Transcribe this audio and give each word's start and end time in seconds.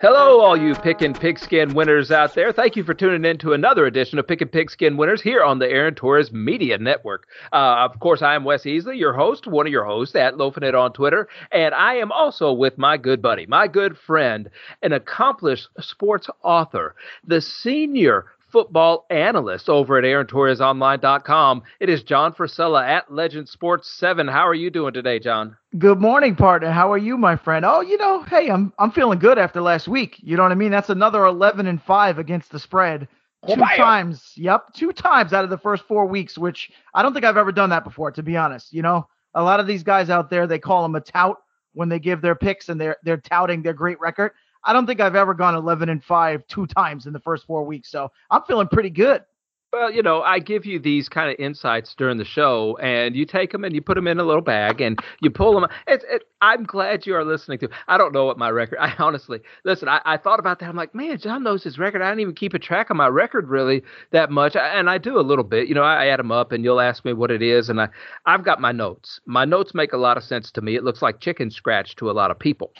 Hello, 0.00 0.40
all 0.40 0.56
you 0.56 0.76
Pickin' 0.76 1.12
Pigskin 1.12 1.74
winners 1.74 2.12
out 2.12 2.32
there. 2.36 2.52
Thank 2.52 2.76
you 2.76 2.84
for 2.84 2.94
tuning 2.94 3.28
in 3.28 3.36
to 3.38 3.52
another 3.52 3.84
edition 3.84 4.20
of 4.20 4.28
Pickin' 4.28 4.46
Pigskin 4.46 4.96
winners 4.96 5.20
here 5.20 5.42
on 5.42 5.58
the 5.58 5.68
Aaron 5.68 5.96
Torres 5.96 6.30
Media 6.30 6.78
Network. 6.78 7.26
Uh, 7.52 7.78
of 7.78 7.98
course, 7.98 8.22
I 8.22 8.36
am 8.36 8.44
Wes 8.44 8.62
Easley, 8.62 8.96
your 8.96 9.12
host, 9.12 9.48
one 9.48 9.66
of 9.66 9.72
your 9.72 9.84
hosts 9.84 10.14
at 10.14 10.36
Loafin' 10.36 10.62
It 10.62 10.76
on 10.76 10.92
Twitter, 10.92 11.26
and 11.50 11.74
I 11.74 11.94
am 11.94 12.12
also 12.12 12.52
with 12.52 12.78
my 12.78 12.96
good 12.96 13.20
buddy, 13.20 13.46
my 13.46 13.66
good 13.66 13.98
friend, 13.98 14.48
an 14.84 14.92
accomplished 14.92 15.66
sports 15.80 16.30
author, 16.44 16.94
the 17.26 17.40
senior 17.40 18.26
football 18.50 19.06
analyst 19.10 19.68
over 19.68 19.98
at 19.98 20.04
AaronTorresOnline.com. 20.04 21.62
It 21.80 21.88
is 21.88 22.02
John 22.02 22.32
Frisella 22.32 22.86
at 22.86 23.12
Legend 23.12 23.48
Sports 23.48 23.90
7. 23.90 24.26
How 24.26 24.46
are 24.46 24.54
you 24.54 24.70
doing 24.70 24.94
today, 24.94 25.18
John? 25.18 25.56
Good 25.78 26.00
morning, 26.00 26.34
partner. 26.34 26.70
How 26.70 26.90
are 26.92 26.98
you, 26.98 27.18
my 27.18 27.36
friend? 27.36 27.64
Oh, 27.64 27.80
you 27.80 27.98
know, 27.98 28.22
hey, 28.22 28.50
I'm 28.50 28.72
I'm 28.78 28.90
feeling 28.90 29.18
good 29.18 29.38
after 29.38 29.60
last 29.60 29.88
week. 29.88 30.16
You 30.20 30.36
know 30.36 30.42
what 30.42 30.52
I 30.52 30.56
mean? 30.56 30.70
That's 30.70 30.90
another 30.90 31.24
11 31.24 31.66
and 31.66 31.82
5 31.82 32.18
against 32.18 32.50
the 32.50 32.58
spread. 32.58 33.08
Two 33.46 33.52
oh, 33.52 33.76
times. 33.76 34.32
Yep, 34.36 34.74
two 34.74 34.92
times 34.92 35.32
out 35.32 35.44
of 35.44 35.50
the 35.50 35.58
first 35.58 35.84
4 35.84 36.06
weeks, 36.06 36.36
which 36.36 36.70
I 36.94 37.02
don't 37.02 37.12
think 37.12 37.24
I've 37.24 37.36
ever 37.36 37.52
done 37.52 37.70
that 37.70 37.84
before 37.84 38.10
to 38.12 38.22
be 38.22 38.36
honest. 38.36 38.72
You 38.72 38.82
know, 38.82 39.06
a 39.34 39.42
lot 39.42 39.60
of 39.60 39.66
these 39.66 39.82
guys 39.82 40.10
out 40.10 40.30
there, 40.30 40.46
they 40.46 40.58
call 40.58 40.82
them 40.82 40.96
a 40.96 41.00
tout 41.00 41.36
when 41.74 41.88
they 41.88 41.98
give 42.00 42.20
their 42.20 42.34
picks 42.34 42.68
and 42.68 42.80
they're 42.80 42.96
they're 43.04 43.18
touting 43.18 43.62
their 43.62 43.74
great 43.74 44.00
record. 44.00 44.32
I 44.64 44.72
don't 44.72 44.86
think 44.86 45.00
I've 45.00 45.14
ever 45.14 45.34
gone 45.34 45.54
11 45.54 45.88
and 45.88 46.02
5 46.02 46.46
two 46.46 46.66
times 46.66 47.06
in 47.06 47.12
the 47.12 47.20
first 47.20 47.46
four 47.46 47.64
weeks. 47.64 47.90
So 47.90 48.10
I'm 48.30 48.42
feeling 48.42 48.68
pretty 48.68 48.90
good. 48.90 49.22
Well, 49.70 49.92
you 49.92 50.02
know, 50.02 50.22
I 50.22 50.38
give 50.38 50.64
you 50.64 50.78
these 50.78 51.10
kind 51.10 51.30
of 51.30 51.36
insights 51.38 51.94
during 51.94 52.16
the 52.16 52.24
show, 52.24 52.78
and 52.80 53.14
you 53.14 53.26
take 53.26 53.52
them 53.52 53.64
and 53.64 53.74
you 53.74 53.82
put 53.82 53.96
them 53.96 54.08
in 54.08 54.18
a 54.18 54.24
little 54.24 54.40
bag 54.40 54.80
and 54.80 54.98
you 55.20 55.30
pull 55.30 55.52
them. 55.52 55.68
It's, 55.86 56.06
it, 56.08 56.22
I'm 56.40 56.64
glad 56.64 57.06
you 57.06 57.14
are 57.14 57.24
listening 57.24 57.58
to. 57.58 57.68
I 57.86 57.98
don't 57.98 58.14
know 58.14 58.24
what 58.24 58.38
my 58.38 58.48
record. 58.48 58.78
I 58.80 58.94
honestly 58.98 59.40
listen. 59.64 59.86
I, 59.86 60.00
I 60.06 60.16
thought 60.16 60.38
about 60.38 60.60
that. 60.60 60.70
I'm 60.70 60.76
like, 60.76 60.94
man, 60.94 61.18
John 61.18 61.42
knows 61.42 61.62
his 61.62 61.78
record. 61.78 62.00
I 62.00 62.08
don't 62.08 62.20
even 62.20 62.34
keep 62.34 62.54
a 62.54 62.58
track 62.58 62.88
of 62.88 62.96
my 62.96 63.08
record 63.08 63.48
really 63.48 63.82
that 64.10 64.30
much, 64.30 64.56
and 64.56 64.88
I 64.88 64.96
do 64.96 65.18
a 65.18 65.20
little 65.20 65.44
bit. 65.44 65.68
You 65.68 65.74
know, 65.74 65.82
I 65.82 66.06
add 66.06 66.18
them 66.18 66.32
up, 66.32 66.50
and 66.50 66.64
you'll 66.64 66.80
ask 66.80 67.04
me 67.04 67.12
what 67.12 67.30
it 67.30 67.42
is, 67.42 67.68
and 67.68 67.78
I 67.78 67.88
I've 68.24 68.46
got 68.46 68.62
my 68.62 68.72
notes. 68.72 69.20
My 69.26 69.44
notes 69.44 69.74
make 69.74 69.92
a 69.92 69.98
lot 69.98 70.16
of 70.16 70.24
sense 70.24 70.50
to 70.52 70.62
me. 70.62 70.76
It 70.76 70.84
looks 70.84 71.02
like 71.02 71.20
chicken 71.20 71.50
scratch 71.50 71.94
to 71.96 72.10
a 72.10 72.12
lot 72.12 72.30
of 72.30 72.38
people 72.38 72.72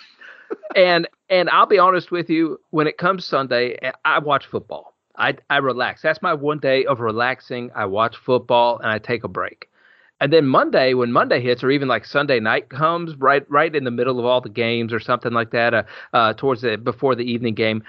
and 0.76 1.08
and 1.28 1.50
I'll 1.50 1.66
be 1.66 1.78
honest 1.78 2.10
with 2.10 2.30
you, 2.30 2.60
when 2.70 2.86
it 2.86 2.98
comes 2.98 3.24
Sunday, 3.24 3.78
I 4.04 4.18
watch 4.18 4.46
football. 4.46 4.94
I 5.16 5.36
I 5.50 5.58
relax. 5.58 6.02
That's 6.02 6.22
my 6.22 6.34
one 6.34 6.58
day 6.58 6.84
of 6.86 7.00
relaxing. 7.00 7.70
I 7.74 7.86
watch 7.86 8.16
football 8.16 8.78
and 8.78 8.90
I 8.90 8.98
take 8.98 9.24
a 9.24 9.28
break. 9.28 9.68
And 10.20 10.32
then 10.32 10.46
Monday, 10.46 10.94
when 10.94 11.12
Monday 11.12 11.40
hits, 11.40 11.62
or 11.62 11.70
even 11.70 11.86
like 11.86 12.04
Sunday 12.04 12.40
night 12.40 12.70
comes, 12.70 13.14
right 13.16 13.48
right 13.48 13.74
in 13.74 13.84
the 13.84 13.90
middle 13.90 14.18
of 14.18 14.24
all 14.24 14.40
the 14.40 14.48
games 14.48 14.92
or 14.92 15.00
something 15.00 15.32
like 15.32 15.50
that, 15.52 15.74
uh, 15.74 15.82
uh, 16.12 16.32
towards 16.34 16.62
the 16.62 16.76
before 16.76 17.14
the 17.14 17.30
evening 17.30 17.54
game, 17.54 17.82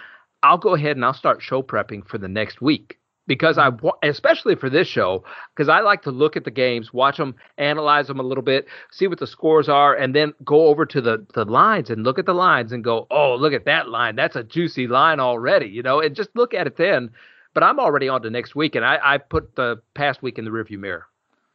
I'll 0.44 0.58
go 0.58 0.76
ahead 0.76 0.96
and 0.96 1.04
I'll 1.04 1.14
start 1.14 1.42
show 1.42 1.64
prepping 1.64 2.08
for 2.08 2.18
the 2.18 2.28
next 2.28 2.62
week 2.62 2.99
because 3.30 3.60
I 3.60 3.70
especially 4.02 4.56
for 4.56 4.72
this 4.72 4.88
show 4.88 5.24
because 5.56 5.70
I 5.70 5.82
like 5.82 6.02
to 6.02 6.12
look 6.12 6.36
at 6.36 6.46
the 6.46 6.52
games, 6.52 6.92
watch 6.92 7.18
them, 7.18 7.36
analyze 7.60 8.08
them 8.08 8.20
a 8.20 8.24
little 8.24 8.42
bit, 8.42 8.68
see 8.92 9.06
what 9.06 9.20
the 9.20 9.28
scores 9.28 9.70
are, 9.70 9.94
and 9.94 10.16
then 10.16 10.34
go 10.44 10.66
over 10.66 10.84
to 10.88 11.00
the 11.00 11.26
the 11.36 11.46
lines 11.46 11.92
and 11.92 12.04
look 12.04 12.18
at 12.18 12.26
the 12.26 12.34
lines 12.34 12.72
and 12.72 12.84
go, 12.84 13.06
oh, 13.12 13.36
look 13.36 13.54
at 13.54 13.66
that 13.66 13.88
line, 13.88 14.16
that's 14.16 14.36
a 14.36 14.44
juicy 14.44 14.88
line 14.88 15.20
already, 15.20 15.68
you 15.68 15.84
know, 15.84 16.02
and 16.02 16.16
just 16.16 16.32
look 16.36 16.56
at 16.56 16.66
it 16.66 16.76
then. 16.76 17.12
But 17.54 17.62
I'm 17.62 17.80
already 17.80 18.10
on 18.10 18.24
to 18.24 18.32
next 18.32 18.56
week, 18.56 18.74
and 18.74 18.84
I, 18.84 19.00
I 19.02 19.18
put 19.20 19.56
the 19.56 19.80
past 19.94 20.24
week 20.24 20.40
in 20.40 20.46
the 20.46 20.52
rearview 20.52 20.80
mirror. 20.80 21.06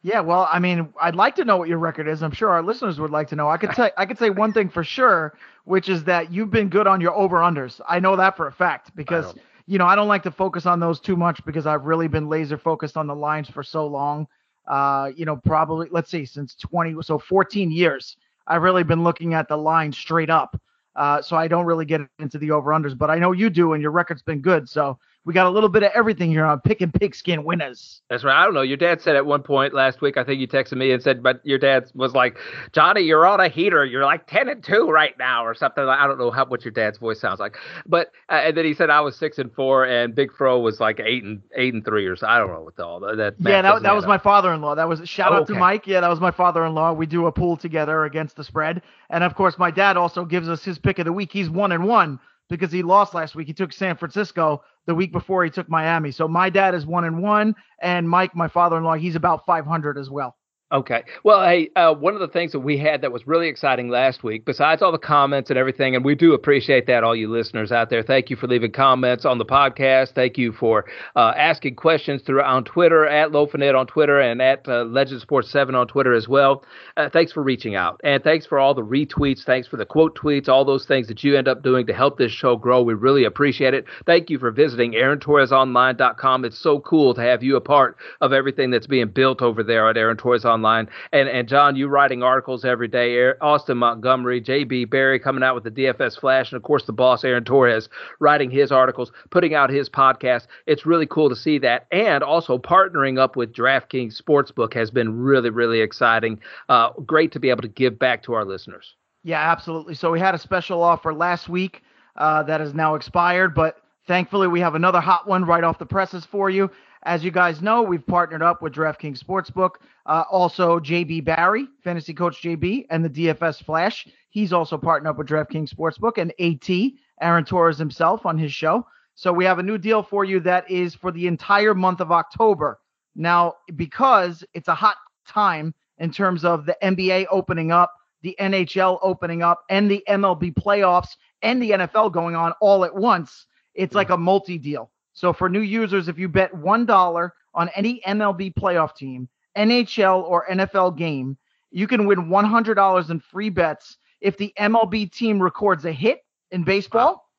Yeah, 0.01 0.21
well, 0.21 0.47
I 0.49 0.59
mean, 0.59 0.93
I'd 1.01 1.15
like 1.15 1.35
to 1.35 1.45
know 1.45 1.57
what 1.57 1.67
your 1.67 1.79
record 1.79 2.07
is. 2.07 2.23
I'm 2.23 2.31
sure 2.31 2.49
our 2.51 2.63
listeners 2.63 2.99
would 3.01 3.11
like 3.11 3.27
to 3.29 3.35
know. 3.35 3.49
I 3.49 3.57
could 3.57 3.73
say 3.73 3.91
I 3.97 4.05
could 4.05 4.17
say 4.17 4.29
one 4.29 4.53
thing 4.53 4.69
for 4.69 4.83
sure, 4.83 5.37
which 5.65 5.89
is 5.89 6.05
that 6.05 6.31
you've 6.31 6.51
been 6.51 6.69
good 6.69 6.87
on 6.87 7.01
your 7.01 7.13
over 7.13 7.37
unders. 7.39 7.81
I 7.89 7.99
know 7.99 8.15
that 8.15 8.37
for 8.37 8.47
a 8.47 8.51
fact 8.51 8.95
because 8.95 9.33
you 9.67 9.77
know, 9.77 9.85
I 9.85 9.95
don't 9.95 10.07
like 10.07 10.23
to 10.23 10.31
focus 10.31 10.65
on 10.65 10.79
those 10.79 10.99
too 10.99 11.15
much 11.15 11.43
because 11.45 11.65
I've 11.65 11.85
really 11.85 12.07
been 12.07 12.29
laser 12.29 12.57
focused 12.57 12.97
on 12.97 13.07
the 13.07 13.15
lines 13.15 13.49
for 13.49 13.63
so 13.63 13.87
long. 13.87 14.27
Uh, 14.67 15.11
you 15.15 15.25
know, 15.25 15.35
probably 15.35 15.87
let's 15.91 16.09
see, 16.09 16.25
since 16.25 16.55
20, 16.55 17.01
so 17.01 17.19
14 17.19 17.71
years, 17.71 18.17
I've 18.47 18.61
really 18.61 18.83
been 18.83 19.03
looking 19.03 19.33
at 19.33 19.47
the 19.47 19.57
line 19.57 19.91
straight 19.91 20.29
up. 20.29 20.59
Uh, 20.95 21.21
so 21.21 21.35
I 21.35 21.47
don't 21.47 21.65
really 21.65 21.85
get 21.85 22.01
into 22.19 22.37
the 22.37 22.51
over 22.51 22.71
unders, 22.71 22.97
but 22.97 23.09
I 23.09 23.19
know 23.19 23.33
you 23.33 23.49
do, 23.49 23.73
and 23.73 23.81
your 23.81 23.91
record's 23.91 24.21
been 24.21 24.39
good. 24.39 24.69
So 24.69 24.97
we 25.25 25.33
got 25.33 25.47
a 25.47 25.49
little 25.49 25.69
bit 25.69 25.81
of 25.81 25.91
everything 25.95 26.29
here 26.29 26.45
on 26.45 26.61
Pickin' 26.61 26.91
Pigskin 26.91 27.43
Winners. 27.43 28.01
That's 28.09 28.23
right. 28.23 28.39
I 28.39 28.45
don't 28.45 28.53
know. 28.53 28.61
Your 28.61 28.77
dad 28.77 29.01
said 29.01 29.15
at 29.15 29.25
one 29.25 29.41
point 29.41 29.73
last 29.73 29.99
week, 29.99 30.17
I 30.17 30.23
think 30.23 30.39
you 30.39 30.47
texted 30.47 30.77
me 30.77 30.91
and 30.91 31.01
said, 31.01 31.23
but 31.23 31.41
your 31.43 31.57
dad 31.57 31.89
was 31.95 32.13
like, 32.13 32.37
Johnny, 32.73 33.01
you're 33.01 33.25
on 33.25 33.39
a 33.39 33.49
heater. 33.49 33.83
You're 33.83 34.05
like 34.05 34.27
10 34.27 34.49
and 34.49 34.63
2 34.63 34.87
right 34.87 35.17
now 35.17 35.43
or 35.43 35.55
something. 35.55 35.83
I 35.83 36.05
don't 36.05 36.19
know 36.19 36.29
how 36.29 36.45
what 36.45 36.63
your 36.63 36.71
dad's 36.71 36.99
voice 36.99 37.19
sounds 37.19 37.39
like. 37.39 37.57
But, 37.87 38.11
uh, 38.29 38.33
and 38.33 38.55
then 38.55 38.65
he 38.65 38.75
said 38.75 38.91
I 38.91 39.01
was 39.01 39.15
6 39.15 39.39
and 39.39 39.51
4 39.51 39.85
and 39.85 40.13
Big 40.13 40.31
Fro 40.31 40.59
was 40.59 40.79
like 40.79 40.99
8 40.99 41.23
and 41.23 41.41
8 41.55 41.73
and 41.73 41.83
3 41.83 42.05
or 42.05 42.15
so. 42.15 42.27
I 42.27 42.37
don't 42.37 42.51
know 42.51 42.61
what 42.61 42.75
the 42.75 42.85
all 42.85 42.99
that. 42.99 43.35
Yeah, 43.39 43.63
that, 43.63 43.81
that 43.81 43.95
was 43.95 44.03
up. 44.03 44.09
my 44.09 44.19
father 44.19 44.53
in 44.53 44.61
law. 44.61 44.75
That 44.75 44.87
was 44.87 45.09
shout 45.09 45.33
out 45.33 45.47
to 45.47 45.55
Mike. 45.55 45.87
Yeah, 45.87 46.01
that 46.01 46.09
was 46.09 46.19
my 46.19 46.31
father 46.31 46.63
in 46.65 46.75
law. 46.75 46.93
We 46.93 47.07
do 47.07 47.25
a 47.25 47.31
pool 47.31 47.57
together 47.57 48.05
against 48.05 48.35
the 48.35 48.43
spread. 48.43 48.83
And 49.09 49.23
of 49.23 49.33
course, 49.33 49.57
my 49.57 49.71
dad 49.71 49.97
also 49.97 50.23
gives 50.23 50.47
us 50.49 50.63
his 50.63 50.77
pick 50.77 50.99
of 50.99 51.05
the 51.05 51.13
week. 51.13 51.31
He's 51.31 51.49
1 51.49 51.71
and 51.71 51.87
1 51.87 52.19
because 52.49 52.71
he 52.71 52.83
lost 52.83 53.13
last 53.13 53.35
week. 53.35 53.47
He 53.47 53.53
took 53.53 53.73
San 53.73 53.95
Francisco 53.97 54.63
the 54.85 54.95
week 54.95 55.11
before 55.11 55.43
he 55.43 55.49
took 55.49 55.69
Miami. 55.69 56.11
So 56.11 56.27
my 56.27 56.49
dad 56.49 56.75
is 56.75 56.85
one 56.85 57.05
and 57.05 57.21
one, 57.21 57.55
and 57.81 58.09
Mike, 58.09 58.35
my 58.35 58.47
father-in-law, 58.47 58.95
he's 58.95 59.15
about 59.15 59.45
500 59.45 59.97
as 59.97 60.09
well. 60.09 60.35
Okay. 60.71 61.03
Well, 61.23 61.45
hey, 61.45 61.69
uh, 61.75 61.93
one 61.93 62.15
of 62.15 62.19
the 62.21 62.27
things 62.27 62.51
that 62.53 62.61
we 62.61 62.75
had 62.75 63.01
that 63.01 63.11
was 63.11 63.27
really 63.27 63.47
exciting 63.47 63.87
last 63.87 64.23
week, 64.23 64.45
besides 64.45 64.81
all 64.81 64.91
the 64.91 64.97
comments 64.97 65.51
and 65.51 65.59
everything, 65.59 65.95
and 65.95 66.03
we 66.03 66.15
do 66.15 66.33
appreciate 66.33 66.87
that, 66.87 67.03
all 67.03 67.15
you 67.15 67.29
listeners 67.29 67.71
out 67.71 67.91
there. 67.91 68.01
Thank 68.01 68.31
you 68.31 68.35
for 68.35 68.47
leaving 68.47 68.71
comments 68.71 69.25
on 69.25 69.37
the 69.37 69.45
podcast. 69.45 70.15
Thank 70.15 70.39
you 70.39 70.51
for 70.51 70.85
uh, 71.15 71.33
asking 71.37 71.75
questions 71.75 72.23
through 72.23 72.41
on 72.41 72.63
Twitter 72.63 73.05
at 73.05 73.29
Loafinet 73.29 73.77
on 73.77 73.85
Twitter 73.85 74.19
and 74.19 74.41
at 74.41 74.67
uh, 74.67 74.85
Legend 74.85 75.21
Sports 75.21 75.51
Seven 75.51 75.75
on 75.75 75.85
Twitter 75.87 76.15
as 76.15 76.27
well. 76.27 76.65
Uh, 76.97 77.09
thanks 77.13 77.31
for 77.31 77.43
reaching 77.43 77.75
out, 77.75 78.01
and 78.03 78.23
thanks 78.23 78.47
for 78.47 78.57
all 78.57 78.73
the 78.73 78.81
retweets. 78.81 79.43
Thanks 79.43 79.67
for 79.67 79.77
the 79.77 79.85
quote 79.85 80.17
tweets, 80.17 80.49
all 80.49 80.65
those 80.65 80.87
things 80.87 81.07
that 81.09 81.23
you 81.23 81.37
end 81.37 81.47
up 81.47 81.61
doing 81.61 81.85
to 81.85 81.93
help 81.93 82.17
this 82.17 82.31
show 82.31 82.55
grow. 82.55 82.81
We 82.81 82.95
really 82.95 83.25
appreciate 83.25 83.75
it. 83.75 83.85
Thank 84.07 84.31
you 84.31 84.39
for 84.39 84.49
visiting 84.49 84.93
AaronTorresOnline.com. 84.93 86.43
It's 86.43 86.57
so 86.57 86.79
cool 86.79 87.13
to 87.13 87.21
have 87.21 87.43
you 87.43 87.55
a 87.55 87.61
part 87.61 87.97
of 88.19 88.33
everything 88.33 88.71
that's 88.71 88.87
being 88.87 89.09
built 89.09 89.43
over 89.43 89.61
there 89.61 89.87
at 89.87 89.95
Aaron 89.95 90.17
Torres 90.17 90.43
Online 90.43 90.54
online. 90.55 90.87
And 91.11 91.27
and 91.27 91.47
John, 91.47 91.75
you 91.75 91.87
writing 91.87 92.23
articles 92.23 92.63
every 92.63 92.87
day. 92.87 93.33
Austin 93.41 93.77
Montgomery, 93.77 94.39
J.B. 94.39 94.85
Barry 94.85 95.19
coming 95.19 95.43
out 95.43 95.55
with 95.55 95.65
the 95.65 95.71
DFS 95.71 96.19
Flash, 96.19 96.51
and 96.51 96.57
of 96.57 96.63
course 96.63 96.85
the 96.85 96.93
boss 96.93 97.23
Aaron 97.23 97.43
Torres 97.43 97.89
writing 98.19 98.49
his 98.49 98.71
articles, 98.71 99.11
putting 99.29 99.53
out 99.53 99.69
his 99.69 99.89
podcast. 99.89 100.47
It's 100.65 100.85
really 100.85 101.05
cool 101.05 101.29
to 101.29 101.35
see 101.35 101.59
that, 101.59 101.87
and 101.91 102.23
also 102.23 102.57
partnering 102.57 103.19
up 103.19 103.35
with 103.35 103.53
DraftKings 103.53 104.21
Sportsbook 104.21 104.73
has 104.73 104.89
been 104.91 105.17
really 105.17 105.49
really 105.49 105.81
exciting. 105.81 106.39
Uh, 106.69 106.91
great 107.05 107.31
to 107.33 107.39
be 107.39 107.49
able 107.49 107.61
to 107.61 107.67
give 107.67 107.99
back 107.99 108.23
to 108.23 108.33
our 108.33 108.45
listeners. 108.45 108.95
Yeah, 109.23 109.51
absolutely. 109.51 109.95
So 109.95 110.11
we 110.11 110.19
had 110.19 110.35
a 110.35 110.39
special 110.39 110.83
offer 110.83 111.13
last 111.13 111.49
week 111.49 111.81
uh, 112.15 112.43
that 112.43 112.61
has 112.61 112.73
now 112.75 112.93
expired, 112.95 113.55
but 113.55 113.77
thankfully 114.07 114.47
we 114.47 114.59
have 114.59 114.75
another 114.75 115.01
hot 115.01 115.27
one 115.27 115.45
right 115.45 115.63
off 115.63 115.79
the 115.79 115.85
presses 115.85 116.25
for 116.25 116.49
you. 116.49 116.69
As 117.05 117.23
you 117.23 117.29
guys 117.29 117.61
know, 117.61 117.83
we've 117.83 118.05
partnered 118.05 118.41
up 118.41 118.63
with 118.63 118.73
DraftKings 118.73 119.23
Sportsbook. 119.23 119.75
Uh, 120.07 120.23
also, 120.31 120.79
JB 120.79 121.23
Barry, 121.23 121.67
fantasy 121.83 122.15
coach 122.15 122.41
JB, 122.41 122.87
and 122.89 123.05
the 123.05 123.09
DFS 123.09 123.63
Flash. 123.63 124.07
He's 124.29 124.51
also 124.51 124.75
partnered 124.75 125.11
up 125.11 125.17
with 125.17 125.27
DraftKings 125.27 125.71
Sportsbook 125.71 126.17
and 126.17 126.33
AT, 126.39 126.93
Aaron 127.21 127.45
Torres 127.45 127.77
himself 127.77 128.25
on 128.25 128.39
his 128.39 128.51
show. 128.51 128.87
So 129.13 129.31
we 129.31 129.45
have 129.45 129.59
a 129.59 129.63
new 129.63 129.77
deal 129.77 130.01
for 130.01 130.25
you 130.25 130.39
that 130.41 130.69
is 130.69 130.95
for 130.95 131.11
the 131.11 131.27
entire 131.27 131.75
month 131.75 132.01
of 132.01 132.11
October. 132.11 132.79
Now, 133.15 133.53
because 133.75 134.43
it's 134.55 134.67
a 134.67 134.75
hot 134.75 134.97
time 135.27 135.75
in 135.99 136.11
terms 136.11 136.43
of 136.43 136.65
the 136.65 136.75
NBA 136.81 137.27
opening 137.29 137.71
up, 137.71 137.93
the 138.23 138.35
NHL 138.39 138.97
opening 139.03 139.43
up, 139.43 139.63
and 139.69 139.89
the 139.89 140.03
MLB 140.09 140.55
playoffs 140.55 141.09
and 141.43 141.61
the 141.61 141.69
NFL 141.69 142.11
going 142.11 142.35
on 142.35 142.53
all 142.61 142.83
at 142.83 142.95
once, 142.95 143.45
it's 143.75 143.93
like 143.93 144.09
a 144.09 144.17
multi 144.17 144.57
deal. 144.57 144.89
So 145.15 145.33
for 145.33 145.49
new 145.49 145.61
users, 145.61 146.07
if 146.07 146.19
you 146.19 146.29
bet 146.29 146.53
$1 146.53 147.31
on 147.55 147.69
any 147.69 148.01
MLB 148.05 148.53
playoff 148.53 148.95
team, 148.95 149.27
NHL 149.57 150.23
or 150.23 150.45
NFL 150.47 150.97
game, 150.97 151.37
you 151.71 151.87
can 151.87 152.05
win 152.05 152.27
$100 152.29 153.09
in 153.09 153.19
free 153.21 153.49
bets 153.49 153.97
if 154.21 154.37
the 154.37 154.53
MLB 154.59 155.11
team 155.11 155.41
records 155.41 155.85
a 155.85 155.91
hit 155.91 156.19
in 156.51 156.63
baseball, 156.63 157.29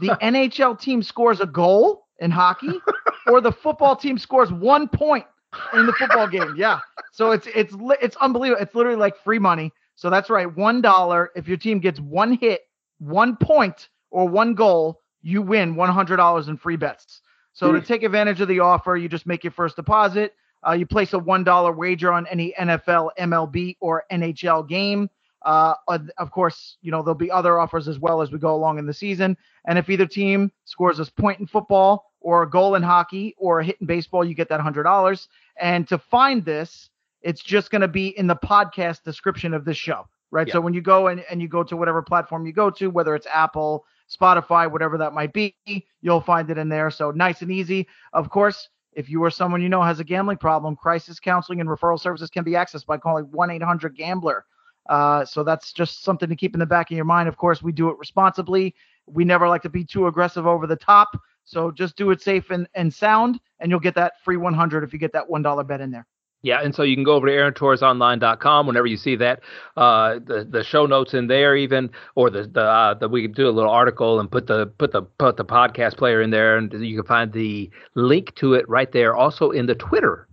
the 0.00 0.16
NHL 0.22 0.78
team 0.78 1.02
scores 1.02 1.40
a 1.40 1.46
goal 1.46 2.06
in 2.20 2.30
hockey, 2.30 2.80
or 3.26 3.40
the 3.40 3.52
football 3.52 3.96
team 3.96 4.16
scores 4.18 4.52
one 4.52 4.88
point 4.88 5.26
in 5.74 5.86
the 5.86 5.92
football 5.92 6.28
game. 6.28 6.54
Yeah. 6.56 6.80
So 7.12 7.30
it's 7.30 7.46
it's 7.54 7.74
it's 8.02 8.16
unbelievable. 8.16 8.60
It's 8.60 8.74
literally 8.74 8.98
like 8.98 9.16
free 9.22 9.38
money. 9.38 9.72
So 9.94 10.10
that's 10.10 10.28
right. 10.28 10.52
One 10.56 10.80
dollar 10.80 11.30
if 11.36 11.46
your 11.46 11.56
team 11.56 11.78
gets 11.78 12.00
one 12.00 12.32
hit, 12.32 12.62
one 12.98 13.36
point, 13.36 13.88
or 14.10 14.28
one 14.28 14.54
goal, 14.54 15.00
you 15.22 15.40
win 15.42 15.74
$100 15.74 16.48
in 16.48 16.56
free 16.56 16.76
bets. 16.76 17.22
So 17.54 17.72
to 17.72 17.80
take 17.80 18.02
advantage 18.02 18.40
of 18.40 18.48
the 18.48 18.60
offer, 18.60 18.96
you 18.96 19.08
just 19.08 19.26
make 19.26 19.44
your 19.44 19.52
first 19.52 19.76
deposit. 19.76 20.34
Uh, 20.66 20.72
you 20.72 20.86
place 20.86 21.12
a 21.12 21.18
one 21.18 21.44
dollar 21.44 21.72
wager 21.72 22.12
on 22.12 22.26
any 22.26 22.52
NFL, 22.58 23.10
MLB, 23.18 23.76
or 23.80 24.04
NHL 24.10 24.68
game. 24.68 25.08
Uh, 25.42 25.74
of 26.18 26.30
course, 26.30 26.78
you 26.82 26.90
know, 26.90 27.02
there'll 27.02 27.14
be 27.14 27.30
other 27.30 27.58
offers 27.58 27.86
as 27.86 27.98
well 27.98 28.22
as 28.22 28.32
we 28.32 28.38
go 28.38 28.54
along 28.54 28.78
in 28.78 28.86
the 28.86 28.94
season. 28.94 29.36
And 29.66 29.78
if 29.78 29.88
either 29.90 30.06
team 30.06 30.50
scores 30.64 30.98
a 30.98 31.04
point 31.12 31.38
in 31.38 31.46
football 31.46 32.10
or 32.20 32.42
a 32.42 32.50
goal 32.50 32.74
in 32.74 32.82
hockey 32.82 33.34
or 33.36 33.60
a 33.60 33.64
hit 33.64 33.76
in 33.80 33.86
baseball, 33.86 34.24
you 34.24 34.34
get 34.34 34.48
that 34.48 34.60
$100. 34.60 35.28
And 35.60 35.86
to 35.88 35.98
find 35.98 36.44
this, 36.44 36.88
it's 37.20 37.42
just 37.42 37.70
going 37.70 37.82
to 37.82 37.88
be 37.88 38.08
in 38.18 38.26
the 38.26 38.36
podcast 38.36 39.02
description 39.02 39.52
of 39.52 39.64
this 39.66 39.76
show, 39.76 40.08
right? 40.30 40.50
So 40.50 40.60
when 40.60 40.72
you 40.72 40.80
go 40.80 41.08
and, 41.08 41.22
and 41.30 41.42
you 41.42 41.48
go 41.48 41.62
to 41.62 41.76
whatever 41.76 42.02
platform 42.02 42.46
you 42.46 42.52
go 42.52 42.70
to, 42.70 42.88
whether 42.88 43.14
it's 43.14 43.26
Apple, 43.32 43.84
Spotify, 44.14 44.70
whatever 44.70 44.98
that 44.98 45.12
might 45.12 45.32
be, 45.32 45.56
you'll 46.00 46.20
find 46.20 46.50
it 46.50 46.58
in 46.58 46.68
there. 46.68 46.90
So 46.90 47.10
nice 47.10 47.42
and 47.42 47.50
easy. 47.50 47.86
Of 48.12 48.30
course, 48.30 48.68
if 48.92 49.08
you 49.08 49.22
or 49.22 49.30
someone 49.30 49.62
you 49.62 49.68
know 49.68 49.82
has 49.82 50.00
a 50.00 50.04
gambling 50.04 50.38
problem, 50.38 50.76
crisis 50.76 51.18
counseling 51.18 51.60
and 51.60 51.68
referral 51.68 51.98
services 51.98 52.30
can 52.30 52.44
be 52.44 52.52
accessed 52.52 52.86
by 52.86 52.98
calling 52.98 53.24
1 53.30 53.50
800 53.50 53.96
Gambler. 53.96 54.44
Uh, 54.88 55.24
so 55.24 55.42
that's 55.42 55.72
just 55.72 56.02
something 56.02 56.28
to 56.28 56.36
keep 56.36 56.54
in 56.54 56.60
the 56.60 56.66
back 56.66 56.90
of 56.90 56.96
your 56.96 57.06
mind. 57.06 57.28
Of 57.28 57.36
course, 57.36 57.62
we 57.62 57.72
do 57.72 57.88
it 57.88 57.98
responsibly. 57.98 58.74
We 59.06 59.24
never 59.24 59.48
like 59.48 59.62
to 59.62 59.68
be 59.68 59.84
too 59.84 60.06
aggressive 60.06 60.46
over 60.46 60.66
the 60.66 60.76
top. 60.76 61.18
So 61.44 61.70
just 61.70 61.96
do 61.96 62.10
it 62.10 62.22
safe 62.22 62.50
and, 62.50 62.68
and 62.74 62.92
sound, 62.92 63.38
and 63.60 63.70
you'll 63.70 63.80
get 63.80 63.94
that 63.96 64.14
free 64.22 64.36
100 64.36 64.84
if 64.84 64.92
you 64.92 64.98
get 64.98 65.12
that 65.12 65.28
$1 65.28 65.66
bet 65.66 65.80
in 65.80 65.90
there. 65.90 66.06
Yeah, 66.44 66.60
and 66.62 66.74
so 66.74 66.82
you 66.82 66.94
can 66.94 67.04
go 67.04 67.14
over 67.14 67.26
to 67.26 67.32
AaronTorresOnline.com 67.32 68.66
whenever 68.66 68.86
you 68.86 68.98
see 68.98 69.16
that, 69.16 69.40
uh, 69.78 70.18
the 70.22 70.46
the 70.48 70.62
show 70.62 70.84
notes 70.84 71.14
in 71.14 71.26
there 71.26 71.56
even, 71.56 71.90
or 72.16 72.28
the 72.28 72.42
the 72.42 72.60
uh, 72.60 73.08
we 73.10 73.22
can 73.22 73.32
do 73.32 73.48
a 73.48 73.50
little 73.50 73.70
article 73.70 74.20
and 74.20 74.30
put 74.30 74.46
the 74.46 74.66
put 74.66 74.92
the 74.92 75.00
put 75.00 75.38
the 75.38 75.44
podcast 75.44 75.96
player 75.96 76.20
in 76.20 76.28
there, 76.28 76.58
and 76.58 76.70
you 76.74 76.96
can 76.96 77.06
find 77.06 77.32
the 77.32 77.70
link 77.94 78.34
to 78.34 78.52
it 78.52 78.68
right 78.68 78.92
there. 78.92 79.16
Also 79.16 79.52
in 79.52 79.64
the 79.64 79.74
Twitter 79.74 80.28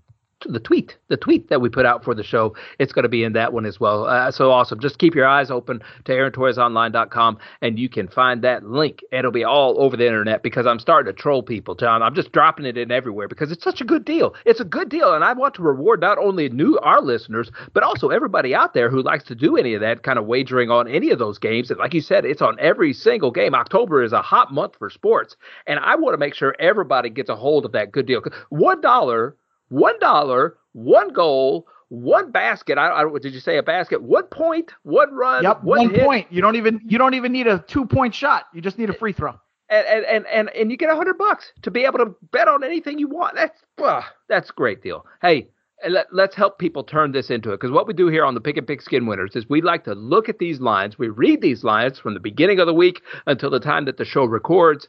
the 0.49 0.59
tweet, 0.59 0.97
the 1.07 1.17
tweet 1.17 1.49
that 1.49 1.61
we 1.61 1.69
put 1.69 1.85
out 1.85 2.03
for 2.03 2.15
the 2.15 2.23
show. 2.23 2.55
It's 2.79 2.93
going 2.93 3.03
to 3.03 3.09
be 3.09 3.23
in 3.23 3.33
that 3.33 3.53
one 3.53 3.65
as 3.65 3.79
well. 3.79 4.05
Uh, 4.05 4.31
so 4.31 4.51
awesome. 4.51 4.79
Just 4.79 4.99
keep 4.99 5.15
your 5.15 5.27
eyes 5.27 5.51
open 5.51 5.81
to 6.05 6.11
AaronTorresOnline.com 6.11 7.37
and 7.61 7.79
you 7.79 7.89
can 7.89 8.07
find 8.07 8.41
that 8.43 8.63
link. 8.65 9.01
It'll 9.11 9.31
be 9.31 9.43
all 9.43 9.81
over 9.81 9.97
the 9.97 10.05
internet 10.05 10.43
because 10.43 10.65
I'm 10.65 10.79
starting 10.79 11.13
to 11.13 11.19
troll 11.19 11.43
people, 11.43 11.75
John. 11.75 12.01
I'm 12.01 12.15
just 12.15 12.31
dropping 12.31 12.65
it 12.65 12.77
in 12.77 12.91
everywhere 12.91 13.27
because 13.27 13.51
it's 13.51 13.63
such 13.63 13.81
a 13.81 13.85
good 13.85 14.05
deal. 14.05 14.33
It's 14.45 14.59
a 14.59 14.65
good 14.65 14.89
deal. 14.89 15.13
And 15.13 15.23
I 15.23 15.33
want 15.33 15.53
to 15.55 15.61
reward 15.61 16.01
not 16.01 16.17
only 16.17 16.49
new 16.49 16.77
our 16.79 17.01
listeners, 17.01 17.51
but 17.73 17.83
also 17.83 18.09
everybody 18.09 18.55
out 18.55 18.73
there 18.73 18.89
who 18.89 19.01
likes 19.01 19.23
to 19.25 19.35
do 19.35 19.57
any 19.57 19.73
of 19.73 19.81
that 19.81 20.03
kind 20.03 20.19
of 20.19 20.25
wagering 20.25 20.69
on 20.69 20.87
any 20.87 21.11
of 21.11 21.19
those 21.19 21.37
games. 21.37 21.69
And 21.69 21.79
like 21.79 21.93
you 21.93 22.01
said, 22.01 22.25
it's 22.25 22.41
on 22.41 22.59
every 22.59 22.93
single 22.93 23.31
game. 23.31 23.55
October 23.55 24.03
is 24.03 24.13
a 24.13 24.21
hot 24.21 24.53
month 24.53 24.75
for 24.77 24.89
sports. 24.89 25.35
And 25.67 25.79
I 25.79 25.95
want 25.95 26.13
to 26.13 26.17
make 26.17 26.33
sure 26.33 26.55
everybody 26.59 27.09
gets 27.09 27.29
a 27.29 27.35
hold 27.35 27.65
of 27.65 27.71
that 27.73 27.91
good 27.91 28.05
deal. 28.05 28.21
One 28.49 28.81
dollar 28.81 29.35
one 29.71 29.97
dollar, 29.99 30.57
one 30.73 31.13
goal, 31.13 31.65
one 31.87 32.31
basket. 32.31 32.77
I, 32.77 32.89
I, 32.89 33.19
did 33.21 33.33
you 33.33 33.39
say 33.39 33.57
a 33.57 33.63
basket? 33.63 34.01
One 34.01 34.25
point, 34.25 34.73
one 34.83 35.13
run. 35.13 35.43
Yep, 35.43 35.63
one, 35.63 35.91
one 35.91 35.99
point. 36.01 36.27
You 36.29 36.41
don't 36.41 36.57
even 36.57 36.81
you 36.85 36.97
don't 36.97 37.13
even 37.13 37.31
need 37.31 37.47
a 37.47 37.63
two 37.67 37.85
point 37.85 38.13
shot. 38.13 38.45
You 38.53 38.61
just 38.61 38.77
need 38.77 38.89
a 38.89 38.93
free 38.93 39.13
throw. 39.13 39.39
And 39.69 39.87
and 39.87 40.05
and 40.05 40.27
and, 40.27 40.49
and 40.49 40.71
you 40.71 40.77
get 40.77 40.89
a 40.89 40.95
hundred 40.95 41.17
bucks 41.17 41.53
to 41.63 41.71
be 41.71 41.85
able 41.85 41.99
to 41.99 42.13
bet 42.31 42.49
on 42.49 42.63
anything 42.63 42.99
you 42.99 43.07
want. 43.07 43.35
That's 43.35 43.59
uh, 43.81 44.01
that's 44.27 44.49
a 44.49 44.53
great 44.53 44.83
deal. 44.83 45.05
Hey. 45.21 45.49
Let, 45.89 46.13
let's 46.13 46.35
help 46.35 46.59
people 46.59 46.83
turn 46.83 47.11
this 47.11 47.31
into 47.31 47.49
it 47.49 47.59
because 47.59 47.71
what 47.71 47.87
we 47.87 47.93
do 47.95 48.07
here 48.07 48.23
on 48.23 48.35
the 48.35 48.39
Pickin' 48.39 48.67
Pigskin 48.67 49.07
Winners 49.07 49.35
is 49.35 49.49
we 49.49 49.61
like 49.63 49.83
to 49.85 49.95
look 49.95 50.29
at 50.29 50.37
these 50.37 50.59
lines. 50.59 50.99
We 50.99 51.09
read 51.09 51.41
these 51.41 51.63
lines 51.63 51.97
from 51.97 52.13
the 52.13 52.19
beginning 52.19 52.59
of 52.59 52.67
the 52.67 52.73
week 52.75 53.01
until 53.25 53.49
the 53.49 53.59
time 53.59 53.85
that 53.85 53.97
the 53.97 54.05
show 54.05 54.25
records, 54.25 54.87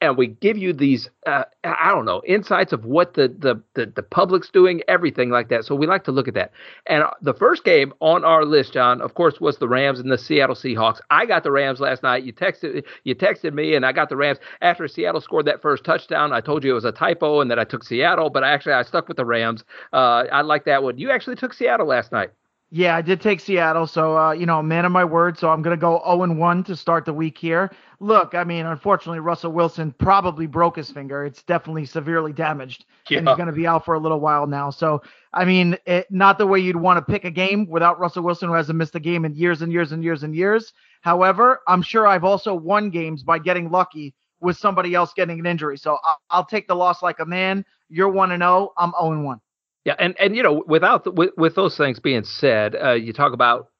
and 0.00 0.16
we 0.16 0.28
give 0.28 0.56
you 0.56 0.72
these 0.72 1.10
uh, 1.26 1.44
I 1.64 1.90
don't 1.92 2.04
know 2.04 2.22
insights 2.26 2.72
of 2.72 2.84
what 2.84 3.14
the, 3.14 3.28
the, 3.28 3.60
the 3.74 3.86
the 3.86 4.02
public's 4.02 4.48
doing, 4.50 4.82
everything 4.88 5.30
like 5.30 5.48
that. 5.48 5.64
So 5.64 5.74
we 5.74 5.86
like 5.86 6.04
to 6.04 6.12
look 6.12 6.28
at 6.28 6.34
that. 6.34 6.52
And 6.86 7.04
the 7.20 7.34
first 7.34 7.64
game 7.64 7.92
on 8.00 8.24
our 8.24 8.44
list, 8.44 8.72
John, 8.72 9.00
of 9.00 9.14
course, 9.14 9.40
was 9.40 9.58
the 9.58 9.68
Rams 9.68 9.98
and 9.98 10.10
the 10.10 10.18
Seattle 10.18 10.54
Seahawks. 10.54 11.00
I 11.10 11.26
got 11.26 11.42
the 11.42 11.50
Rams 11.50 11.80
last 11.80 12.02
night. 12.02 12.24
You 12.24 12.32
texted 12.32 12.84
you 13.04 13.14
texted 13.14 13.52
me, 13.54 13.74
and 13.74 13.84
I 13.84 13.92
got 13.92 14.08
the 14.08 14.16
Rams 14.16 14.38
after 14.60 14.86
Seattle 14.86 15.20
scored 15.20 15.46
that 15.46 15.62
first 15.62 15.84
touchdown. 15.84 16.32
I 16.32 16.40
told 16.40 16.64
you 16.64 16.70
it 16.70 16.74
was 16.74 16.84
a 16.84 16.92
typo 16.92 17.40
and 17.40 17.50
that 17.50 17.58
I 17.58 17.64
took 17.64 17.84
Seattle, 17.84 18.30
but 18.30 18.44
actually 18.44 18.74
I 18.74 18.82
stuck 18.82 19.08
with 19.08 19.16
the 19.16 19.24
Rams. 19.24 19.64
Uh, 19.92 20.24
I 20.32 20.42
like 20.42 20.64
that 20.64 20.82
one. 20.82 20.98
You 20.98 21.10
actually 21.10 21.36
took 21.36 21.52
Seattle 21.52 21.86
last 21.86 22.12
night. 22.12 22.30
Yeah, 22.70 22.96
I 22.96 23.00
did 23.00 23.22
take 23.22 23.40
Seattle, 23.40 23.86
so 23.86 24.18
uh, 24.18 24.32
you 24.32 24.44
know, 24.44 24.62
man 24.62 24.84
of 24.84 24.92
my 24.92 25.04
word. 25.04 25.38
So 25.38 25.48
I'm 25.48 25.62
gonna 25.62 25.76
go 25.78 26.02
0 26.04 26.22
and 26.24 26.38
1 26.38 26.64
to 26.64 26.76
start 26.76 27.06
the 27.06 27.14
week 27.14 27.38
here. 27.38 27.70
Look, 27.98 28.34
I 28.34 28.44
mean, 28.44 28.66
unfortunately, 28.66 29.20
Russell 29.20 29.52
Wilson 29.52 29.92
probably 29.98 30.46
broke 30.46 30.76
his 30.76 30.90
finger. 30.90 31.24
It's 31.24 31.42
definitely 31.42 31.86
severely 31.86 32.34
damaged, 32.34 32.84
yeah. 33.08 33.18
and 33.18 33.28
he's 33.28 33.38
gonna 33.38 33.52
be 33.52 33.66
out 33.66 33.86
for 33.86 33.94
a 33.94 33.98
little 33.98 34.20
while 34.20 34.46
now. 34.46 34.68
So, 34.68 35.00
I 35.32 35.46
mean, 35.46 35.78
it, 35.86 36.08
not 36.10 36.36
the 36.36 36.46
way 36.46 36.60
you'd 36.60 36.76
want 36.76 36.98
to 36.98 37.10
pick 37.10 37.24
a 37.24 37.30
game 37.30 37.66
without 37.70 37.98
Russell 37.98 38.22
Wilson, 38.22 38.50
who 38.50 38.54
hasn't 38.54 38.76
missed 38.76 38.94
a 38.94 39.00
game 39.00 39.24
in 39.24 39.34
years 39.34 39.62
and 39.62 39.72
years 39.72 39.92
and 39.92 40.04
years 40.04 40.22
and 40.22 40.34
years. 40.34 40.74
However, 41.00 41.60
I'm 41.66 41.80
sure 41.80 42.06
I've 42.06 42.24
also 42.24 42.54
won 42.54 42.90
games 42.90 43.22
by 43.22 43.38
getting 43.38 43.70
lucky 43.70 44.14
with 44.40 44.58
somebody 44.58 44.94
else 44.94 45.14
getting 45.14 45.40
an 45.40 45.46
injury. 45.46 45.78
So 45.78 45.98
I'll, 46.04 46.20
I'll 46.30 46.44
take 46.44 46.68
the 46.68 46.76
loss 46.76 47.02
like 47.02 47.18
a 47.20 47.26
man. 47.26 47.64
You're 47.88 48.10
one 48.10 48.32
and 48.32 48.42
zero. 48.42 48.50
Oh, 48.50 48.72
I'm 48.76 48.92
zero 49.00 49.12
and 49.12 49.24
one. 49.24 49.40
Yeah, 49.88 49.94
and 49.98 50.14
and 50.20 50.36
you 50.36 50.42
know, 50.42 50.62
without 50.66 51.04
the, 51.04 51.12
with 51.12 51.30
with 51.38 51.54
those 51.54 51.74
things 51.78 51.98
being 51.98 52.22
said, 52.22 52.76
uh, 52.76 52.92
you 52.92 53.14
talk 53.14 53.32
about 53.32 53.70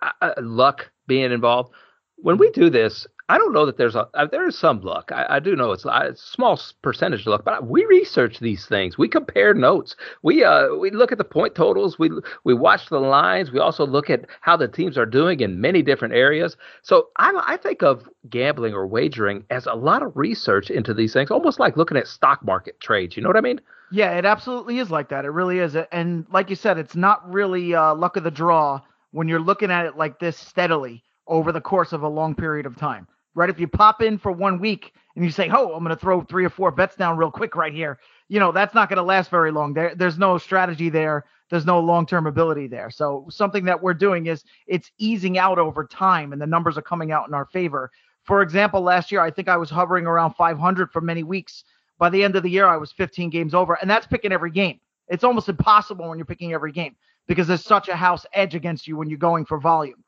uh, 0.00 0.12
uh 0.22 0.34
luck 0.40 0.92
being 1.08 1.32
involved. 1.32 1.74
When 2.18 2.38
we 2.38 2.52
do 2.52 2.70
this, 2.70 3.04
I 3.28 3.38
don't 3.38 3.52
know 3.52 3.66
that 3.66 3.76
there's 3.76 3.96
a 3.96 4.08
uh, 4.14 4.26
there 4.26 4.46
is 4.46 4.56
some 4.56 4.80
luck. 4.82 5.10
I, 5.12 5.26
I 5.28 5.40
do 5.40 5.56
know 5.56 5.72
it's, 5.72 5.84
a 5.84 6.12
small 6.14 6.60
percentage 6.82 7.22
of 7.22 7.26
luck, 7.26 7.44
but 7.44 7.66
we 7.66 7.84
research 7.86 8.38
these 8.38 8.66
things. 8.66 8.96
We 8.96 9.08
compare 9.08 9.52
notes. 9.52 9.96
We 10.22 10.44
uh 10.44 10.74
we 10.74 10.90
look 10.90 11.10
at 11.10 11.18
the 11.18 11.24
point 11.24 11.56
totals. 11.56 11.98
We 11.98 12.10
we 12.44 12.54
watch 12.54 12.88
the 12.88 13.00
lines. 13.00 13.50
We 13.50 13.58
also 13.58 13.84
look 13.84 14.10
at 14.10 14.26
how 14.42 14.56
the 14.56 14.68
teams 14.68 14.96
are 14.96 15.06
doing 15.06 15.40
in 15.40 15.60
many 15.60 15.82
different 15.82 16.14
areas. 16.14 16.56
So 16.82 17.08
I 17.16 17.32
I 17.44 17.56
think 17.56 17.82
of 17.82 18.08
gambling 18.30 18.74
or 18.74 18.86
wagering 18.86 19.44
as 19.50 19.66
a 19.66 19.74
lot 19.74 20.02
of 20.02 20.16
research 20.16 20.70
into 20.70 20.94
these 20.94 21.12
things, 21.12 21.32
almost 21.32 21.58
like 21.58 21.76
looking 21.76 21.96
at 21.96 22.06
stock 22.06 22.44
market 22.44 22.78
trades. 22.80 23.16
You 23.16 23.24
know 23.24 23.28
what 23.28 23.36
I 23.36 23.40
mean? 23.40 23.60
Yeah, 23.90 24.12
it 24.18 24.24
absolutely 24.24 24.78
is 24.78 24.90
like 24.90 25.08
that. 25.08 25.24
It 25.24 25.30
really 25.30 25.58
is. 25.58 25.76
And 25.90 26.26
like 26.30 26.48
you 26.48 26.56
said, 26.56 26.78
it's 26.78 26.96
not 26.96 27.28
really 27.32 27.74
uh, 27.74 27.94
luck 27.94 28.16
of 28.16 28.22
the 28.22 28.30
draw 28.30 28.80
when 29.10 29.26
you're 29.26 29.40
looking 29.40 29.72
at 29.72 29.86
it 29.86 29.96
like 29.96 30.20
this 30.20 30.36
steadily 30.36 31.02
over 31.26 31.50
the 31.50 31.60
course 31.60 31.92
of 31.92 32.02
a 32.02 32.08
long 32.08 32.34
period 32.34 32.66
of 32.66 32.76
time. 32.76 33.08
Right? 33.36 33.48
If 33.48 33.60
you 33.60 33.68
pop 33.68 34.02
in 34.02 34.18
for 34.18 34.32
one 34.32 34.58
week 34.58 34.92
and 35.14 35.24
you 35.24 35.30
say, 35.30 35.48
"Oh, 35.48 35.74
I'm 35.74 35.84
going 35.84 35.94
to 35.94 36.00
throw 36.00 36.22
three 36.22 36.44
or 36.44 36.50
four 36.50 36.72
bets 36.72 36.96
down 36.96 37.16
real 37.16 37.30
quick 37.30 37.54
right 37.54 37.72
here," 37.72 38.00
you 38.28 38.40
know 38.40 38.50
that's 38.50 38.74
not 38.74 38.88
going 38.88 38.96
to 38.96 39.04
last 39.04 39.30
very 39.30 39.52
long. 39.52 39.74
There, 39.74 39.94
there's 39.94 40.18
no 40.18 40.38
strategy 40.38 40.88
there. 40.88 41.24
There's 41.48 41.66
no 41.66 41.78
long-term 41.78 42.26
ability 42.26 42.66
there. 42.66 42.90
So 42.90 43.26
something 43.30 43.66
that 43.66 43.80
we're 43.80 43.94
doing 43.94 44.26
is 44.26 44.42
it's 44.66 44.90
easing 44.98 45.38
out 45.38 45.60
over 45.60 45.84
time, 45.86 46.32
and 46.32 46.42
the 46.42 46.46
numbers 46.46 46.76
are 46.76 46.82
coming 46.82 47.12
out 47.12 47.28
in 47.28 47.34
our 47.34 47.46
favor. 47.46 47.92
For 48.24 48.42
example, 48.42 48.80
last 48.80 49.12
year 49.12 49.20
I 49.20 49.30
think 49.30 49.48
I 49.48 49.56
was 49.56 49.70
hovering 49.70 50.06
around 50.06 50.34
500 50.34 50.90
for 50.90 51.00
many 51.00 51.22
weeks 51.22 51.62
by 51.98 52.10
the 52.10 52.22
end 52.22 52.36
of 52.36 52.42
the 52.42 52.50
year, 52.50 52.66
I 52.66 52.76
was 52.76 52.92
15 52.92 53.30
games 53.30 53.54
over, 53.54 53.74
and 53.80 53.88
that's 53.88 54.06
picking 54.06 54.32
every 54.32 54.50
game. 54.50 54.80
It's 55.08 55.24
almost 55.24 55.48
impossible 55.48 56.08
when 56.08 56.18
you're 56.18 56.26
picking 56.26 56.52
every 56.52 56.72
game 56.72 56.96
because 57.26 57.46
there's 57.46 57.64
such 57.64 57.88
a 57.88 57.96
house 57.96 58.26
edge 58.32 58.54
against 58.54 58.86
you 58.86 58.96
when 58.96 59.08
you're 59.08 59.18
going 59.18 59.46
for 59.46 59.58
volume. 59.58 60.02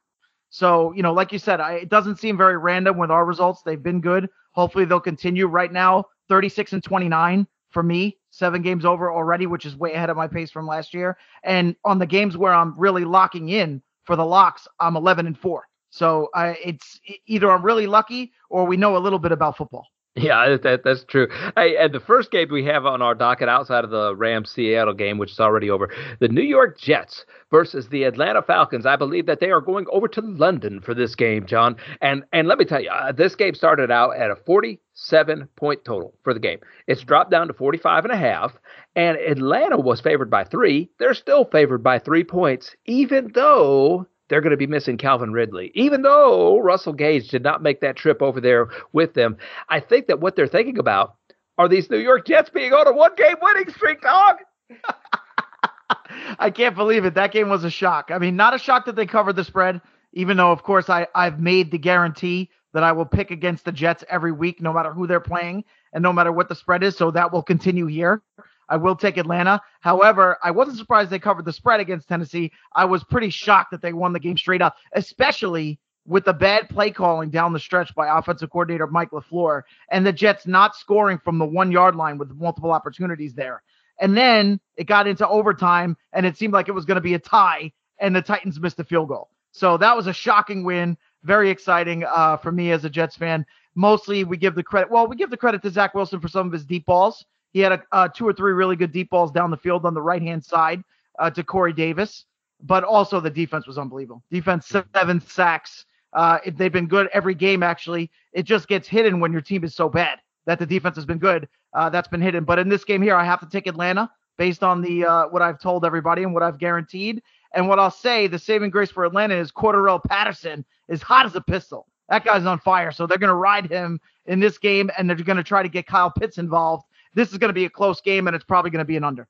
So, 0.50 0.92
you 0.92 1.02
know, 1.02 1.12
like 1.12 1.32
you 1.32 1.38
said, 1.38 1.60
I, 1.60 1.74
it 1.74 1.88
doesn't 1.88 2.18
seem 2.18 2.36
very 2.36 2.56
random 2.56 2.96
with 2.96 3.10
our 3.10 3.24
results. 3.24 3.62
They've 3.62 3.82
been 3.82 4.00
good. 4.00 4.28
Hopefully, 4.52 4.84
they'll 4.84 5.00
continue. 5.00 5.46
Right 5.46 5.72
now, 5.72 6.04
36 6.28 6.72
and 6.72 6.82
29 6.82 7.46
for 7.70 7.82
me, 7.82 8.16
seven 8.30 8.62
games 8.62 8.84
over 8.84 9.12
already, 9.12 9.46
which 9.46 9.66
is 9.66 9.76
way 9.76 9.92
ahead 9.92 10.10
of 10.10 10.16
my 10.16 10.26
pace 10.26 10.50
from 10.50 10.66
last 10.66 10.94
year. 10.94 11.18
And 11.44 11.76
on 11.84 11.98
the 11.98 12.06
games 12.06 12.36
where 12.36 12.52
I'm 12.52 12.74
really 12.78 13.04
locking 13.04 13.50
in 13.50 13.82
for 14.04 14.16
the 14.16 14.24
locks, 14.24 14.66
I'm 14.80 14.96
11 14.96 15.26
and 15.26 15.38
four. 15.38 15.66
So 15.90 16.28
I, 16.34 16.58
it's 16.64 17.00
either 17.26 17.50
I'm 17.50 17.62
really 17.62 17.86
lucky 17.86 18.32
or 18.50 18.64
we 18.64 18.76
know 18.76 18.96
a 18.96 18.98
little 18.98 19.18
bit 19.18 19.32
about 19.32 19.56
football. 19.56 19.86
Yeah, 20.20 20.56
that, 20.56 20.82
that's 20.84 21.04
true. 21.04 21.28
Hey, 21.56 21.76
and 21.76 21.92
the 21.92 22.00
first 22.00 22.30
game 22.30 22.48
we 22.50 22.64
have 22.64 22.84
on 22.86 23.02
our 23.02 23.14
docket 23.14 23.48
outside 23.48 23.84
of 23.84 23.90
the 23.90 24.16
Rams 24.16 24.50
Seattle 24.50 24.94
game, 24.94 25.16
which 25.18 25.30
is 25.32 25.40
already 25.40 25.70
over, 25.70 25.90
the 26.18 26.28
New 26.28 26.42
York 26.42 26.78
Jets 26.78 27.24
versus 27.50 27.88
the 27.88 28.04
Atlanta 28.04 28.42
Falcons. 28.42 28.84
I 28.84 28.96
believe 28.96 29.26
that 29.26 29.40
they 29.40 29.50
are 29.50 29.60
going 29.60 29.86
over 29.90 30.08
to 30.08 30.20
London 30.20 30.80
for 30.80 30.94
this 30.94 31.14
game, 31.14 31.46
John. 31.46 31.76
And 32.00 32.24
and 32.32 32.48
let 32.48 32.58
me 32.58 32.64
tell 32.64 32.82
you, 32.82 32.90
uh, 32.90 33.12
this 33.12 33.36
game 33.36 33.54
started 33.54 33.90
out 33.90 34.16
at 34.16 34.30
a 34.30 34.36
47 34.36 35.48
point 35.56 35.84
total 35.84 36.14
for 36.24 36.34
the 36.34 36.40
game. 36.40 36.58
It's 36.86 37.02
dropped 37.02 37.30
down 37.30 37.46
to 37.48 37.54
45 37.54 38.04
and 38.04 38.12
a 38.12 38.16
half, 38.16 38.58
and 38.96 39.16
Atlanta 39.18 39.78
was 39.78 40.00
favored 40.00 40.30
by 40.30 40.44
3. 40.44 40.90
They're 40.98 41.14
still 41.14 41.44
favored 41.44 41.82
by 41.82 41.98
3 41.98 42.24
points 42.24 42.74
even 42.86 43.30
though 43.34 44.06
they're 44.28 44.40
going 44.40 44.50
to 44.50 44.56
be 44.56 44.66
missing 44.66 44.96
Calvin 44.96 45.32
Ridley. 45.32 45.72
Even 45.74 46.02
though 46.02 46.58
Russell 46.58 46.92
Gage 46.92 47.28
did 47.28 47.42
not 47.42 47.62
make 47.62 47.80
that 47.80 47.96
trip 47.96 48.22
over 48.22 48.40
there 48.40 48.68
with 48.92 49.14
them, 49.14 49.36
I 49.68 49.80
think 49.80 50.06
that 50.06 50.20
what 50.20 50.36
they're 50.36 50.46
thinking 50.46 50.78
about 50.78 51.16
are 51.56 51.68
these 51.68 51.90
New 51.90 51.98
York 51.98 52.26
Jets 52.26 52.50
being 52.50 52.72
on 52.72 52.86
a 52.86 52.92
one 52.92 53.14
game 53.16 53.36
winning 53.40 53.68
streak, 53.70 54.00
dog. 54.02 54.36
I 56.38 56.50
can't 56.50 56.76
believe 56.76 57.04
it. 57.04 57.14
That 57.14 57.32
game 57.32 57.48
was 57.48 57.64
a 57.64 57.70
shock. 57.70 58.10
I 58.12 58.18
mean, 58.18 58.36
not 58.36 58.54
a 58.54 58.58
shock 58.58 58.84
that 58.86 58.96
they 58.96 59.06
covered 59.06 59.36
the 59.36 59.44
spread, 59.44 59.80
even 60.12 60.36
though, 60.36 60.52
of 60.52 60.62
course, 60.62 60.88
I, 60.88 61.06
I've 61.14 61.40
made 61.40 61.70
the 61.70 61.78
guarantee 61.78 62.50
that 62.74 62.82
I 62.82 62.92
will 62.92 63.06
pick 63.06 63.30
against 63.30 63.64
the 63.64 63.72
Jets 63.72 64.04
every 64.08 64.32
week, 64.32 64.60
no 64.60 64.72
matter 64.72 64.92
who 64.92 65.06
they're 65.06 65.20
playing 65.20 65.64
and 65.92 66.02
no 66.02 66.12
matter 66.12 66.30
what 66.32 66.48
the 66.48 66.54
spread 66.54 66.82
is. 66.82 66.96
So 66.96 67.10
that 67.10 67.32
will 67.32 67.42
continue 67.42 67.86
here. 67.86 68.22
I 68.68 68.76
will 68.76 68.96
take 68.96 69.16
Atlanta. 69.16 69.60
However, 69.80 70.38
I 70.42 70.50
wasn't 70.50 70.78
surprised 70.78 71.10
they 71.10 71.18
covered 71.18 71.44
the 71.44 71.52
spread 71.52 71.80
against 71.80 72.08
Tennessee. 72.08 72.52
I 72.74 72.84
was 72.84 73.04
pretty 73.04 73.30
shocked 73.30 73.70
that 73.70 73.82
they 73.82 73.92
won 73.92 74.12
the 74.12 74.20
game 74.20 74.36
straight 74.36 74.62
up, 74.62 74.76
especially 74.92 75.78
with 76.06 76.24
the 76.24 76.32
bad 76.32 76.68
play 76.68 76.90
calling 76.90 77.28
down 77.30 77.52
the 77.52 77.58
stretch 77.58 77.94
by 77.94 78.18
offensive 78.18 78.50
coordinator 78.50 78.86
Mike 78.86 79.10
LaFleur 79.10 79.62
and 79.90 80.06
the 80.06 80.12
Jets 80.12 80.46
not 80.46 80.74
scoring 80.74 81.18
from 81.18 81.38
the 81.38 81.44
one 81.44 81.70
yard 81.70 81.94
line 81.94 82.16
with 82.16 82.30
multiple 82.30 82.72
opportunities 82.72 83.34
there. 83.34 83.62
And 84.00 84.16
then 84.16 84.58
it 84.76 84.84
got 84.84 85.06
into 85.06 85.28
overtime 85.28 85.96
and 86.12 86.24
it 86.24 86.36
seemed 86.36 86.54
like 86.54 86.68
it 86.68 86.72
was 86.72 86.86
going 86.86 86.96
to 86.96 87.02
be 87.02 87.14
a 87.14 87.18
tie 87.18 87.72
and 87.98 88.16
the 88.16 88.22
Titans 88.22 88.58
missed 88.58 88.80
a 88.80 88.84
field 88.84 89.08
goal. 89.08 89.28
So 89.52 89.76
that 89.76 89.96
was 89.96 90.06
a 90.06 90.12
shocking 90.12 90.64
win. 90.64 90.96
Very 91.24 91.50
exciting 91.50 92.04
uh, 92.04 92.36
for 92.38 92.52
me 92.52 92.70
as 92.70 92.84
a 92.84 92.90
Jets 92.90 93.16
fan. 93.16 93.44
Mostly 93.74 94.24
we 94.24 94.36
give 94.36 94.54
the 94.54 94.62
credit. 94.62 94.90
Well, 94.90 95.06
we 95.08 95.16
give 95.16 95.30
the 95.30 95.36
credit 95.36 95.62
to 95.62 95.70
Zach 95.70 95.94
Wilson 95.94 96.20
for 96.20 96.28
some 96.28 96.46
of 96.46 96.52
his 96.52 96.64
deep 96.64 96.86
balls. 96.86 97.24
He 97.52 97.60
had 97.60 97.72
a, 97.72 97.82
uh, 97.92 98.08
two 98.08 98.26
or 98.26 98.32
three 98.32 98.52
really 98.52 98.76
good 98.76 98.92
deep 98.92 99.10
balls 99.10 99.30
down 99.30 99.50
the 99.50 99.56
field 99.56 99.84
on 99.84 99.94
the 99.94 100.02
right 100.02 100.22
hand 100.22 100.44
side 100.44 100.82
uh, 101.18 101.30
to 101.30 101.42
Corey 101.42 101.72
Davis, 101.72 102.26
but 102.62 102.84
also 102.84 103.20
the 103.20 103.30
defense 103.30 103.66
was 103.66 103.78
unbelievable. 103.78 104.22
Defense 104.30 104.66
seven 104.94 105.20
sacks. 105.20 105.84
Uh, 106.12 106.38
they've 106.54 106.72
been 106.72 106.86
good 106.86 107.08
every 107.12 107.34
game 107.34 107.62
actually. 107.62 108.10
It 108.32 108.44
just 108.44 108.68
gets 108.68 108.88
hidden 108.88 109.20
when 109.20 109.32
your 109.32 109.42
team 109.42 109.64
is 109.64 109.74
so 109.74 109.88
bad 109.88 110.18
that 110.46 110.58
the 110.58 110.66
defense 110.66 110.96
has 110.96 111.04
been 111.04 111.18
good. 111.18 111.48
Uh, 111.74 111.90
that's 111.90 112.08
been 112.08 112.22
hidden. 112.22 112.44
But 112.44 112.58
in 112.58 112.68
this 112.68 112.84
game 112.84 113.02
here, 113.02 113.14
I 113.14 113.24
have 113.24 113.40
to 113.40 113.48
take 113.48 113.66
Atlanta 113.66 114.10
based 114.38 114.62
on 114.62 114.80
the 114.80 115.04
uh, 115.04 115.28
what 115.28 115.42
I've 115.42 115.60
told 115.60 115.84
everybody 115.84 116.22
and 116.22 116.32
what 116.32 116.42
I've 116.42 116.58
guaranteed. 116.58 117.22
And 117.54 117.68
what 117.68 117.78
I'll 117.78 117.90
say, 117.90 118.26
the 118.26 118.38
saving 118.38 118.70
grace 118.70 118.90
for 118.90 119.04
Atlanta 119.04 119.34
is 119.34 119.50
Cordarrelle 119.50 120.02
Patterson 120.04 120.64
is 120.88 121.02
hot 121.02 121.26
as 121.26 121.34
a 121.34 121.40
pistol. 121.40 121.86
That 122.08 122.24
guy's 122.24 122.46
on 122.46 122.58
fire. 122.58 122.90
So 122.90 123.06
they're 123.06 123.18
going 123.18 123.28
to 123.28 123.34
ride 123.34 123.70
him 123.70 124.00
in 124.26 124.40
this 124.40 124.58
game, 124.58 124.90
and 124.96 125.08
they're 125.08 125.16
going 125.16 125.36
to 125.36 125.42
try 125.42 125.62
to 125.62 125.68
get 125.68 125.86
Kyle 125.86 126.10
Pitts 126.10 126.38
involved. 126.38 126.84
This 127.14 127.32
is 127.32 127.38
going 127.38 127.50
to 127.50 127.54
be 127.54 127.64
a 127.64 127.70
close 127.70 128.00
game, 128.00 128.26
and 128.26 128.36
it's 128.36 128.44
probably 128.44 128.70
going 128.70 128.80
to 128.80 128.84
be 128.84 128.96
an 128.96 129.04
under. 129.04 129.28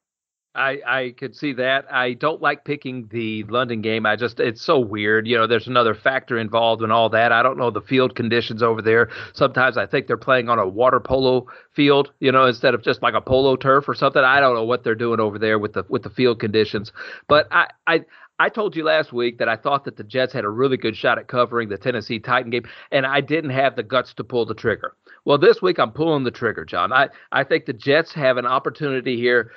I, 0.55 0.81
I 0.87 1.15
could 1.17 1.37
see 1.37 1.53
that. 1.55 1.87
I 1.93 2.15
don't 2.15 2.43
like 2.43 2.65
picking 2.65 3.07
the 3.13 3.45
London 3.45 3.81
game. 3.81 4.07
I 4.07 4.17
just 4.17 4.41
it's 4.41 4.61
so 4.61 4.81
weird. 4.81 5.27
You 5.29 5.37
know, 5.37 5.47
there's 5.47 5.69
another 5.69 5.95
factor 5.95 6.37
involved 6.37 6.83
in 6.83 6.91
all 6.91 7.09
that. 7.11 7.31
I 7.31 7.43
don't 7.43 7.59
know 7.59 7.71
the 7.71 7.81
field 7.81 8.17
conditions 8.17 8.63
over 8.63 8.83
there. 8.83 9.09
Sometimes 9.35 9.77
I 9.77 9.87
think 9.87 10.09
they're 10.09 10.17
playing 10.17 10.49
on 10.49 10.59
a 10.59 10.67
water 10.67 10.99
polo 10.99 11.47
field, 11.75 12.13
you 12.19 12.33
know, 12.33 12.47
instead 12.47 12.75
of 12.75 12.83
just 12.83 13.03
like 13.03 13.15
a 13.15 13.21
polo 13.21 13.55
turf 13.57 13.89
or 13.89 13.95
something. 13.95 14.23
I 14.23 14.41
don't 14.41 14.55
know 14.55 14.65
what 14.65 14.83
they're 14.83 14.97
doing 14.97 15.21
over 15.21 15.39
there 15.39 15.59
with 15.61 15.75
the 15.75 15.85
with 15.89 16.03
the 16.03 16.11
field 16.11 16.41
conditions. 16.41 16.93
But 17.29 17.47
I 17.53 17.69
I 17.87 18.05
I 18.39 18.49
told 18.49 18.77
you 18.77 18.85
last 18.85 19.13
week 19.13 19.39
that 19.39 19.49
I 19.49 19.57
thought 19.57 19.85
that 19.85 19.97
the 19.97 20.05
Jets 20.05 20.33
had 20.33 20.45
a 20.45 20.49
really 20.49 20.77
good 20.77 20.97
shot 20.97 21.19
at 21.19 21.27
covering 21.27 21.69
the 21.69 21.79
Tennessee 21.79 22.21
Titan 22.21 22.51
game, 22.51 22.69
and 22.93 23.05
I 23.05 23.21
didn't 23.21 23.51
have 23.51 23.75
the 23.75 23.83
guts 23.83 24.15
to 24.15 24.25
pull 24.25 24.47
the 24.47 24.55
trigger. 24.55 24.95
Well, 25.25 25.39
this 25.39 25.61
week 25.61 25.79
I'm 25.79 25.91
pulling 25.91 26.25
the 26.25 26.31
trigger, 26.31 26.65
John. 26.65 26.93
I, 26.93 27.09
I 27.33 27.43
think 27.43 27.67
the 27.67 27.73
Jets 27.73 28.13
have 28.15 28.37
an 28.37 28.47
opportunity 28.47 29.17
here 29.17 29.51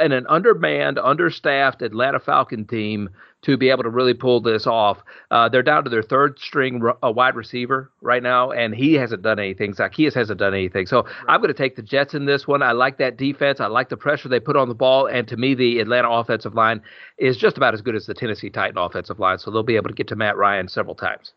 and 0.00 0.12
an 0.12 0.26
undermanned, 0.28 0.98
understaffed 0.98 1.82
Atlanta 1.82 2.18
Falcon 2.18 2.64
team 2.64 3.10
to 3.42 3.56
be 3.56 3.70
able 3.70 3.82
to 3.82 3.88
really 3.88 4.12
pull 4.12 4.40
this 4.40 4.66
off. 4.66 4.98
Uh, 5.30 5.48
they're 5.48 5.62
down 5.62 5.84
to 5.84 5.90
their 5.90 6.02
third 6.02 6.38
string 6.38 6.82
uh, 7.02 7.10
wide 7.10 7.34
receiver 7.34 7.90
right 8.02 8.22
now, 8.22 8.50
and 8.50 8.74
he 8.74 8.94
hasn't 8.94 9.22
done 9.22 9.38
anything. 9.38 9.72
Zaccheaus 9.72 10.14
hasn't 10.14 10.38
done 10.38 10.52
anything. 10.52 10.86
So 10.86 11.02
right. 11.02 11.14
I'm 11.28 11.40
going 11.40 11.48
to 11.52 11.54
take 11.54 11.76
the 11.76 11.82
Jets 11.82 12.12
in 12.12 12.26
this 12.26 12.46
one. 12.46 12.62
I 12.62 12.72
like 12.72 12.98
that 12.98 13.16
defense. 13.16 13.60
I 13.60 13.66
like 13.66 13.88
the 13.88 13.96
pressure 13.96 14.28
they 14.28 14.40
put 14.40 14.56
on 14.56 14.68
the 14.68 14.74
ball. 14.74 15.06
And 15.06 15.26
to 15.28 15.36
me, 15.36 15.54
the 15.54 15.78
Atlanta 15.80 16.10
offensive 16.10 16.54
line 16.54 16.82
is 17.18 17.36
just 17.36 17.56
about 17.56 17.72
as 17.72 17.80
good 17.80 17.96
as 17.96 18.06
the 18.06 18.14
Tennessee 18.14 18.50
Titan 18.50 18.76
offensive 18.76 19.18
line. 19.18 19.38
So 19.38 19.50
they'll 19.50 19.62
be 19.62 19.76
able 19.76 19.88
to 19.88 19.94
get 19.94 20.08
to 20.08 20.16
Matt 20.16 20.36
Ryan 20.36 20.68
several 20.68 20.94
times. 20.94 21.32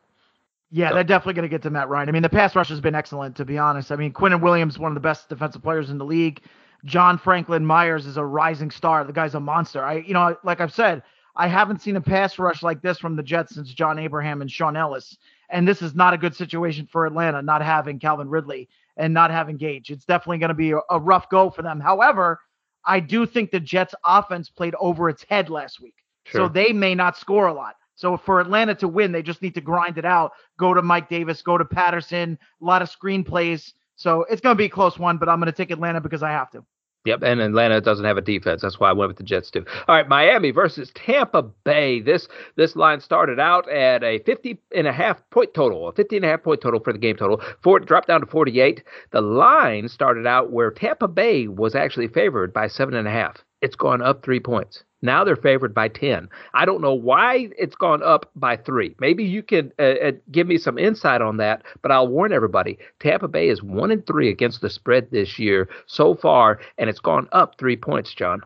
Yeah, 0.72 0.90
so. 0.90 0.96
they're 0.96 1.04
definitely 1.04 1.36
going 1.36 1.50
to 1.50 1.54
get 1.54 1.62
to 1.62 1.70
Matt 1.70 1.88
Ryan. 1.88 2.10
I 2.10 2.12
mean, 2.12 2.24
the 2.24 2.30
pass 2.30 2.56
rush 2.56 2.70
has 2.70 2.82
been 2.82 2.96
excellent, 2.96 3.36
to 3.38 3.46
be 3.46 3.58
honest. 3.58 3.92
I 3.92 3.96
mean, 3.96 4.12
Quinnen 4.12 4.42
Williams, 4.42 4.80
one 4.80 4.92
of 4.92 4.96
the 4.96 5.02
best 5.02 5.30
defensive 5.30 5.62
players 5.62 5.90
in 5.90 6.00
the 6.00 6.06
league. 6.06 6.42
John 6.86 7.18
Franklin 7.18 7.66
Myers 7.66 8.06
is 8.06 8.18
a 8.18 8.26
rising 8.26 8.72
star. 8.72 9.04
The 9.04 9.14
guy's 9.14 9.36
a 9.36 9.40
monster. 9.40 9.84
I, 9.84 9.98
you 10.00 10.14
know, 10.14 10.38
like 10.44 10.60
I've 10.60 10.74
said, 10.74 11.04
I 11.36 11.48
haven't 11.48 11.82
seen 11.82 11.96
a 11.96 12.02
pass 12.02 12.38
rush 12.38 12.62
like 12.62 12.82
this 12.82 13.00
from 13.00 13.16
the 13.16 13.24
Jets 13.24 13.56
since 13.56 13.74
John 13.74 13.98
Abraham 13.98 14.42
and 14.42 14.52
Shaun 14.52 14.78
Ellis. 14.78 15.18
And 15.50 15.68
this 15.68 15.82
is 15.82 15.96
not 15.96 16.14
a 16.14 16.18
good 16.18 16.36
situation 16.36 16.88
for 16.92 17.06
Atlanta, 17.06 17.42
not 17.42 17.62
having 17.62 18.00
Calvin 18.00 18.30
Ridley 18.30 18.70
and 18.98 19.14
not 19.14 19.32
having 19.32 19.58
Gage. 19.58 19.90
It's 19.90 20.06
definitely 20.06 20.40
going 20.40 20.50
to 20.50 20.56
be 20.56 20.72
a, 20.72 20.80
a 20.90 21.00
rough 21.00 21.30
go 21.30 21.50
for 21.50 21.62
them. 21.62 21.80
However, 21.80 22.40
I 22.86 23.00
do 23.00 23.26
think 23.26 23.52
the 23.52 23.60
Jets 23.60 23.96
offense 24.06 24.50
played 24.50 24.76
over 24.80 25.10
its 25.10 25.24
head 25.24 25.50
last 25.50 25.80
week. 25.80 25.96
Sure. 26.26 26.42
So 26.42 26.48
they 26.50 26.74
may 26.74 26.96
not 26.96 27.18
score 27.18 27.48
a 27.48 27.54
lot. 27.54 27.76
So 27.96 28.18
for 28.18 28.40
Atlanta 28.40 28.76
to 28.76 28.88
win, 28.88 29.12
they 29.12 29.22
just 29.22 29.42
need 29.42 29.56
to 29.56 29.62
grind 29.62 29.98
it 29.98 30.06
out. 30.06 30.34
Go 30.58 30.74
to 30.74 30.82
Mike 30.82 31.10
Davis, 31.10 31.42
go 31.42 31.58
to 31.58 31.66
Patterson, 31.66 32.38
a 32.62 32.66
lot 32.66 32.82
of 32.82 32.90
screen 32.90 33.24
plays. 33.24 33.74
So 33.96 34.26
it's 34.30 34.42
going 34.42 34.56
to 34.56 34.58
be 34.58 34.66
a 34.66 34.70
close 34.70 34.98
one, 34.98 35.18
but 35.18 35.30
I'm 35.30 35.40
going 35.40 35.52
to 35.52 35.56
take 35.56 35.72
Atlanta 35.72 36.02
because 36.02 36.24
I 36.24 36.32
have 36.32 36.50
to. 36.52 36.66
Yep, 37.06 37.22
and 37.24 37.42
Atlanta 37.42 37.82
doesn't 37.82 38.06
have 38.06 38.18
a 38.18 38.22
defense. 38.22 38.62
That's 38.62 38.80
why 38.80 38.90
I 38.90 38.94
went 38.94 39.10
with 39.10 39.18
the 39.18 39.24
Jets 39.24 39.52
too. 39.52 39.66
All 39.88 39.96
right, 39.96 40.08
Miami 40.08 40.52
versus 40.52 40.90
Tampa 40.96 41.42
Bay. 41.42 42.00
This 42.00 42.30
this 42.56 42.78
line 42.78 43.02
started 43.02 43.40
out 43.40 43.70
at 43.70 44.04
a 44.04 44.20
50 44.20 44.58
and 44.74 44.88
a 44.88 44.94
half 44.94 45.22
point 45.30 45.54
total, 45.54 45.90
a 45.90 45.92
50 45.92 46.16
and 46.16 46.26
a 46.26 46.30
half 46.30 46.44
point 46.44 46.62
total 46.62 46.80
for 46.80 46.94
the 46.94 47.00
game 47.00 47.18
total. 47.18 47.42
For 47.62 47.78
it 47.78 47.86
dropped 47.86 48.08
down 48.08 48.22
to 48.22 48.28
48. 48.28 48.84
The 49.12 49.22
line 49.22 49.90
started 49.90 50.26
out 50.26 50.52
where 50.52 50.72
Tampa 50.72 51.10
Bay 51.10 51.48
was 51.48 51.76
actually 51.76 52.08
favored 52.08 52.54
by 52.54 52.68
seven 52.68 52.96
and 52.96 53.08
a 53.08 53.12
half. 53.12 53.44
It's 53.62 53.76
gone 53.76 54.02
up 54.02 54.24
three 54.24 54.40
points. 54.40 54.84
Now 55.04 55.26
they're 55.26 55.36
favored 55.36 55.74
by 55.74 55.90
10. 55.90 56.30
I 56.54 56.66
don't 56.66 56.82
know 56.82 56.94
why 56.94 57.50
it's 57.60 57.76
gone 57.76 58.02
up 58.02 58.32
by 58.36 58.56
three. 58.56 58.96
Maybe 59.00 59.26
you 59.26 59.44
can 59.44 59.72
uh, 59.78 59.82
uh, 59.84 60.12
give 60.32 60.48
me 60.48 60.58
some 60.58 60.78
insight 60.78 61.22
on 61.22 61.38
that, 61.38 61.62
but 61.82 61.92
I'll 61.92 62.08
warn 62.08 62.32
everybody 62.32 62.80
Tampa 63.00 63.28
Bay 63.28 63.50
is 63.50 63.62
one 63.62 63.92
and 63.92 64.08
three 64.08 64.30
against 64.30 64.62
the 64.62 64.70
spread 64.70 65.12
this 65.12 65.38
year 65.38 65.70
so 65.88 66.16
far, 66.16 66.62
and 66.78 66.90
it's 66.90 67.02
gone 67.02 67.28
up 67.34 67.58
three 67.60 67.76
points, 67.76 68.14
John. 68.14 68.42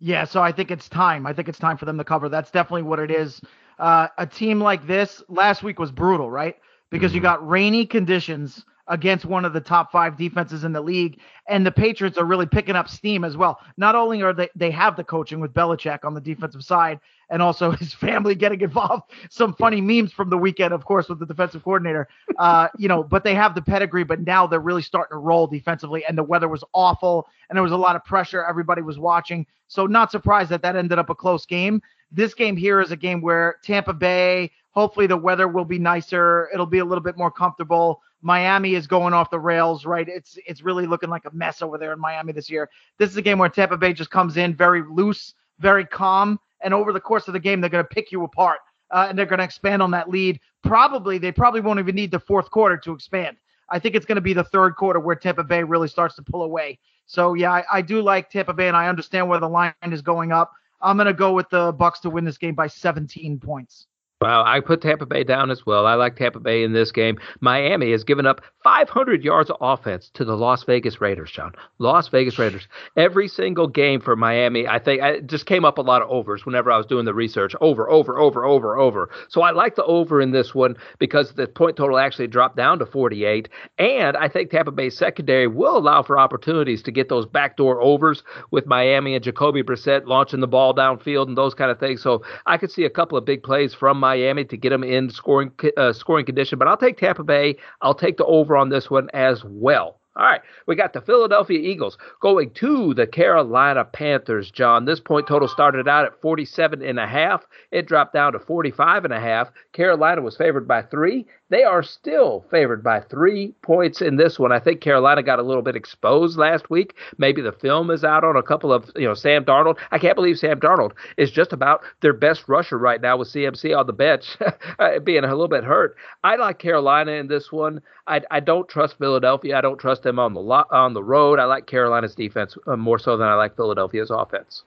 Yeah, 0.00 0.24
so 0.24 0.42
I 0.42 0.50
think 0.50 0.70
it's 0.70 0.88
time. 0.88 1.26
I 1.26 1.34
think 1.34 1.48
it's 1.48 1.58
time 1.58 1.76
for 1.76 1.84
them 1.84 1.98
to 1.98 2.04
cover. 2.04 2.30
That's 2.30 2.50
definitely 2.50 2.82
what 2.82 2.98
it 2.98 3.10
is. 3.10 3.40
Uh, 3.78 4.08
a 4.16 4.26
team 4.26 4.60
like 4.60 4.86
this 4.86 5.22
last 5.28 5.62
week 5.62 5.78
was 5.78 5.92
brutal, 5.92 6.30
right? 6.30 6.56
Because 6.90 7.10
mm-hmm. 7.10 7.16
you 7.16 7.22
got 7.22 7.46
rainy 7.46 7.84
conditions 7.84 8.64
against 8.88 9.24
one 9.24 9.44
of 9.44 9.52
the 9.52 9.60
top 9.60 9.90
five 9.90 10.16
defenses 10.16 10.64
in 10.64 10.72
the 10.72 10.80
league. 10.80 11.20
And 11.48 11.66
the 11.66 11.72
Patriots 11.72 12.18
are 12.18 12.24
really 12.24 12.46
picking 12.46 12.76
up 12.76 12.88
steam 12.88 13.24
as 13.24 13.36
well. 13.36 13.60
Not 13.76 13.94
only 13.94 14.22
are 14.22 14.32
they 14.32 14.48
they 14.54 14.70
have 14.70 14.96
the 14.96 15.04
coaching 15.04 15.40
with 15.40 15.52
Belichick 15.52 16.04
on 16.04 16.14
the 16.14 16.20
defensive 16.20 16.62
side, 16.64 17.00
and 17.30 17.42
also 17.42 17.70
his 17.72 17.92
family 17.94 18.34
getting 18.34 18.60
involved. 18.60 19.10
Some 19.30 19.54
funny 19.54 19.80
memes 19.80 20.12
from 20.12 20.30
the 20.30 20.38
weekend, 20.38 20.72
of 20.72 20.84
course, 20.84 21.08
with 21.08 21.18
the 21.18 21.26
defensive 21.26 21.64
coordinator. 21.64 22.08
Uh, 22.38 22.68
you 22.78 22.88
know, 22.88 23.02
but 23.02 23.24
they 23.24 23.34
have 23.34 23.54
the 23.54 23.62
pedigree. 23.62 24.04
But 24.04 24.20
now 24.20 24.46
they're 24.46 24.60
really 24.60 24.82
starting 24.82 25.14
to 25.14 25.18
roll 25.18 25.46
defensively, 25.46 26.04
and 26.04 26.16
the 26.16 26.24
weather 26.24 26.48
was 26.48 26.64
awful, 26.72 27.28
and 27.48 27.56
there 27.56 27.62
was 27.62 27.72
a 27.72 27.76
lot 27.76 27.96
of 27.96 28.04
pressure. 28.04 28.44
Everybody 28.44 28.82
was 28.82 28.98
watching, 28.98 29.46
so 29.68 29.86
not 29.86 30.10
surprised 30.10 30.50
that 30.50 30.62
that 30.62 30.76
ended 30.76 30.98
up 30.98 31.10
a 31.10 31.14
close 31.14 31.46
game. 31.46 31.82
This 32.12 32.34
game 32.34 32.56
here 32.56 32.80
is 32.80 32.92
a 32.92 32.96
game 32.96 33.20
where 33.20 33.56
Tampa 33.62 33.92
Bay. 33.92 34.52
Hopefully, 34.70 35.06
the 35.06 35.16
weather 35.16 35.48
will 35.48 35.64
be 35.64 35.78
nicer. 35.78 36.50
It'll 36.52 36.66
be 36.66 36.78
a 36.78 36.84
little 36.84 37.02
bit 37.02 37.16
more 37.16 37.30
comfortable. 37.30 38.02
Miami 38.26 38.74
is 38.74 38.88
going 38.88 39.14
off 39.14 39.30
the 39.30 39.38
rails, 39.38 39.86
right? 39.86 40.08
It's 40.08 40.36
it's 40.48 40.60
really 40.60 40.84
looking 40.84 41.08
like 41.08 41.24
a 41.26 41.30
mess 41.32 41.62
over 41.62 41.78
there 41.78 41.92
in 41.92 42.00
Miami 42.00 42.32
this 42.32 42.50
year. 42.50 42.68
This 42.98 43.08
is 43.08 43.16
a 43.16 43.22
game 43.22 43.38
where 43.38 43.48
Tampa 43.48 43.76
Bay 43.76 43.92
just 43.92 44.10
comes 44.10 44.36
in 44.36 44.52
very 44.52 44.82
loose, 44.90 45.34
very 45.60 45.86
calm, 45.86 46.40
and 46.60 46.74
over 46.74 46.92
the 46.92 46.98
course 46.98 47.28
of 47.28 47.34
the 47.34 47.40
game, 47.40 47.60
they're 47.60 47.70
going 47.70 47.84
to 47.84 47.94
pick 47.94 48.10
you 48.10 48.24
apart 48.24 48.58
uh, 48.90 49.06
and 49.08 49.16
they're 49.16 49.26
going 49.26 49.38
to 49.38 49.44
expand 49.44 49.80
on 49.80 49.92
that 49.92 50.10
lead. 50.10 50.40
Probably 50.64 51.18
they 51.18 51.30
probably 51.30 51.60
won't 51.60 51.78
even 51.78 51.94
need 51.94 52.10
the 52.10 52.18
fourth 52.18 52.50
quarter 52.50 52.76
to 52.78 52.92
expand. 52.92 53.36
I 53.70 53.78
think 53.78 53.94
it's 53.94 54.06
going 54.06 54.16
to 54.16 54.22
be 54.22 54.32
the 54.32 54.42
third 54.42 54.74
quarter 54.74 54.98
where 54.98 55.14
Tampa 55.14 55.44
Bay 55.44 55.62
really 55.62 55.88
starts 55.88 56.16
to 56.16 56.22
pull 56.22 56.42
away. 56.42 56.80
So 57.06 57.34
yeah, 57.34 57.52
I, 57.52 57.64
I 57.74 57.80
do 57.80 58.02
like 58.02 58.28
Tampa 58.28 58.54
Bay, 58.54 58.66
and 58.66 58.76
I 58.76 58.88
understand 58.88 59.28
where 59.28 59.38
the 59.38 59.48
line 59.48 59.72
is 59.84 60.02
going 60.02 60.32
up. 60.32 60.50
I'm 60.80 60.96
going 60.96 61.06
to 61.06 61.14
go 61.14 61.32
with 61.32 61.48
the 61.50 61.70
Bucks 61.70 62.00
to 62.00 62.10
win 62.10 62.24
this 62.24 62.38
game 62.38 62.56
by 62.56 62.66
17 62.66 63.38
points. 63.38 63.86
Wow, 64.22 64.44
I 64.46 64.60
put 64.60 64.80
Tampa 64.80 65.04
Bay 65.04 65.24
down 65.24 65.50
as 65.50 65.66
well. 65.66 65.86
I 65.86 65.92
like 65.92 66.16
Tampa 66.16 66.40
Bay 66.40 66.64
in 66.64 66.72
this 66.72 66.90
game. 66.90 67.18
Miami 67.40 67.90
has 67.90 68.02
given 68.02 68.24
up 68.24 68.40
500 68.64 69.22
yards 69.22 69.50
of 69.50 69.56
offense 69.60 70.10
to 70.14 70.24
the 70.24 70.38
Las 70.38 70.64
Vegas 70.64 71.02
Raiders, 71.02 71.30
John. 71.30 71.52
Las 71.78 72.08
Vegas 72.08 72.38
Raiders. 72.38 72.66
Every 72.96 73.28
single 73.28 73.68
game 73.68 74.00
for 74.00 74.16
Miami, 74.16 74.66
I 74.66 74.78
think 74.78 75.02
I 75.02 75.20
just 75.20 75.44
came 75.44 75.66
up 75.66 75.76
a 75.76 75.82
lot 75.82 76.00
of 76.00 76.08
overs 76.08 76.46
whenever 76.46 76.72
I 76.72 76.78
was 76.78 76.86
doing 76.86 77.04
the 77.04 77.12
research. 77.12 77.54
Over, 77.60 77.90
over, 77.90 78.18
over, 78.18 78.46
over, 78.46 78.78
over. 78.78 79.10
So 79.28 79.42
I 79.42 79.50
like 79.50 79.76
the 79.76 79.84
over 79.84 80.22
in 80.22 80.30
this 80.30 80.54
one 80.54 80.78
because 80.98 81.34
the 81.34 81.46
point 81.46 81.76
total 81.76 81.98
actually 81.98 82.28
dropped 82.28 82.56
down 82.56 82.78
to 82.78 82.86
48. 82.86 83.50
And 83.76 84.16
I 84.16 84.30
think 84.30 84.48
Tampa 84.48 84.70
Bay's 84.70 84.96
secondary 84.96 85.46
will 85.46 85.76
allow 85.76 86.02
for 86.02 86.18
opportunities 86.18 86.82
to 86.84 86.90
get 86.90 87.10
those 87.10 87.26
backdoor 87.26 87.82
overs 87.82 88.22
with 88.50 88.64
Miami 88.64 89.14
and 89.14 89.22
Jacoby 89.22 89.62
Brissett 89.62 90.06
launching 90.06 90.40
the 90.40 90.46
ball 90.46 90.74
downfield 90.74 91.28
and 91.28 91.36
those 91.36 91.52
kind 91.52 91.70
of 91.70 91.78
things. 91.78 92.02
So 92.02 92.24
I 92.46 92.56
could 92.56 92.70
see 92.70 92.84
a 92.84 92.90
couple 92.90 93.18
of 93.18 93.26
big 93.26 93.42
plays 93.42 93.74
from 93.74 94.05
to 94.14 94.56
get 94.56 94.70
them 94.70 94.84
in 94.84 95.10
scoring 95.10 95.52
uh, 95.76 95.92
scoring 95.92 96.26
condition. 96.26 96.58
But 96.58 96.68
I'll 96.68 96.76
take 96.76 96.98
Tampa 96.98 97.24
Bay. 97.24 97.56
I'll 97.82 97.94
take 97.94 98.16
the 98.16 98.24
over 98.24 98.56
on 98.56 98.68
this 98.68 98.90
one 98.90 99.08
as 99.12 99.42
well. 99.44 100.00
All 100.16 100.24
right, 100.24 100.40
we 100.66 100.76
got 100.76 100.94
the 100.94 101.02
Philadelphia 101.02 101.58
Eagles 101.58 101.98
going 102.22 102.50
to 102.52 102.94
the 102.94 103.06
Carolina 103.06 103.84
Panthers, 103.84 104.50
John. 104.50 104.86
This 104.86 104.98
point 104.98 105.26
total 105.26 105.46
started 105.46 105.86
out 105.86 106.06
at 106.06 106.18
47 106.22 106.80
and 106.80 106.98
a 106.98 107.06
half. 107.06 107.44
It 107.70 107.86
dropped 107.86 108.14
down 108.14 108.32
to 108.32 108.38
45 108.38 109.04
and 109.04 109.12
a 109.12 109.20
half. 109.20 109.50
Carolina 109.74 110.22
was 110.22 110.34
favored 110.34 110.66
by 110.66 110.80
3. 110.80 111.26
They 111.48 111.62
are 111.62 111.82
still 111.82 112.44
favored 112.50 112.82
by 112.82 113.00
3 113.00 113.54
points 113.62 114.02
in 114.02 114.16
this 114.16 114.38
one. 114.38 114.50
I 114.50 114.58
think 114.58 114.80
Carolina 114.80 115.22
got 115.22 115.38
a 115.38 115.44
little 115.44 115.62
bit 115.62 115.76
exposed 115.76 116.36
last 116.36 116.70
week. 116.70 116.94
Maybe 117.18 117.40
the 117.40 117.52
film 117.52 117.90
is 117.90 118.02
out 118.02 118.24
on 118.24 118.34
a 118.36 118.42
couple 118.42 118.72
of, 118.72 118.90
you 118.96 119.06
know, 119.06 119.14
Sam 119.14 119.44
Darnold. 119.44 119.76
I 119.92 119.98
can't 119.98 120.16
believe 120.16 120.38
Sam 120.38 120.58
Darnold 120.58 120.92
is 121.16 121.30
just 121.30 121.52
about 121.52 121.82
their 122.00 122.12
best 122.12 122.48
rusher 122.48 122.78
right 122.78 123.00
now 123.00 123.16
with 123.16 123.28
CMC 123.28 123.76
on 123.76 123.86
the 123.86 123.92
bench 123.92 124.36
being 125.04 125.24
a 125.24 125.28
little 125.28 125.48
bit 125.48 125.62
hurt. 125.64 125.96
I 126.24 126.36
like 126.36 126.58
Carolina 126.58 127.12
in 127.12 127.28
this 127.28 127.52
one. 127.52 127.80
I, 128.06 128.22
I 128.30 128.40
don't 128.40 128.68
trust 128.68 128.98
Philadelphia. 128.98 129.56
I 129.56 129.60
don't 129.60 129.78
trust 129.78 130.02
them 130.02 130.18
on 130.18 130.34
the 130.34 130.40
lo- 130.40 130.64
on 130.70 130.94
the 130.94 131.02
road. 131.02 131.38
I 131.38 131.44
like 131.44 131.66
Carolina's 131.66 132.14
defense 132.14 132.56
uh, 132.66 132.76
more 132.76 132.98
so 132.98 133.16
than 133.16 133.28
I 133.28 133.34
like 133.34 133.56
Philadelphia's 133.56 134.10
offense. 134.10 134.64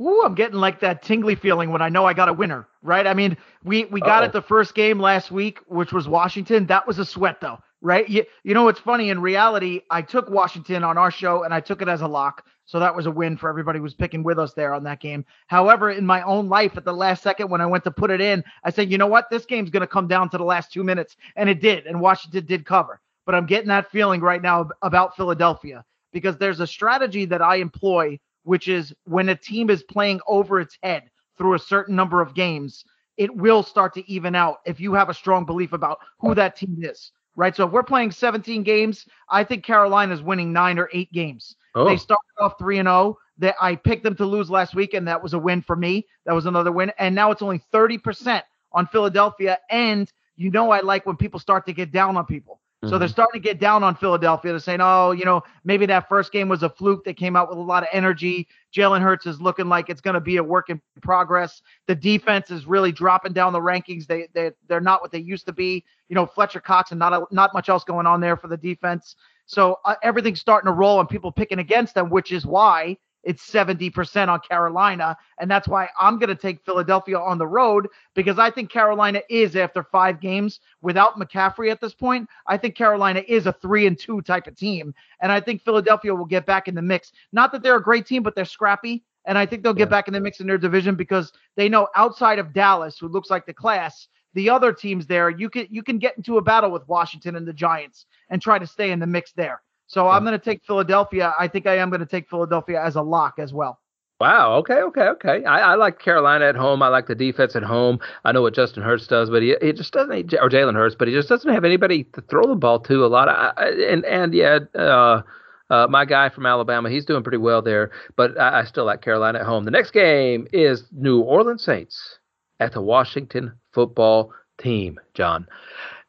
Ooh, 0.00 0.22
I'm 0.24 0.34
getting 0.34 0.58
like 0.58 0.80
that 0.80 1.02
tingly 1.02 1.34
feeling 1.34 1.70
when 1.70 1.82
I 1.82 1.90
know 1.90 2.06
I 2.06 2.14
got 2.14 2.28
a 2.28 2.32
winner, 2.32 2.66
right? 2.82 3.06
I 3.06 3.14
mean, 3.14 3.36
we 3.64 3.84
we 3.86 4.00
got 4.00 4.22
Uh-oh. 4.22 4.26
it 4.26 4.32
the 4.32 4.42
first 4.42 4.74
game 4.74 4.98
last 4.98 5.30
week, 5.30 5.58
which 5.66 5.92
was 5.92 6.08
Washington. 6.08 6.66
That 6.66 6.86
was 6.86 6.98
a 6.98 7.04
sweat 7.04 7.40
though, 7.40 7.58
right? 7.82 8.08
You, 8.08 8.24
you 8.42 8.54
know 8.54 8.64
what's 8.64 8.80
funny? 8.80 9.10
In 9.10 9.20
reality, 9.20 9.82
I 9.90 10.02
took 10.02 10.30
Washington 10.30 10.84
on 10.84 10.96
our 10.96 11.10
show 11.10 11.42
and 11.42 11.52
I 11.52 11.60
took 11.60 11.82
it 11.82 11.88
as 11.88 12.00
a 12.00 12.08
lock. 12.08 12.46
So 12.64 12.78
that 12.78 12.94
was 12.94 13.06
a 13.06 13.10
win 13.10 13.36
for 13.36 13.50
everybody 13.50 13.78
who 13.78 13.82
was 13.82 13.94
picking 13.94 14.22
with 14.22 14.38
us 14.38 14.54
there 14.54 14.72
on 14.72 14.84
that 14.84 15.00
game. 15.00 15.24
However, 15.48 15.90
in 15.90 16.06
my 16.06 16.22
own 16.22 16.48
life, 16.48 16.76
at 16.76 16.84
the 16.84 16.92
last 16.92 17.22
second 17.22 17.50
when 17.50 17.60
I 17.60 17.66
went 17.66 17.82
to 17.84 17.90
put 17.90 18.12
it 18.12 18.20
in, 18.20 18.44
I 18.62 18.70
said, 18.70 18.92
you 18.92 18.96
know 18.96 19.08
what? 19.08 19.28
This 19.28 19.44
game's 19.44 19.70
going 19.70 19.80
to 19.80 19.88
come 19.88 20.06
down 20.06 20.30
to 20.30 20.38
the 20.38 20.44
last 20.44 20.72
two 20.72 20.84
minutes. 20.84 21.16
And 21.34 21.50
it 21.50 21.60
did. 21.60 21.86
And 21.86 22.00
Washington 22.00 22.46
did 22.46 22.64
cover. 22.64 23.00
But 23.26 23.34
I'm 23.34 23.46
getting 23.46 23.68
that 23.68 23.90
feeling 23.90 24.20
right 24.20 24.40
now 24.40 24.68
about 24.82 25.16
Philadelphia 25.16 25.84
because 26.12 26.38
there's 26.38 26.60
a 26.60 26.66
strategy 26.66 27.24
that 27.24 27.42
I 27.42 27.56
employ, 27.56 28.20
which 28.44 28.68
is 28.68 28.92
when 29.04 29.28
a 29.28 29.36
team 29.36 29.70
is 29.70 29.82
playing 29.82 30.20
over 30.26 30.60
its 30.60 30.76
head 30.82 31.10
through 31.38 31.54
a 31.54 31.58
certain 31.58 31.96
number 31.96 32.20
of 32.20 32.34
games, 32.34 32.84
it 33.16 33.34
will 33.34 33.62
start 33.62 33.94
to 33.94 34.10
even 34.10 34.34
out 34.34 34.58
if 34.66 34.80
you 34.80 34.94
have 34.94 35.08
a 35.08 35.14
strong 35.14 35.44
belief 35.44 35.72
about 35.72 35.98
who 36.18 36.34
that 36.34 36.56
team 36.56 36.78
is 36.82 37.12
right? 37.36 37.54
So 37.56 37.66
if 37.66 37.72
we're 37.72 37.82
playing 37.82 38.10
17 38.10 38.62
games, 38.62 39.06
I 39.30 39.44
think 39.44 39.64
Carolina's 39.64 40.22
winning 40.22 40.52
nine 40.52 40.78
or 40.78 40.90
eight 40.92 41.12
games. 41.12 41.56
Oh. 41.74 41.86
They 41.86 41.96
started 41.96 42.20
off 42.38 42.58
three 42.58 42.78
and 42.78 42.86
zero. 42.86 42.96
Oh. 42.96 43.18
That 43.38 43.54
I 43.58 43.74
picked 43.74 44.02
them 44.02 44.14
to 44.16 44.26
lose 44.26 44.50
last 44.50 44.74
week, 44.74 44.92
and 44.92 45.08
that 45.08 45.22
was 45.22 45.32
a 45.32 45.38
win 45.38 45.62
for 45.62 45.74
me. 45.74 46.06
That 46.26 46.34
was 46.34 46.44
another 46.44 46.70
win, 46.70 46.92
and 46.98 47.14
now 47.14 47.30
it's 47.30 47.40
only 47.40 47.62
30 47.72 47.96
percent 47.96 48.44
on 48.74 48.86
Philadelphia. 48.86 49.58
And 49.70 50.12
you 50.36 50.50
know, 50.50 50.70
I 50.70 50.80
like 50.80 51.06
when 51.06 51.16
people 51.16 51.40
start 51.40 51.64
to 51.64 51.72
get 51.72 51.90
down 51.90 52.18
on 52.18 52.26
people. 52.26 52.60
So 52.84 52.96
they're 52.96 53.00
mm-hmm. 53.00 53.12
starting 53.12 53.42
to 53.42 53.46
get 53.46 53.60
down 53.60 53.84
on 53.84 53.94
Philadelphia. 53.94 54.52
They're 54.52 54.58
saying, 54.58 54.80
oh, 54.80 55.10
you 55.10 55.26
know, 55.26 55.42
maybe 55.64 55.84
that 55.84 56.08
first 56.08 56.32
game 56.32 56.48
was 56.48 56.62
a 56.62 56.70
fluke. 56.70 57.04
They 57.04 57.12
came 57.12 57.36
out 57.36 57.50
with 57.50 57.58
a 57.58 57.62
lot 57.62 57.82
of 57.82 57.90
energy. 57.92 58.48
Jalen 58.74 59.02
Hurts 59.02 59.26
is 59.26 59.38
looking 59.38 59.68
like 59.68 59.90
it's 59.90 60.00
going 60.00 60.14
to 60.14 60.20
be 60.20 60.38
a 60.38 60.42
work 60.42 60.70
in 60.70 60.80
progress. 61.02 61.60
The 61.88 61.94
defense 61.94 62.50
is 62.50 62.64
really 62.64 62.90
dropping 62.90 63.34
down 63.34 63.52
the 63.52 63.60
rankings. 63.60 64.06
They 64.06 64.28
they 64.32 64.52
they're 64.66 64.80
not 64.80 65.02
what 65.02 65.12
they 65.12 65.18
used 65.18 65.44
to 65.46 65.52
be. 65.52 65.84
You 66.08 66.14
know, 66.14 66.24
Fletcher 66.24 66.60
Cox 66.60 66.90
and 66.90 66.98
not 66.98 67.12
a, 67.12 67.26
not 67.30 67.52
much 67.52 67.68
else 67.68 67.84
going 67.84 68.06
on 68.06 68.18
there 68.18 68.38
for 68.38 68.48
the 68.48 68.56
defense. 68.56 69.14
So 69.44 69.80
uh, 69.84 69.96
everything's 70.02 70.40
starting 70.40 70.68
to 70.68 70.72
roll 70.72 71.00
and 71.00 71.08
people 71.08 71.30
picking 71.30 71.58
against 71.58 71.94
them, 71.94 72.08
which 72.08 72.32
is 72.32 72.46
why 72.46 72.96
it's 73.22 73.48
70% 73.50 74.28
on 74.28 74.40
Carolina. 74.40 75.16
And 75.38 75.50
that's 75.50 75.68
why 75.68 75.88
I'm 76.00 76.18
going 76.18 76.28
to 76.28 76.34
take 76.34 76.64
Philadelphia 76.64 77.18
on 77.18 77.38
the 77.38 77.46
road 77.46 77.88
because 78.14 78.38
I 78.38 78.50
think 78.50 78.70
Carolina 78.70 79.22
is, 79.28 79.56
after 79.56 79.82
five 79.82 80.20
games 80.20 80.60
without 80.82 81.18
McCaffrey 81.18 81.70
at 81.70 81.80
this 81.80 81.94
point, 81.94 82.28
I 82.46 82.56
think 82.56 82.74
Carolina 82.74 83.22
is 83.28 83.46
a 83.46 83.52
three 83.52 83.86
and 83.86 83.98
two 83.98 84.22
type 84.22 84.46
of 84.46 84.56
team. 84.56 84.94
And 85.20 85.30
I 85.30 85.40
think 85.40 85.62
Philadelphia 85.62 86.14
will 86.14 86.24
get 86.24 86.46
back 86.46 86.68
in 86.68 86.74
the 86.74 86.82
mix. 86.82 87.12
Not 87.32 87.52
that 87.52 87.62
they're 87.62 87.76
a 87.76 87.82
great 87.82 88.06
team, 88.06 88.22
but 88.22 88.34
they're 88.34 88.44
scrappy. 88.44 89.04
And 89.26 89.36
I 89.36 89.44
think 89.44 89.62
they'll 89.62 89.74
get 89.74 89.88
yeah. 89.88 89.96
back 89.96 90.08
in 90.08 90.14
the 90.14 90.20
mix 90.20 90.40
in 90.40 90.46
their 90.46 90.58
division 90.58 90.94
because 90.94 91.32
they 91.56 91.68
know 91.68 91.88
outside 91.94 92.38
of 92.38 92.54
Dallas, 92.54 92.98
who 92.98 93.08
looks 93.08 93.28
like 93.28 93.44
the 93.44 93.52
class, 93.52 94.08
the 94.34 94.48
other 94.48 94.72
teams 94.72 95.06
there, 95.06 95.28
you 95.28 95.50
can 95.50 95.66
you 95.70 95.82
can 95.82 95.98
get 95.98 96.16
into 96.16 96.38
a 96.38 96.42
battle 96.42 96.70
with 96.70 96.86
Washington 96.88 97.36
and 97.36 97.46
the 97.46 97.52
Giants 97.52 98.06
and 98.30 98.40
try 98.40 98.58
to 98.58 98.66
stay 98.66 98.92
in 98.92 99.00
the 99.00 99.06
mix 99.06 99.32
there. 99.32 99.60
So 99.90 100.06
I'm 100.06 100.22
going 100.22 100.38
to 100.38 100.44
take 100.44 100.64
Philadelphia. 100.64 101.34
I 101.36 101.48
think 101.48 101.66
I 101.66 101.78
am 101.78 101.90
going 101.90 101.98
to 101.98 102.06
take 102.06 102.30
Philadelphia 102.30 102.80
as 102.80 102.94
a 102.94 103.02
lock 103.02 103.40
as 103.40 103.52
well. 103.52 103.80
Wow. 104.20 104.54
Okay. 104.58 104.80
Okay. 104.82 105.02
Okay. 105.02 105.44
I, 105.44 105.72
I, 105.72 105.74
like 105.74 105.98
Carolina 105.98 106.44
at 106.44 106.54
home. 106.54 106.80
I 106.80 106.86
like 106.86 107.08
the 107.08 107.16
defense 107.16 107.56
at 107.56 107.64
home. 107.64 107.98
I 108.24 108.30
know 108.30 108.40
what 108.40 108.54
Justin 108.54 108.84
Hurts 108.84 109.08
does, 109.08 109.30
but 109.30 109.42
he, 109.42 109.56
he 109.60 109.72
just 109.72 109.92
doesn't, 109.92 110.32
or 110.34 110.48
Jalen 110.48 110.74
Hurts, 110.74 110.94
but 110.96 111.08
he 111.08 111.14
just 111.14 111.28
doesn't 111.28 111.52
have 111.52 111.64
anybody 111.64 112.04
to 112.04 112.20
throw 112.20 112.46
the 112.46 112.54
ball 112.54 112.78
to 112.80 113.04
a 113.04 113.08
lot. 113.08 113.28
Of, 113.28 113.66
and 113.66 114.04
and 114.04 114.32
yeah, 114.32 114.60
uh, 114.76 115.22
uh, 115.70 115.88
my 115.90 116.04
guy 116.04 116.28
from 116.28 116.46
Alabama, 116.46 116.88
he's 116.88 117.04
doing 117.04 117.24
pretty 117.24 117.38
well 117.38 117.60
there. 117.60 117.90
But 118.14 118.38
I, 118.38 118.60
I 118.60 118.64
still 118.66 118.84
like 118.84 119.02
Carolina 119.02 119.40
at 119.40 119.44
home. 119.44 119.64
The 119.64 119.72
next 119.72 119.90
game 119.90 120.46
is 120.52 120.84
New 120.92 121.20
Orleans 121.20 121.64
Saints 121.64 122.20
at 122.60 122.74
the 122.74 122.80
Washington 122.80 123.54
Football 123.72 124.32
Team. 124.56 125.00
John. 125.14 125.48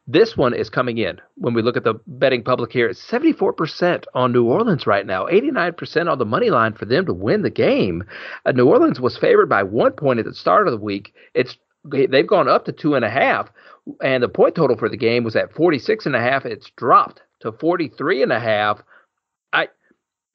This 0.06 0.36
one 0.36 0.52
is 0.52 0.68
coming 0.68 0.98
in 0.98 1.20
when 1.36 1.54
we 1.54 1.62
look 1.62 1.76
at 1.76 1.84
the 1.84 1.94
betting 2.06 2.42
public 2.42 2.72
here. 2.72 2.88
It's 2.88 3.08
74% 3.08 4.04
on 4.14 4.32
New 4.32 4.44
Orleans 4.44 4.86
right 4.86 5.06
now, 5.06 5.26
89% 5.26 6.10
on 6.10 6.18
the 6.18 6.24
money 6.24 6.50
line 6.50 6.72
for 6.72 6.86
them 6.86 7.06
to 7.06 7.14
win 7.14 7.42
the 7.42 7.50
game. 7.50 8.02
Uh, 8.44 8.50
New 8.50 8.66
Orleans 8.66 9.00
was 9.00 9.16
favored 9.16 9.48
by 9.48 9.62
one 9.62 9.92
point 9.92 10.18
at 10.18 10.24
the 10.24 10.34
start 10.34 10.66
of 10.66 10.72
the 10.72 10.84
week. 10.84 11.14
It's 11.34 11.56
they've 11.84 12.26
gone 12.26 12.48
up 12.48 12.64
to 12.64 12.72
two 12.72 12.94
and 12.96 13.04
a 13.04 13.10
half, 13.10 13.48
and 14.02 14.22
the 14.22 14.28
point 14.28 14.56
total 14.56 14.76
for 14.76 14.88
the 14.88 14.96
game 14.96 15.22
was 15.22 15.36
at 15.36 15.52
46 15.52 16.06
and 16.06 16.16
a 16.16 16.20
half. 16.20 16.44
It's 16.44 16.70
dropped 16.76 17.22
to 17.40 17.52
43 17.52 18.24
and 18.24 18.32
a 18.32 18.40
half. 18.40 18.82
I 19.52 19.68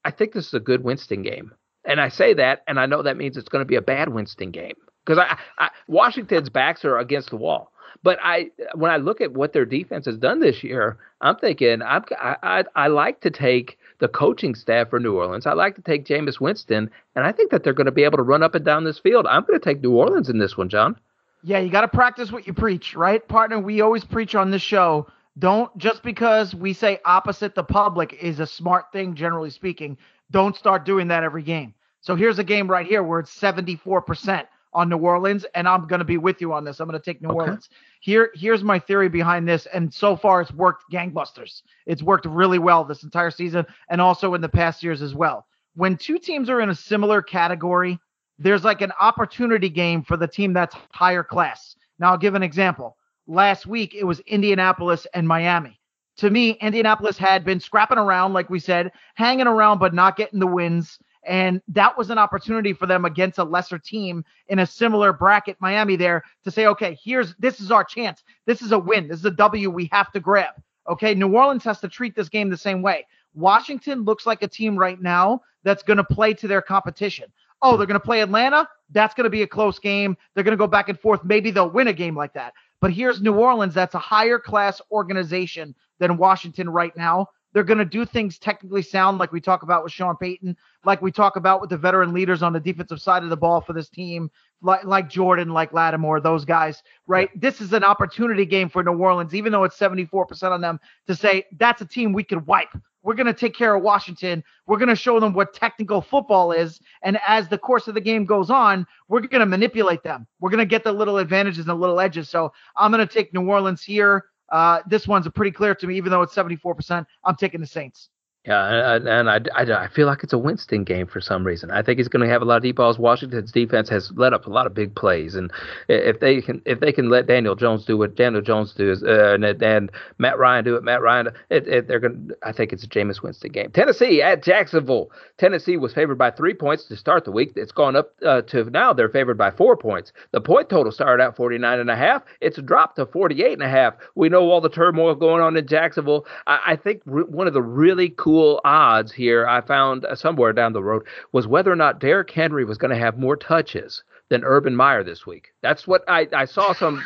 I 0.06 0.12
think 0.12 0.32
this 0.32 0.48
is 0.48 0.54
a 0.54 0.62
good 0.62 0.84
Winston 0.84 1.24
game, 1.24 1.52
and 1.84 2.00
I 2.00 2.08
say 2.08 2.34
that, 2.36 2.64
and 2.68 2.80
I 2.80 2.86
know 2.86 3.02
that 3.02 3.18
means 3.18 3.36
it's 3.36 3.50
going 3.50 3.64
to 3.64 3.66
be 3.66 3.76
a 3.76 3.82
bad 3.82 4.10
Winston 4.10 4.52
game 4.52 4.76
because 5.06 5.20
I, 5.20 5.38
I 5.58 5.72
Washington's 5.88 6.50
backs 6.50 6.86
are 6.86 6.98
against 6.98 7.32
the 7.32 7.38
wall. 7.38 7.74
But 8.04 8.20
I, 8.22 8.52
when 8.76 8.92
I 8.92 8.98
look 8.98 9.22
at 9.22 9.34
what 9.34 9.54
their 9.54 9.66
defense 9.66 10.06
has 10.06 10.18
done 10.18 10.40
this 10.40 10.64
year, 10.64 10.98
I'm 11.22 11.36
thinking 11.38 11.82
I'm, 11.82 12.04
I, 12.20 12.36
I, 12.44 12.64
I 12.76 12.88
like 12.88 13.22
to 13.22 13.32
take 13.32 13.78
the 14.00 14.08
coaching 14.08 14.56
staff 14.56 14.90
for 14.90 15.00
New 15.00 15.16
Orleans. 15.16 15.46
I 15.46 15.54
like 15.54 15.76
to 15.76 15.82
take 15.82 16.06
Jameis 16.06 16.40
Winston, 16.40 16.90
and 17.16 17.26
I 17.26 17.32
think 17.32 17.52
that 17.52 17.64
they're 17.64 17.74
going 17.74 17.86
to 17.86 17.92
be 17.92 18.04
able 18.04 18.18
to 18.18 18.24
run 18.24 18.44
up 18.44 18.56
and 18.56 18.64
down 18.64 18.84
this 18.84 19.00
field. 19.00 19.26
I'm 19.28 19.44
going 19.44 19.60
to 19.60 19.64
take 19.64 19.82
New 19.82 19.96
Orleans 19.96 20.30
in 20.30 20.38
this 20.38 20.58
one, 20.58 20.70
John. 20.70 20.96
Yeah, 21.44 21.60
you 21.60 21.70
got 21.70 21.82
to 21.82 21.88
practice 21.88 22.32
what 22.32 22.48
you 22.48 22.54
preach, 22.54 22.96
right, 22.96 23.26
partner? 23.28 23.60
We 23.60 23.82
always 23.82 24.04
preach 24.04 24.36
on 24.36 24.52
this 24.52 24.62
show. 24.62 25.08
Don't 25.40 25.76
just 25.78 26.02
because 26.02 26.56
we 26.56 26.74
say 26.74 27.00
opposite 27.06 27.54
the 27.54 27.64
public 27.64 28.14
is 28.22 28.40
a 28.40 28.48
smart 28.48 28.92
thing, 28.92 29.16
generally 29.16 29.52
speaking. 29.52 29.98
Don't 30.32 30.56
start 30.56 30.84
doing 30.84 31.08
that 31.10 31.24
every 31.24 31.44
game. 31.44 31.74
So 32.02 32.16
here's 32.16 32.40
a 32.40 32.44
game 32.44 32.70
right 32.70 32.86
here 32.86 33.04
where 33.04 33.20
it's 33.20 33.32
74 33.32 34.02
percent 34.02 34.48
on 34.74 34.90
New 34.90 34.98
Orleans, 34.98 35.46
and 35.56 35.68
I'm 35.68 35.88
going 35.88 36.00
to 36.00 36.06
be 36.06 36.18
with 36.18 36.42
you 36.42 36.54
on 36.54 36.64
this. 36.64 36.80
I'm 36.80 36.88
going 36.88 37.00
to 37.00 37.04
take 37.04 37.22
New 37.22 37.30
okay. 37.30 37.36
Orleans. 37.36 37.70
Here, 38.00 38.32
here's 38.36 38.64
my 38.64 38.80
theory 38.80 39.10
behind 39.10 39.48
this, 39.48 39.66
and 39.68 39.94
so 39.94 40.16
far 40.16 40.42
it's 40.42 40.54
worked 40.54 40.92
gangbusters. 40.92 41.62
It's 41.86 42.04
worked 42.04 42.26
really 42.26 42.60
well 42.60 42.84
this 42.84 43.04
entire 43.04 43.32
season, 43.32 43.66
and 43.90 44.02
also 44.02 44.34
in 44.34 44.42
the 44.42 44.50
past 44.50 44.84
years 44.84 45.02
as 45.02 45.16
well. 45.16 45.46
When 45.76 45.98
two 45.98 46.20
teams 46.20 46.50
are 46.50 46.62
in 46.62 46.70
a 46.70 46.76
similar 46.76 47.22
category, 47.22 48.00
there's 48.40 48.64
like 48.64 48.82
an 48.82 48.92
opportunity 49.00 49.70
game 49.70 50.04
for 50.04 50.18
the 50.18 50.28
team 50.28 50.54
that's 50.54 50.76
higher 50.92 51.24
class. 51.24 51.76
Now, 52.00 52.12
I'll 52.12 52.18
give 52.18 52.36
an 52.36 52.44
example. 52.44 52.98
Last 53.28 53.66
week, 53.66 53.94
it 53.96 54.04
was 54.04 54.20
Indianapolis 54.22 55.08
and 55.14 55.28
Miami. 55.28 55.80
To 56.18 56.30
me, 56.30 56.52
Indianapolis 56.62 57.18
had 57.18 57.46
been 57.46 57.60
scrapping 57.60 57.98
around, 57.98 58.34
like 58.34 58.50
we 58.50 58.60
said, 58.60 58.92
hanging 59.16 59.48
around, 59.48 59.80
but 59.80 59.94
not 59.94 60.18
getting 60.18 60.40
the 60.40 60.48
wins. 60.48 60.98
And 61.28 61.62
that 61.68 61.98
was 61.98 62.10
an 62.10 62.18
opportunity 62.18 62.72
for 62.72 62.86
them 62.86 63.04
against 63.04 63.38
a 63.38 63.44
lesser 63.44 63.78
team 63.78 64.24
in 64.48 64.60
a 64.60 64.66
similar 64.66 65.12
bracket, 65.12 65.58
Miami, 65.60 65.98
there 65.98 66.24
to 66.46 66.52
say, 66.52 66.68
okay, 66.68 66.98
here's 67.04 67.36
this 67.36 67.60
is 67.60 67.70
our 67.70 67.84
chance. 67.84 68.24
This 68.46 68.62
is 68.62 68.72
a 68.72 68.80
win. 68.80 69.10
This 69.10 69.20
is 69.20 69.26
a 69.26 69.32
W 69.32 69.70
we 69.70 69.90
have 69.92 70.12
to 70.14 70.22
grab. 70.22 70.54
Okay. 70.90 71.14
New 71.14 71.36
Orleans 71.36 71.66
has 71.66 71.82
to 71.82 71.90
treat 71.90 72.16
this 72.16 72.30
game 72.30 72.50
the 72.50 72.58
same 72.58 72.82
way. 72.82 73.06
Washington 73.34 74.04
looks 74.04 74.26
like 74.26 74.42
a 74.42 74.48
team 74.48 74.78
right 74.78 75.02
now 75.02 75.42
that's 75.64 75.84
going 75.84 75.98
to 75.98 76.04
play 76.04 76.34
to 76.34 76.48
their 76.48 76.62
competition. 76.62 77.26
Oh, 77.62 77.76
they're 77.76 77.88
going 77.88 78.00
to 78.00 78.06
play 78.06 78.22
Atlanta. 78.22 78.68
That's 78.92 79.14
going 79.14 79.26
to 79.26 79.30
be 79.30 79.42
a 79.42 79.48
close 79.48 79.80
game. 79.80 80.16
They're 80.34 80.44
going 80.46 80.58
to 80.58 80.58
go 80.58 80.68
back 80.68 80.88
and 80.88 81.00
forth. 81.00 81.24
Maybe 81.26 81.52
they'll 81.52 81.70
win 81.70 81.88
a 81.88 81.94
game 81.94 82.16
like 82.16 82.34
that. 82.34 82.54
But 82.80 82.94
here's 82.94 83.22
New 83.22 83.34
Orleans. 83.34 83.74
That's 83.74 83.96
a 83.96 84.00
higher 84.00 84.40
class 84.40 84.82
organization 84.92 85.76
than 86.00 86.18
Washington 86.18 86.70
right 86.70 86.96
now. 86.96 87.28
They're 87.58 87.64
going 87.64 87.80
to 87.80 87.86
do 87.86 88.06
things 88.06 88.38
technically 88.38 88.84
sound, 88.84 89.18
like 89.18 89.32
we 89.32 89.42
talk 89.42 89.64
about 89.64 89.84
with 89.84 89.92
Sean 89.92 90.16
Payton, 90.16 90.56
like 90.86 91.02
we 91.02 91.12
talk 91.12 91.38
about 91.38 91.60
with 91.60 91.72
the 91.72 91.78
veteran 91.78 92.14
leaders 92.14 92.44
on 92.44 92.54
the 92.54 92.60
defensive 92.60 93.02
side 93.02 93.24
of 93.24 93.32
the 93.32 93.36
ball 93.36 93.62
for 93.62 93.74
this 93.74 93.90
team, 93.90 94.30
like 94.62 94.84
like 94.84 95.10
Jordan, 95.10 95.50
like 95.50 95.74
Lattimore, 95.74 96.20
those 96.20 96.46
guys, 96.46 96.84
right? 97.08 97.32
Yeah. 97.34 97.40
This 97.42 97.60
is 97.60 97.74
an 97.74 97.84
opportunity 97.84 98.46
game 98.46 98.70
for 98.70 98.84
New 98.84 99.00
Orleans, 99.00 99.34
even 99.34 99.52
though 99.52 99.64
it's 99.64 99.76
74% 99.76 100.52
on 100.52 100.62
them, 100.62 100.80
to 101.08 101.16
say 101.16 101.46
that's 101.58 101.82
a 101.82 101.86
team 101.88 102.14
we 102.14 102.24
could 102.24 102.46
wipe. 102.46 102.70
We're 103.02 103.16
going 103.16 103.26
to 103.26 103.34
take 103.34 103.56
care 103.56 103.74
of 103.74 103.82
Washington. 103.82 104.44
We're 104.68 104.78
going 104.78 104.90
to 104.90 104.96
show 104.96 105.20
them 105.20 105.34
what 105.34 105.56
technical 105.56 106.00
football 106.00 106.52
is. 106.52 106.80
And 107.02 107.18
as 107.28 107.48
the 107.48 107.58
course 107.58 107.88
of 107.88 107.96
the 107.96 108.02
game 108.02 108.26
goes 108.26 108.52
on, 108.52 108.86
we're 109.08 109.22
going 109.22 109.40
to 109.40 109.48
manipulate 109.48 110.04
them. 110.04 110.28
We're 110.40 110.52
going 110.52 110.60
to 110.60 110.66
get 110.68 110.84
the 110.84 110.92
little 110.92 111.18
advantages 111.18 111.62
and 111.62 111.70
the 111.70 111.76
little 111.76 112.00
edges. 112.00 112.30
So 112.30 112.54
I'm 112.76 112.92
going 112.92 113.08
to 113.08 113.12
take 113.12 113.34
New 113.34 113.48
Orleans 113.48 113.82
here. 113.82 114.26
Uh, 114.50 114.80
this 114.88 115.08
one's 115.08 115.28
pretty 115.30 115.52
clear 115.52 115.76
to 115.76 115.88
me, 115.88 115.96
even 115.98 116.12
though 116.12 116.22
it's 116.22 116.36
74%. 116.36 117.06
I'm 117.24 117.36
taking 117.36 117.62
the 117.62 117.68
Saints. 117.68 118.10
Yeah, 118.48 118.96
and, 118.96 119.30
I, 119.30 119.42
I, 119.54 119.84
I, 119.84 119.88
feel 119.90 120.08
like 120.08 120.24
it's 120.24 120.32
a 120.32 120.38
Winston 120.38 120.86
game 120.86 121.06
for 121.06 121.20
some 121.20 121.46
reason. 121.46 121.70
I 121.70 121.82
think 121.84 122.00
he's 122.00 122.08
going 122.08 122.26
to 122.26 122.32
have 122.32 122.42
a 122.42 122.46
lot 122.46 122.56
of 122.56 122.64
deep 122.64 122.78
balls. 122.78 122.98
Washington's 122.98 123.52
defense 123.52 123.90
has 123.90 124.10
let 124.16 124.32
up 124.32 124.48
a 124.48 124.50
lot 124.50 124.66
of 124.66 124.74
big 124.74 124.96
plays, 124.96 125.36
and 125.36 125.52
if 125.90 126.22
they 126.22 126.42
can 126.42 126.62
if 126.66 126.80
they 126.80 126.94
can 126.94 127.10
let 127.10 127.28
Daniel 127.28 127.56
Jones 127.56 127.84
do 127.84 127.98
what 127.98 128.16
Daniel 128.16 128.42
Jones 128.42 128.74
does, 128.74 129.04
uh, 129.04 129.34
and, 129.34 129.44
and 129.44 129.92
Matt 130.18 130.40
Ryan 130.40 130.64
do 130.64 130.74
what 130.76 130.84
Matt 130.86 131.02
Ryan, 131.02 131.28
it, 131.50 131.68
it, 131.68 131.88
they're 131.90 132.00
going. 132.00 132.32
I 132.42 132.54
think 132.54 132.72
it's 132.72 132.86
a 132.86 132.88
Jameis 132.88 133.22
Winston 133.22 133.52
game. 133.52 133.70
Tennessee 133.72 134.22
at 134.22 134.44
Jacksonville. 134.44 135.12
Tennessee 135.38 135.76
was 135.76 135.94
favored 135.94 136.18
by 136.18 136.32
three 136.32 136.54
points 136.54 136.86
to 136.86 136.96
start 136.96 137.26
the 137.26 137.32
week. 137.32 137.52
It's 137.58 137.74
gone 137.74 137.98
up 137.98 138.14
uh, 138.26 138.44
to 138.44 138.64
now 138.70 138.94
they're 138.94 139.10
favored 139.10 139.38
by 139.38 139.52
four 139.52 139.76
points. 139.76 140.14
The 140.32 140.40
point 140.40 140.70
total 140.70 140.94
started 140.94 141.22
out 141.22 141.36
49 141.36 141.82
and 141.82 141.92
a 141.92 141.98
half. 141.98 142.24
It's 142.40 142.62
dropped 142.62 142.96
to 142.96 143.08
48 143.08 143.52
and 143.52 143.64
a 143.64 143.68
half. 143.68 143.96
We 144.16 144.30
know 144.30 144.50
all 144.50 144.62
the 144.62 144.70
turmoil 144.70 145.16
going 145.16 145.42
on 145.42 145.58
in 145.58 145.68
Jacksonville. 145.68 146.26
I, 146.46 146.60
I 146.66 146.76
think 146.78 147.02
re- 147.06 147.24
one 147.24 147.48
of 147.48 147.54
the 147.54 147.62
really 147.62 148.14
cool 148.16 148.37
cool 148.38 148.62
odds 148.64 149.12
here 149.12 149.48
I 149.48 149.62
found 149.62 150.06
uh, 150.06 150.14
somewhere 150.14 150.54
down 150.54 150.74
the 150.74 150.84
road 150.84 151.02
was 151.32 151.48
whether 151.48 151.72
or 151.72 151.76
not 151.76 152.00
Derrick 152.00 152.30
Henry 152.30 152.66
was 152.66 152.78
going 152.78 152.92
to 152.92 152.98
have 152.98 153.18
more 153.18 153.36
touches 153.36 154.04
than 154.30 154.44
Urban 154.44 154.76
Meyer 154.76 155.04
this 155.04 155.26
week. 155.26 155.48
That's 155.64 155.88
what 155.88 156.04
I, 156.08 156.28
I 156.32 156.46
saw 156.46 156.72
some 156.74 157.04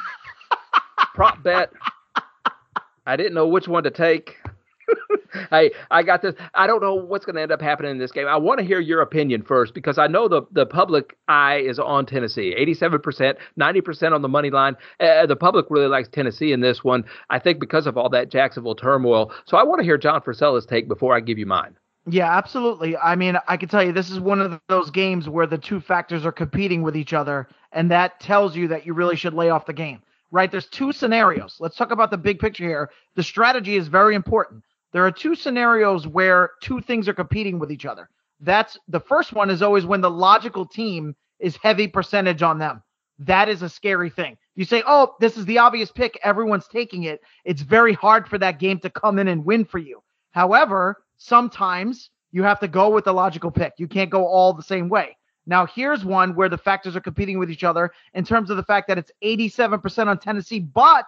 prop 1.16 1.42
bet. 1.42 1.72
I 3.06 3.16
didn't 3.16 3.34
know 3.34 3.48
which 3.48 3.70
one 3.70 3.84
to 3.84 3.92
take. 3.92 4.40
hey, 5.50 5.72
I 5.90 6.04
got 6.04 6.22
this. 6.22 6.36
I 6.54 6.68
don't 6.68 6.82
know 6.82 6.96
what's 6.96 7.26
going 7.26 7.36
to 7.36 7.42
end 7.42 7.52
up 7.52 7.62
happening 7.62 7.92
in 7.92 7.98
this 7.98 8.12
game. 8.12 8.28
I 8.28 8.38
want 8.38 8.60
to 8.60 8.66
hear 8.66 8.80
your 8.80 9.02
opinion 9.02 9.44
first 9.44 9.74
because 9.74 9.98
I 9.98 10.08
know 10.08 10.28
the, 10.28 10.44
the 10.52 10.66
public 10.66 11.16
eye 11.28 11.58
is 11.58 11.80
on 11.80 12.06
Tennessee. 12.06 12.56
87%, 12.58 13.36
90% 13.60 14.12
on 14.14 14.22
the 14.22 14.28
money 14.28 14.50
line. 14.50 14.76
Uh, 15.00 15.26
the 15.26 15.36
public 15.36 15.66
really 15.70 15.88
likes 15.88 16.10
Tennessee 16.10 16.52
in 16.52 16.62
this 16.62 16.84
one, 16.84 17.04
I 17.30 17.40
think, 17.40 17.60
because 17.60 17.88
of 17.88 17.98
all 17.98 18.10
that 18.10 18.30
Jacksonville 18.30 18.76
turmoil. 18.76 19.32
So 19.46 19.58
I 19.58 19.64
want 19.64 19.80
to 19.80 19.86
hear 19.86 19.98
John 19.98 20.22
Frisella's 20.22 20.66
take 20.66 20.88
before 20.88 21.16
I 21.16 21.20
give 21.20 21.38
you 21.38 21.46
mine. 21.46 21.76
Yeah, 22.08 22.36
absolutely. 22.36 22.98
I 22.98 23.16
mean, 23.16 23.38
I 23.48 23.58
can 23.58 23.70
tell 23.70 23.84
you 23.84 23.92
this 23.92 24.10
is 24.10 24.20
one 24.20 24.42
of 24.42 24.60
those 24.70 24.90
games 24.90 25.30
where 25.30 25.46
the 25.46 25.60
two 25.60 25.80
factors 25.80 26.26
are 26.26 26.32
competing 26.32 26.82
with 26.82 26.98
each 26.98 27.14
other, 27.14 27.48
and 27.72 27.92
that 27.92 28.20
tells 28.20 28.56
you 28.56 28.68
that 28.70 28.88
you 28.88 28.94
really 28.94 29.16
should 29.16 29.36
lay 29.36 29.50
off 29.50 29.66
the 29.66 29.74
game 29.74 30.02
right? 30.32 30.50
There's 30.50 30.68
two 30.68 30.94
scenarios. 30.94 31.58
Let's 31.60 31.76
talk 31.76 31.92
about 31.92 32.10
the 32.10 32.18
big 32.18 32.40
picture 32.40 32.64
here. 32.64 32.90
The 33.16 33.24
strategy 33.24 33.76
is 33.76 33.90
very 33.90 34.16
important 34.16 34.64
there 34.94 35.06
are 35.06 35.12
two 35.12 35.36
scenarios 35.36 36.08
where 36.08 36.52
two 36.62 36.82
things 36.82 37.08
are 37.08 37.14
competing 37.14 37.60
with 37.60 37.72
each 37.72 37.86
other. 37.86 38.10
That's 38.40 38.78
the 38.88 39.00
first 39.00 39.34
one 39.34 39.50
is 39.50 39.62
always 39.62 39.86
when 39.86 40.02
the 40.02 40.10
logical 40.10 40.66
team 40.66 41.16
is 41.40 41.58
heavy 41.62 41.88
percentage 41.88 42.42
on 42.42 42.60
them. 42.60 42.82
That 43.20 43.50
is 43.50 43.62
a 43.62 43.70
scary 43.70 44.10
thing. 44.10 44.38
You 44.56 44.66
say, 44.66 44.84
oh, 44.86 45.16
this 45.20 45.38
is 45.38 45.46
the 45.46 45.60
obvious 45.60 45.92
pick. 45.92 46.20
Everyone's 46.24 46.68
taking 46.68 47.04
it. 47.04 47.22
It's 47.46 47.62
very 47.62 47.94
hard 47.94 48.28
for 48.28 48.38
that 48.40 48.60
game 48.60 48.80
to 48.80 48.90
come 48.90 49.20
in 49.20 49.28
and 49.28 49.46
win 49.46 49.64
for 49.64 49.78
you. 49.78 50.02
However, 50.32 51.04
sometimes 51.18 52.10
you 52.32 52.44
have 52.44 52.60
to 52.62 52.68
go 52.68 52.90
with 52.90 53.06
the 53.06 53.14
logical 53.14 53.52
pick. 53.52 53.74
You 53.78 53.88
can't 53.88 54.10
go 54.10 54.26
all 54.26 54.54
the 54.54 54.64
same 54.64 54.90
way. 54.90 55.16
Now, 55.46 55.66
here's 55.66 56.06
one 56.06 56.36
where 56.36 56.50
the 56.50 56.58
factors 56.58 56.96
are 56.96 57.02
competing 57.02 57.40
with 57.40 57.52
each 57.52 57.64
other 57.64 57.92
in 58.14 58.24
terms 58.24 58.50
of 58.50 58.58
the 58.58 58.64
fact 58.64 58.88
that 58.88 58.98
it's 58.98 59.12
87% 59.24 60.08
on 60.08 60.20
Tennessee, 60.20 60.60
but 60.60 61.06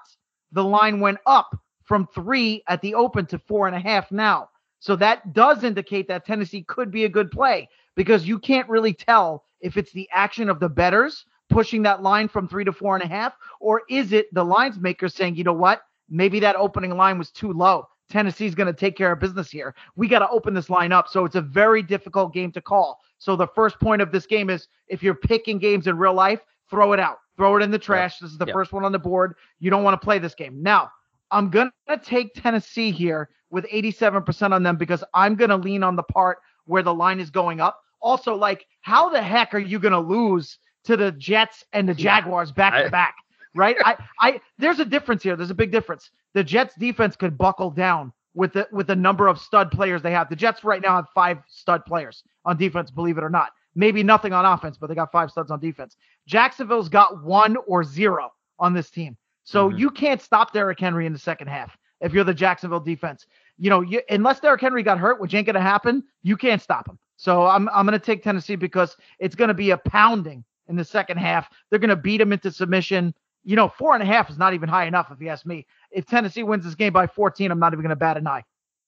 the 0.51 0.63
line 0.63 0.99
went 0.99 1.19
up 1.25 1.55
from 1.93 2.07
three 2.07 2.63
at 2.67 2.81
the 2.81 2.95
open 2.95 3.23
to 3.23 3.37
four 3.37 3.67
and 3.67 3.75
a 3.75 3.79
half 3.79 4.11
now. 4.11 4.49
So 4.79 4.95
that 4.95 5.31
does 5.31 5.63
indicate 5.63 6.07
that 6.07 6.25
Tennessee 6.25 6.63
could 6.63 6.89
be 6.89 7.05
a 7.05 7.09
good 7.09 7.29
play 7.29 7.69
because 7.95 8.27
you 8.27 8.39
can't 8.39 8.67
really 8.67 8.95
tell 8.95 9.43
if 9.61 9.77
it's 9.77 9.91
the 9.91 10.09
action 10.11 10.49
of 10.49 10.59
the 10.59 10.69
bettors 10.69 11.25
pushing 11.51 11.83
that 11.83 12.01
line 12.01 12.27
from 12.27 12.47
three 12.47 12.63
to 12.63 12.73
four 12.73 12.95
and 12.95 13.03
a 13.03 13.07
half, 13.07 13.33
or 13.59 13.83
is 13.91 14.11
it 14.11 14.33
the 14.33 14.43
lines 14.43 14.79
maker 14.79 15.07
saying, 15.07 15.35
you 15.35 15.43
know 15.43 15.53
what, 15.53 15.83
maybe 16.09 16.39
that 16.39 16.55
opening 16.55 16.97
line 16.97 17.19
was 17.19 17.29
too 17.29 17.53
low. 17.53 17.87
Tennessee's 18.09 18.55
going 18.55 18.65
to 18.65 18.73
take 18.73 18.97
care 18.97 19.11
of 19.11 19.19
business 19.19 19.51
here. 19.51 19.75
We 19.95 20.07
got 20.07 20.19
to 20.19 20.29
open 20.29 20.55
this 20.55 20.71
line 20.71 20.91
up. 20.91 21.07
So 21.07 21.25
it's 21.25 21.35
a 21.35 21.41
very 21.41 21.83
difficult 21.83 22.33
game 22.33 22.51
to 22.53 22.61
call. 22.61 23.01
So 23.19 23.35
the 23.35 23.45
first 23.53 23.79
point 23.79 24.01
of 24.01 24.11
this 24.11 24.25
game 24.25 24.49
is 24.49 24.67
if 24.87 25.03
you're 25.03 25.13
picking 25.13 25.59
games 25.59 25.85
in 25.85 25.95
real 25.99 26.15
life, 26.15 26.39
throw 26.71 26.93
it 26.93 26.99
out, 26.99 27.19
throw 27.37 27.55
it 27.55 27.61
in 27.61 27.69
the 27.69 27.77
trash. 27.77 28.17
This 28.17 28.31
is 28.31 28.39
the 28.39 28.47
first 28.47 28.73
one 28.73 28.83
on 28.83 28.91
the 28.91 28.97
board. 28.97 29.35
You 29.59 29.69
don't 29.69 29.83
want 29.83 30.01
to 30.01 30.03
play 30.03 30.17
this 30.17 30.33
game. 30.33 30.63
Now, 30.63 30.89
I'm 31.33 31.49
going 31.49 31.71
to 31.89 31.97
take 31.97 32.33
Tennessee 32.35 32.91
here 32.91 33.29
with 33.49 33.65
87% 33.65 34.53
on 34.53 34.63
them 34.63 34.77
because 34.77 35.03
I'm 35.13 35.35
going 35.35 35.49
to 35.49 35.57
lean 35.57 35.83
on 35.83 35.95
the 35.95 36.03
part 36.03 36.37
where 36.65 36.83
the 36.83 36.93
line 36.93 37.19
is 37.19 37.29
going 37.29 37.59
up. 37.59 37.81
Also, 38.01 38.35
like, 38.35 38.65
how 38.81 39.09
the 39.09 39.21
heck 39.21 39.53
are 39.53 39.59
you 39.59 39.79
going 39.79 39.93
to 39.93 39.99
lose 39.99 40.59
to 40.85 40.95
the 40.95 41.11
Jets 41.11 41.63
and 41.73 41.89
the 41.89 41.93
Jaguars 41.93 42.51
back 42.51 42.81
to 42.83 42.89
back? 42.89 43.15
Right? 43.55 43.75
I, 43.83 43.97
I, 44.19 44.41
there's 44.57 44.79
a 44.79 44.85
difference 44.85 45.23
here. 45.23 45.35
There's 45.35 45.51
a 45.51 45.55
big 45.55 45.71
difference. 45.71 46.09
The 46.33 46.43
Jets 46.43 46.75
defense 46.75 47.15
could 47.15 47.37
buckle 47.37 47.71
down 47.71 48.13
with 48.33 48.53
the 48.53 48.67
with 48.71 48.87
the 48.87 48.95
number 48.95 49.27
of 49.27 49.39
stud 49.39 49.71
players 49.71 50.01
they 50.01 50.11
have. 50.11 50.29
The 50.29 50.35
Jets 50.35 50.63
right 50.63 50.81
now 50.81 50.95
have 50.95 51.05
five 51.13 51.37
stud 51.47 51.85
players 51.85 52.23
on 52.45 52.57
defense, 52.57 52.89
believe 52.89 53.17
it 53.17 53.23
or 53.23 53.29
not. 53.29 53.51
Maybe 53.75 54.03
nothing 54.03 54.33
on 54.33 54.45
offense, 54.45 54.77
but 54.77 54.87
they 54.87 54.95
got 54.95 55.11
five 55.11 55.31
studs 55.31 55.51
on 55.51 55.59
defense. 55.59 55.95
Jacksonville's 56.27 56.89
got 56.89 57.23
one 57.23 57.57
or 57.67 57.83
zero 57.83 58.31
on 58.59 58.73
this 58.73 58.89
team. 58.89 59.17
So 59.43 59.69
mm-hmm. 59.69 59.77
you 59.77 59.89
can't 59.89 60.21
stop 60.21 60.53
Derrick 60.53 60.79
Henry 60.79 61.05
in 61.05 61.13
the 61.13 61.19
second 61.19 61.47
half 61.47 61.77
if 62.01 62.13
you're 62.13 62.23
the 62.23 62.33
Jacksonville 62.33 62.79
defense. 62.79 63.25
You 63.57 63.69
know, 63.69 63.81
you, 63.81 64.01
unless 64.09 64.39
Derrick 64.39 64.61
Henry 64.61 64.83
got 64.83 64.99
hurt, 64.99 65.21
which 65.21 65.33
ain't 65.33 65.45
going 65.45 65.55
to 65.55 65.61
happen, 65.61 66.03
you 66.21 66.37
can't 66.37 66.61
stop 66.61 66.87
him. 66.87 66.97
So 67.17 67.45
I'm 67.45 67.69
I'm 67.69 67.85
going 67.85 67.97
to 67.97 68.05
take 68.05 68.23
Tennessee 68.23 68.55
because 68.55 68.97
it's 69.19 69.35
going 69.35 69.49
to 69.49 69.53
be 69.53 69.71
a 69.71 69.77
pounding 69.77 70.43
in 70.67 70.75
the 70.75 70.83
second 70.83 71.17
half. 71.17 71.49
They're 71.69 71.79
going 71.79 71.89
to 71.89 71.95
beat 71.95 72.21
him 72.21 72.33
into 72.33 72.51
submission. 72.51 73.13
You 73.43 73.55
know, 73.55 73.69
four 73.69 73.93
and 73.93 74.01
a 74.01 74.05
half 74.05 74.29
is 74.29 74.37
not 74.37 74.53
even 74.53 74.69
high 74.69 74.85
enough 74.85 75.11
if 75.11 75.21
you 75.21 75.29
ask 75.29 75.45
me. 75.45 75.65
If 75.91 76.05
Tennessee 76.05 76.43
wins 76.43 76.63
this 76.63 76.75
game 76.75 76.93
by 76.93 77.07
14, 77.07 77.51
I'm 77.51 77.59
not 77.59 77.73
even 77.73 77.83
going 77.83 77.89
to 77.89 77.95
bat 77.95 78.17
an 78.17 78.27
eye. 78.27 78.43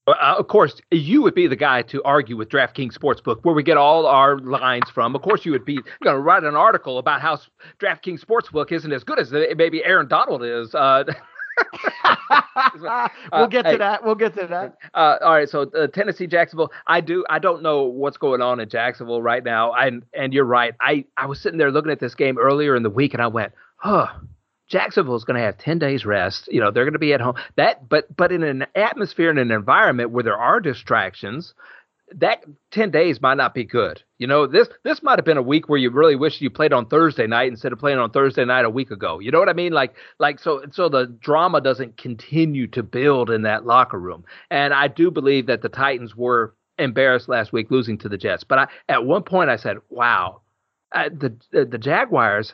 Uh, 0.08 0.36
of 0.38 0.48
course, 0.48 0.80
you 0.92 1.22
would 1.24 1.34
be 1.34 1.48
the 1.48 1.56
guy 1.56 1.82
to 1.82 2.04
argue 2.04 2.38
with 2.38 2.50
DraftKings 2.50 2.94
Sportsbook, 2.94 3.40
where 3.44 3.56
we 3.56 3.64
get 3.64 3.78
all 3.78 4.06
our 4.06 4.38
lines 4.38 4.90
from. 4.94 5.16
Of 5.16 5.24
course, 5.24 5.46
you 5.46 5.52
would 5.52 5.66
be 5.66 5.80
going 6.04 6.16
to 6.16 6.20
write 6.20 6.44
an 6.44 6.56
article 6.56 7.00
about 7.00 7.22
how 7.22 7.40
DraftKings 7.80 8.24
Sportsbook 8.24 8.72
isn't 8.72 8.92
as 8.92 9.04
good 9.04 9.20
as 9.20 9.32
maybe 9.32 9.84
Aaron 9.84 10.08
Donald 10.08 10.44
is. 10.44 10.76
Uh, 10.76 11.06
we'll 13.32 13.48
get 13.48 13.64
to 13.64 13.78
that. 13.78 14.04
We'll 14.04 14.16
get 14.16 14.36
to 14.36 14.46
that. 14.48 14.78
Uh, 14.94 15.18
all 15.22 15.34
right. 15.34 15.50
So 15.50 15.64
uh, 15.72 15.88
Tennessee, 15.88 16.28
Jacksonville. 16.28 16.72
I 16.88 17.02
do. 17.02 17.26
I 17.30 17.40
don't 17.40 17.64
know 17.64 17.84
what's 17.84 18.18
going 18.18 18.42
on 18.42 18.60
in 18.60 18.70
Jacksonville 18.70 19.22
right 19.22 19.44
now. 19.44 19.74
And 19.74 20.04
and 20.14 20.34
you're 20.34 20.46
right. 20.46 20.76
I 20.82 21.06
I 21.18 21.26
was 21.26 21.40
sitting 21.40 21.58
there 21.58 21.72
looking 21.72 21.92
at 21.92 22.00
this 22.00 22.14
game 22.14 22.38
earlier 22.38 22.76
in 22.76 22.84
the 22.84 22.90
week, 22.90 23.14
and 23.14 23.24
I 23.24 23.28
went, 23.28 23.54
huh 23.78 24.08
Jacksonville 24.08 24.35
is 24.74 25.24
going 25.24 25.40
to 25.40 25.46
have 25.46 25.58
10 25.58 25.80
days 25.80 26.06
rest. 26.06 26.48
You 26.52 26.62
know, 26.62 26.72
they're 26.72 26.86
going 26.86 26.94
to 26.94 27.00
be 27.00 27.14
at 27.14 27.22
home. 27.22 27.36
That 27.58 27.88
but 27.88 28.16
but 28.16 28.32
in 28.32 28.44
an 28.44 28.66
atmosphere 28.76 29.30
and 29.30 29.40
an 29.40 29.52
environment 29.52 30.12
where 30.12 30.24
there 30.24 30.38
are 30.38 30.60
distractions, 30.60 31.54
that 32.14 32.44
10 32.72 32.92
days 32.92 33.22
might 33.22 33.36
not 33.36 33.54
be 33.54 33.64
good. 33.64 34.02
You 34.18 34.28
know, 34.28 34.48
this 34.48 34.68
this 34.84 35.02
might 35.04 35.18
have 35.18 35.26
been 35.26 35.38
a 35.38 35.42
week 35.42 35.68
where 35.68 35.80
you 35.80 35.90
really 35.90 36.16
wish 36.16 36.42
you 36.42 36.50
played 36.50 36.74
on 36.74 36.88
Thursday 36.88 37.28
night 37.28 37.50
instead 37.50 37.74
of 37.74 37.80
playing 37.80 38.00
on 38.00 38.12
Thursday 38.12 38.46
night 38.46 38.66
a 38.66 38.70
week 38.70 38.92
ago. 38.92 39.20
You 39.20 39.32
know 39.32 39.40
what 39.40 39.50
I 39.50 39.54
mean? 39.54 39.74
Like 39.74 39.96
like 40.20 40.40
so 40.40 40.64
so 40.72 40.90
the 40.90 41.06
drama 41.06 41.62
doesn't 41.62 41.98
continue 41.98 42.68
to 42.68 42.84
build 42.84 43.30
in 43.30 43.44
that 43.44 43.66
locker 43.66 44.00
room. 44.00 44.26
And 44.50 44.74
I 44.74 44.88
do 44.88 45.12
believe 45.12 45.48
that 45.48 45.62
the 45.62 45.70
Titans 45.70 46.16
were 46.16 46.56
embarrassed 46.78 47.30
last 47.30 47.54
week 47.54 47.72
losing 47.72 47.98
to 48.00 48.10
the 48.10 48.18
Jets. 48.18 48.44
But 48.44 48.60
I, 48.60 48.68
at 48.90 49.06
one 49.06 49.24
point 49.24 49.50
I 49.50 49.56
said, 49.56 49.78
"Wow, 49.90 50.42
uh, 50.92 51.10
the 51.10 51.36
the 51.52 51.78
Jaguars 51.78 52.54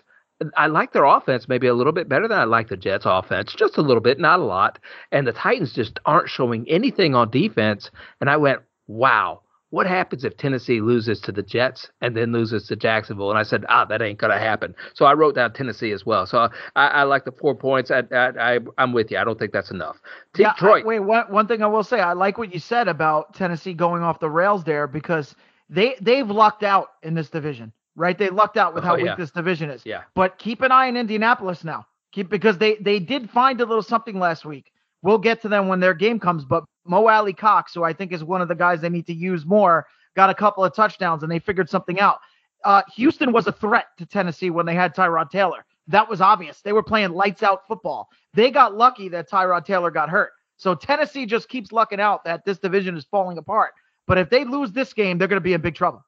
I 0.55 0.67
like 0.67 0.93
their 0.93 1.05
offense 1.05 1.47
maybe 1.47 1.67
a 1.67 1.73
little 1.73 1.93
bit 1.93 2.09
better 2.09 2.27
than 2.27 2.37
I 2.37 2.45
like 2.45 2.69
the 2.69 2.77
Jets 2.77 3.05
offense, 3.07 3.53
just 3.53 3.77
a 3.77 3.81
little 3.81 4.01
bit, 4.01 4.19
not 4.19 4.39
a 4.39 4.43
lot. 4.43 4.79
And 5.11 5.27
the 5.27 5.33
Titans 5.33 5.73
just 5.73 5.99
aren't 6.05 6.29
showing 6.29 6.67
anything 6.69 7.15
on 7.15 7.29
defense. 7.29 7.91
And 8.19 8.29
I 8.29 8.37
went, 8.37 8.61
wow, 8.87 9.41
what 9.71 9.87
happens 9.87 10.25
if 10.25 10.35
Tennessee 10.35 10.81
loses 10.81 11.21
to 11.21 11.31
the 11.31 11.41
Jets 11.41 11.89
and 12.01 12.15
then 12.15 12.31
loses 12.33 12.67
to 12.67 12.75
Jacksonville? 12.75 13.29
And 13.29 13.39
I 13.39 13.43
said, 13.43 13.65
ah, 13.69 13.85
that 13.85 14.01
ain't 14.01 14.19
gonna 14.19 14.37
happen. 14.37 14.75
So 14.93 15.05
I 15.05 15.13
wrote 15.13 15.35
down 15.35 15.53
Tennessee 15.53 15.91
as 15.91 16.05
well. 16.05 16.25
So 16.25 16.49
I, 16.75 16.87
I 16.87 17.03
like 17.03 17.25
the 17.25 17.31
four 17.31 17.55
points. 17.55 17.89
I, 17.89 18.03
I, 18.11 18.57
I 18.57 18.59
am 18.77 18.93
with 18.93 19.11
you. 19.11 19.17
I 19.17 19.23
don't 19.23 19.39
think 19.39 19.53
that's 19.53 19.71
enough. 19.71 19.97
Yeah, 20.37 20.53
Detroit. 20.53 20.83
I, 20.83 20.87
wait, 20.87 20.99
one 20.99 21.25
one 21.31 21.47
thing 21.47 21.63
I 21.63 21.67
will 21.67 21.83
say, 21.83 21.99
I 21.99 22.13
like 22.13 22.37
what 22.37 22.53
you 22.53 22.59
said 22.59 22.87
about 22.87 23.33
Tennessee 23.33 23.73
going 23.73 24.03
off 24.03 24.19
the 24.19 24.29
rails 24.29 24.63
there 24.65 24.87
because 24.87 25.35
they 25.69 25.95
they've 26.01 26.29
lucked 26.29 26.63
out 26.63 26.89
in 27.01 27.13
this 27.15 27.29
division 27.29 27.71
right? 28.01 28.17
They 28.17 28.29
lucked 28.29 28.57
out 28.57 28.73
with 28.73 28.83
how 28.83 28.93
oh, 28.93 28.97
yeah. 28.97 29.11
weak 29.11 29.17
this 29.17 29.31
division 29.31 29.69
is. 29.69 29.83
Yeah. 29.85 30.01
But 30.15 30.39
keep 30.39 30.61
an 30.61 30.71
eye 30.71 30.87
on 30.87 30.97
Indianapolis 30.97 31.63
now. 31.63 31.85
Keep 32.11 32.29
because 32.29 32.57
they 32.57 32.75
they 32.75 32.99
did 32.99 33.29
find 33.29 33.61
a 33.61 33.65
little 33.65 33.83
something 33.83 34.19
last 34.19 34.43
week. 34.43 34.71
We'll 35.03 35.19
get 35.19 35.41
to 35.43 35.47
them 35.47 35.67
when 35.67 35.79
their 35.79 35.93
game 35.93 36.19
comes. 36.19 36.43
But 36.43 36.63
Mo 36.85 37.07
Alie-Cox, 37.07 37.73
who 37.73 37.83
I 37.83 37.93
think 37.93 38.11
is 38.11 38.23
one 38.23 38.41
of 38.41 38.47
the 38.47 38.55
guys 38.55 38.81
they 38.81 38.89
need 38.89 39.05
to 39.07 39.13
use 39.13 39.45
more, 39.45 39.85
got 40.15 40.29
a 40.29 40.33
couple 40.33 40.63
of 40.63 40.75
touchdowns 40.75 41.23
and 41.23 41.31
they 41.31 41.39
figured 41.39 41.69
something 41.69 41.99
out. 41.99 42.19
Uh, 42.65 42.81
Houston 42.95 43.31
was 43.31 43.47
a 43.47 43.51
threat 43.51 43.85
to 43.97 44.05
Tennessee 44.05 44.49
when 44.49 44.65
they 44.65 44.75
had 44.75 44.95
Tyrod 44.95 45.29
Taylor. 45.29 45.65
That 45.87 46.09
was 46.09 46.21
obvious. 46.21 46.61
They 46.61 46.73
were 46.73 46.83
playing 46.83 47.11
lights 47.11 47.43
out 47.43 47.67
football. 47.67 48.09
They 48.33 48.51
got 48.51 48.75
lucky 48.75 49.09
that 49.09 49.29
Tyrod 49.29 49.65
Taylor 49.65 49.91
got 49.91 50.09
hurt. 50.09 50.31
So 50.57 50.75
Tennessee 50.75 51.25
just 51.25 51.49
keeps 51.49 51.71
lucking 51.71 51.99
out 51.99 52.23
that 52.25 52.45
this 52.45 52.59
division 52.59 52.95
is 52.95 53.05
falling 53.05 53.37
apart. 53.37 53.73
But 54.05 54.17
if 54.17 54.29
they 54.29 54.43
lose 54.43 54.71
this 54.71 54.93
game, 54.93 55.17
they're 55.17 55.27
going 55.27 55.37
to 55.37 55.43
be 55.43 55.53
in 55.53 55.61
big 55.61 55.75
trouble. 55.75 56.03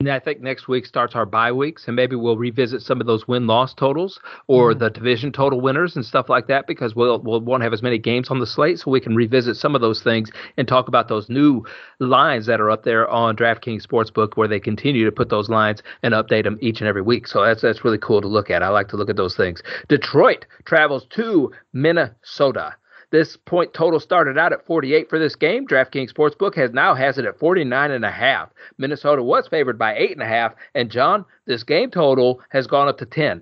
And 0.00 0.10
I 0.10 0.18
think 0.18 0.40
next 0.40 0.66
week 0.66 0.86
starts 0.86 1.14
our 1.14 1.24
bye 1.24 1.52
weeks, 1.52 1.86
and 1.86 1.94
maybe 1.94 2.16
we'll 2.16 2.36
revisit 2.36 2.82
some 2.82 3.00
of 3.00 3.06
those 3.06 3.28
win 3.28 3.46
loss 3.46 3.72
totals 3.72 4.18
or 4.48 4.72
mm-hmm. 4.72 4.80
the 4.80 4.90
division 4.90 5.30
total 5.30 5.60
winners 5.60 5.94
and 5.94 6.04
stuff 6.04 6.28
like 6.28 6.48
that 6.48 6.66
because 6.66 6.96
we'll 6.96 7.20
we'll 7.20 7.40
won't 7.40 7.62
have 7.62 7.72
as 7.72 7.80
many 7.80 7.96
games 7.96 8.28
on 8.28 8.40
the 8.40 8.46
slate, 8.46 8.80
so 8.80 8.90
we 8.90 9.00
can 9.00 9.14
revisit 9.14 9.56
some 9.56 9.74
of 9.74 9.80
those 9.80 10.02
things 10.02 10.30
and 10.56 10.66
talk 10.66 10.88
about 10.88 11.06
those 11.06 11.28
new 11.28 11.64
lines 12.00 12.46
that 12.46 12.60
are 12.60 12.70
up 12.70 12.82
there 12.82 13.08
on 13.08 13.36
DraftKings 13.36 13.86
Sportsbook, 13.86 14.36
where 14.36 14.48
they 14.48 14.60
continue 14.60 15.04
to 15.04 15.12
put 15.12 15.28
those 15.28 15.48
lines 15.48 15.80
and 16.02 16.12
update 16.12 16.42
them 16.42 16.58
each 16.60 16.80
and 16.80 16.88
every 16.88 17.02
week. 17.02 17.28
So 17.28 17.44
that's 17.44 17.62
that's 17.62 17.84
really 17.84 17.98
cool 17.98 18.20
to 18.20 18.28
look 18.28 18.50
at. 18.50 18.64
I 18.64 18.70
like 18.70 18.88
to 18.88 18.96
look 18.96 19.08
at 19.08 19.16
those 19.16 19.36
things. 19.36 19.62
Detroit 19.88 20.44
travels 20.64 21.06
to 21.10 21.52
Minnesota. 21.72 22.74
This 23.14 23.36
point 23.36 23.72
total 23.72 24.00
started 24.00 24.36
out 24.38 24.52
at 24.52 24.66
48 24.66 25.08
for 25.08 25.20
this 25.20 25.36
game. 25.36 25.68
DraftKings 25.68 26.12
Sportsbook 26.12 26.56
has 26.56 26.72
now 26.72 26.94
has 26.94 27.16
it 27.16 27.24
at 27.24 27.38
49 27.38 27.92
and 27.92 28.04
a 28.04 28.10
half. 28.10 28.48
Minnesota 28.76 29.22
was 29.22 29.46
favored 29.46 29.78
by 29.78 29.94
eight 29.94 30.10
and 30.10 30.20
a 30.20 30.26
half, 30.26 30.52
and 30.74 30.90
John, 30.90 31.24
this 31.46 31.62
game 31.62 31.92
total 31.92 32.40
has 32.48 32.66
gone 32.66 32.88
up 32.88 32.98
to 32.98 33.06
10. 33.06 33.40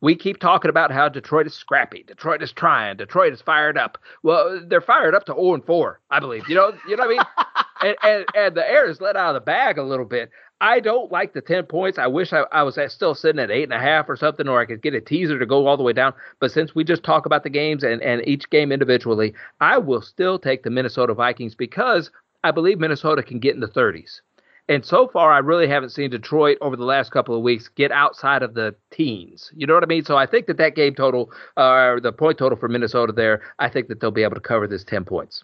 We 0.00 0.16
keep 0.16 0.40
talking 0.40 0.70
about 0.70 0.90
how 0.90 1.10
Detroit 1.10 1.46
is 1.46 1.52
scrappy. 1.52 2.02
Detroit 2.02 2.42
is 2.42 2.50
trying. 2.50 2.96
Detroit 2.96 3.34
is 3.34 3.42
fired 3.42 3.76
up. 3.76 3.98
Well, 4.22 4.62
they're 4.66 4.80
fired 4.80 5.14
up 5.14 5.26
to 5.26 5.34
0 5.34 5.52
and 5.52 5.64
4, 5.66 6.00
I 6.10 6.18
believe. 6.18 6.48
You 6.48 6.54
know, 6.54 6.72
you 6.88 6.96
know 6.96 7.06
what 7.06 7.20
I 7.20 7.42
mean? 7.42 7.56
and, 7.82 7.96
and, 8.02 8.24
and 8.34 8.54
the 8.54 8.66
air 8.66 8.88
is 8.88 9.02
let 9.02 9.16
out 9.16 9.36
of 9.36 9.42
the 9.42 9.44
bag 9.44 9.76
a 9.76 9.82
little 9.82 10.06
bit. 10.06 10.30
I 10.60 10.80
don't 10.80 11.10
like 11.10 11.32
the 11.32 11.40
10 11.40 11.64
points. 11.64 11.98
I 11.98 12.06
wish 12.06 12.32
I, 12.32 12.44
I 12.52 12.62
was 12.62 12.78
still 12.88 13.14
sitting 13.14 13.40
at 13.40 13.50
eight 13.50 13.64
and 13.64 13.72
a 13.72 13.78
half 13.78 14.08
or 14.08 14.16
something, 14.16 14.46
or 14.46 14.60
I 14.60 14.66
could 14.66 14.82
get 14.82 14.94
a 14.94 15.00
teaser 15.00 15.38
to 15.38 15.46
go 15.46 15.66
all 15.66 15.76
the 15.76 15.82
way 15.82 15.94
down. 15.94 16.12
But 16.38 16.52
since 16.52 16.74
we 16.74 16.84
just 16.84 17.02
talk 17.02 17.24
about 17.24 17.44
the 17.44 17.50
games 17.50 17.82
and, 17.82 18.02
and 18.02 18.26
each 18.28 18.50
game 18.50 18.70
individually, 18.70 19.32
I 19.60 19.78
will 19.78 20.02
still 20.02 20.38
take 20.38 20.62
the 20.62 20.70
Minnesota 20.70 21.14
Vikings 21.14 21.54
because 21.54 22.10
I 22.44 22.50
believe 22.50 22.78
Minnesota 22.78 23.22
can 23.22 23.38
get 23.38 23.54
in 23.54 23.60
the 23.60 23.68
30s. 23.68 24.20
And 24.68 24.84
so 24.84 25.08
far, 25.08 25.32
I 25.32 25.38
really 25.38 25.66
haven't 25.66 25.90
seen 25.90 26.10
Detroit 26.10 26.58
over 26.60 26.76
the 26.76 26.84
last 26.84 27.10
couple 27.10 27.34
of 27.34 27.42
weeks 27.42 27.68
get 27.68 27.90
outside 27.90 28.42
of 28.42 28.54
the 28.54 28.74
teens. 28.92 29.50
You 29.56 29.66
know 29.66 29.74
what 29.74 29.82
I 29.82 29.86
mean? 29.86 30.04
So 30.04 30.16
I 30.16 30.26
think 30.26 30.46
that 30.46 30.58
that 30.58 30.76
game 30.76 30.94
total, 30.94 31.32
or 31.56 31.96
uh, 31.96 32.00
the 32.00 32.12
point 32.12 32.38
total 32.38 32.56
for 32.56 32.68
Minnesota 32.68 33.12
there, 33.12 33.40
I 33.58 33.68
think 33.68 33.88
that 33.88 34.00
they'll 34.00 34.12
be 34.12 34.22
able 34.22 34.36
to 34.36 34.40
cover 34.40 34.68
this 34.68 34.84
10 34.84 35.04
points. 35.06 35.42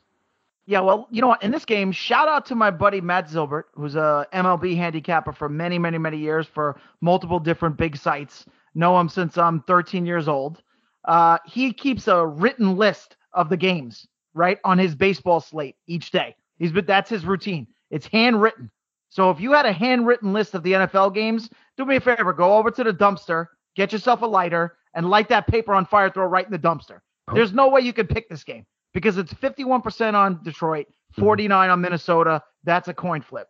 Yeah, 0.68 0.80
well, 0.80 1.06
you 1.12 1.20
know 1.22 1.28
what? 1.28 1.42
In 1.44 1.52
this 1.52 1.64
game, 1.64 1.92
shout 1.92 2.26
out 2.28 2.44
to 2.46 2.56
my 2.56 2.72
buddy 2.72 3.00
Matt 3.00 3.28
Zilbert, 3.28 3.64
who's 3.74 3.94
a 3.94 4.26
MLB 4.32 4.76
handicapper 4.76 5.32
for 5.32 5.48
many, 5.48 5.78
many, 5.78 5.96
many 5.96 6.18
years 6.18 6.48
for 6.48 6.80
multiple 7.00 7.38
different 7.38 7.76
big 7.76 7.96
sites. 7.96 8.44
Know 8.74 8.98
him 8.98 9.08
since 9.08 9.38
I'm 9.38 9.62
13 9.62 10.04
years 10.04 10.26
old. 10.26 10.62
Uh, 11.04 11.38
he 11.46 11.72
keeps 11.72 12.08
a 12.08 12.26
written 12.26 12.76
list 12.76 13.16
of 13.32 13.48
the 13.48 13.56
games 13.56 14.08
right 14.34 14.58
on 14.64 14.76
his 14.76 14.96
baseball 14.96 15.40
slate 15.40 15.76
each 15.86 16.10
day. 16.10 16.34
He's 16.58 16.72
but 16.72 16.86
that's 16.86 17.08
his 17.08 17.24
routine. 17.24 17.68
It's 17.90 18.06
handwritten. 18.06 18.70
So 19.08 19.30
if 19.30 19.40
you 19.40 19.52
had 19.52 19.66
a 19.66 19.72
handwritten 19.72 20.32
list 20.32 20.54
of 20.54 20.64
the 20.64 20.72
NFL 20.72 21.14
games, 21.14 21.48
do 21.76 21.84
me 21.84 21.96
a 21.96 22.00
favor, 22.00 22.32
go 22.32 22.54
over 22.56 22.72
to 22.72 22.82
the 22.82 22.92
dumpster, 22.92 23.46
get 23.76 23.92
yourself 23.92 24.22
a 24.22 24.26
lighter, 24.26 24.76
and 24.94 25.08
light 25.08 25.28
that 25.28 25.46
paper 25.46 25.74
on 25.74 25.86
fire, 25.86 26.10
throw 26.10 26.24
it 26.24 26.28
right 26.28 26.44
in 26.44 26.50
the 26.50 26.58
dumpster. 26.58 26.98
Oh. 27.28 27.34
There's 27.34 27.52
no 27.52 27.68
way 27.68 27.82
you 27.82 27.92
could 27.92 28.08
pick 28.08 28.28
this 28.28 28.42
game 28.42 28.66
because 28.96 29.18
it's 29.18 29.34
51% 29.34 30.14
on 30.14 30.42
Detroit, 30.42 30.86
mm-hmm. 30.86 31.20
49 31.20 31.68
on 31.68 31.80
Minnesota. 31.82 32.42
That's 32.64 32.88
a 32.88 32.94
coin 32.94 33.20
flip. 33.20 33.46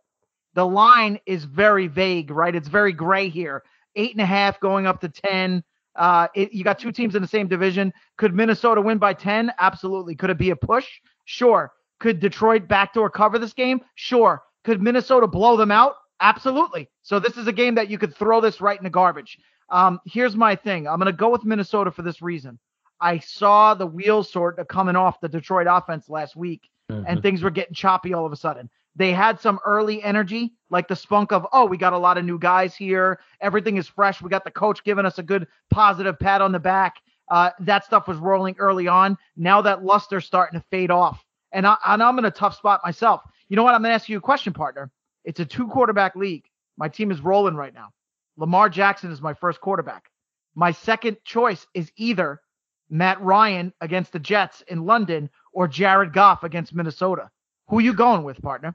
The 0.57 0.67
line 0.67 1.21
is 1.25 1.45
very 1.45 1.87
vague, 1.87 2.33
right? 2.33 2.53
It's 2.53 2.67
very 2.67 2.93
gray 2.93 3.29
here. 3.29 3.63
Eight 3.95 4.11
and 4.11 4.21
a 4.21 4.27
half 4.27 4.59
going 4.59 4.89
up 4.89 5.01
to 5.03 5.09
10. 5.09 5.63
Uh, 5.95 6.27
it, 6.35 6.53
you 6.53 6.65
got 6.65 6.81
two 6.81 6.91
teams 6.91 7.15
in 7.15 7.23
the 7.23 7.29
same 7.29 7.47
division. 7.47 7.93
Could 8.19 8.35
Minnesota 8.35 8.81
win 8.81 8.99
by 8.99 9.15
10? 9.15 9.53
Absolutely. 9.61 10.17
Could 10.17 10.31
it 10.31 10.39
be 10.39 10.51
a 10.51 10.57
push? 10.57 10.89
Sure. 11.27 11.71
Could 12.01 12.19
Detroit 12.19 12.67
backdoor 12.67 13.09
cover 13.09 13.39
this 13.39 13.53
game? 13.53 13.81
Sure. 13.95 14.43
Could 14.65 14.83
Minnesota 14.83 15.29
blow 15.29 15.57
them 15.57 15.71
out? 15.71 15.95
Absolutely. 16.21 16.89
So 17.03 17.21
this 17.21 17.37
is 17.37 17.47
a 17.47 17.53
game 17.53 17.77
that 17.77 17.89
you 17.89 17.99
could 17.99 18.17
throw 18.17 18.41
this 18.41 18.61
right 18.61 18.77
in 18.77 18.83
the 18.83 18.91
garbage. 18.91 19.39
Um, 19.71 20.01
here's 20.07 20.35
my 20.35 20.57
thing. 20.57 20.89
I'm 20.89 20.99
going 20.99 21.07
to 21.07 21.17
go 21.17 21.29
with 21.29 21.45
Minnesota 21.45 21.93
for 21.93 22.03
this 22.03 22.21
reason. 22.21 22.59
I 23.01 23.19
saw 23.19 23.75
the 23.75 23.87
wheels 23.87 24.31
sort 24.31 24.59
of 24.59 24.69
coming 24.69 24.97
off 24.97 25.21
the 25.21 25.29
Detroit 25.29 25.67
offense 25.69 26.09
last 26.09 26.37
week, 26.37 26.69
mm-hmm. 26.91 27.05
and 27.07 27.23
things 27.23 27.43
were 27.43 27.51
getting 27.51 27.75
choppy 27.75 28.15
all 28.15 28.27
of 28.27 28.33
a 28.33 28.37
sudden. 28.37 28.71
They 28.95 29.13
had 29.13 29.39
some 29.41 29.61
early 29.67 30.03
energy, 30.03 30.55
like 30.71 30.89
the 30.89 30.97
spunk 30.97 31.31
of, 31.31 31.47
oh, 31.53 31.67
we 31.67 31.77
got 31.77 31.93
a 31.93 31.99
lot 31.99 32.17
of 32.17 32.25
new 32.25 32.39
guys 32.39 32.75
here. 32.75 33.21
Everything 33.43 33.77
is 33.77 33.87
fresh. 33.87 34.23
We 34.23 34.31
got 34.31 34.45
the 34.45 34.51
coach 34.51 34.83
giving 34.85 35.05
us 35.05 35.19
a 35.19 35.23
good 35.23 35.47
positive 35.69 36.19
pat 36.19 36.41
on 36.41 36.53
the 36.53 36.59
back. 36.59 36.97
Uh, 37.29 37.51
that 37.61 37.85
stuff 37.85 38.09
was 38.09 38.17
rolling 38.17 38.57
early 38.59 38.89
on. 38.89 39.19
Now 39.37 39.61
that 39.63 39.85
luster's 39.85 40.25
starting 40.25 40.59
to 40.59 40.65
fade 40.71 40.91
off. 40.91 41.23
And, 41.53 41.67
I, 41.67 41.77
and 41.87 42.03
I'm 42.03 42.19
in 42.19 42.25
a 42.25 42.31
tough 42.31 42.57
spot 42.57 42.81
myself. 42.85 43.21
You 43.49 43.57
know 43.57 43.65
what? 43.65 43.75
I'm 43.75 43.83
going 43.83 43.91
to 43.91 43.95
ask 43.95 44.09
you 44.09 44.17
a 44.17 44.21
question, 44.21 44.55
partner. 44.55 44.91
It's 45.25 45.41
a 45.41 45.45
two 45.45 45.67
quarterback 45.67 46.17
league. 46.17 46.45
My 46.79 46.89
team 46.89 47.11
is 47.11 47.21
rolling 47.21 47.55
right 47.55 47.75
now. 47.75 47.91
Lamar 48.39 48.69
Jackson 48.69 49.11
is 49.11 49.21
my 49.21 49.35
first 49.35 49.61
quarterback. 49.61 50.11
My 50.55 50.73
second 50.73 51.19
choice 51.25 51.67
is 51.75 51.91
either 51.97 52.41
Matt 52.89 53.21
Ryan 53.21 53.73
against 53.81 54.13
the 54.13 54.19
Jets 54.19 54.63
in 54.69 54.85
London 54.85 55.31
or 55.53 55.69
Jared 55.69 56.13
Goff 56.13 56.45
against 56.45 56.75
Minnesota? 56.75 57.31
Who 57.69 57.81
you 57.81 57.95
going 57.95 58.23
with, 58.23 58.41
partner? 58.41 58.75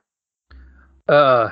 Uh, 1.07 1.49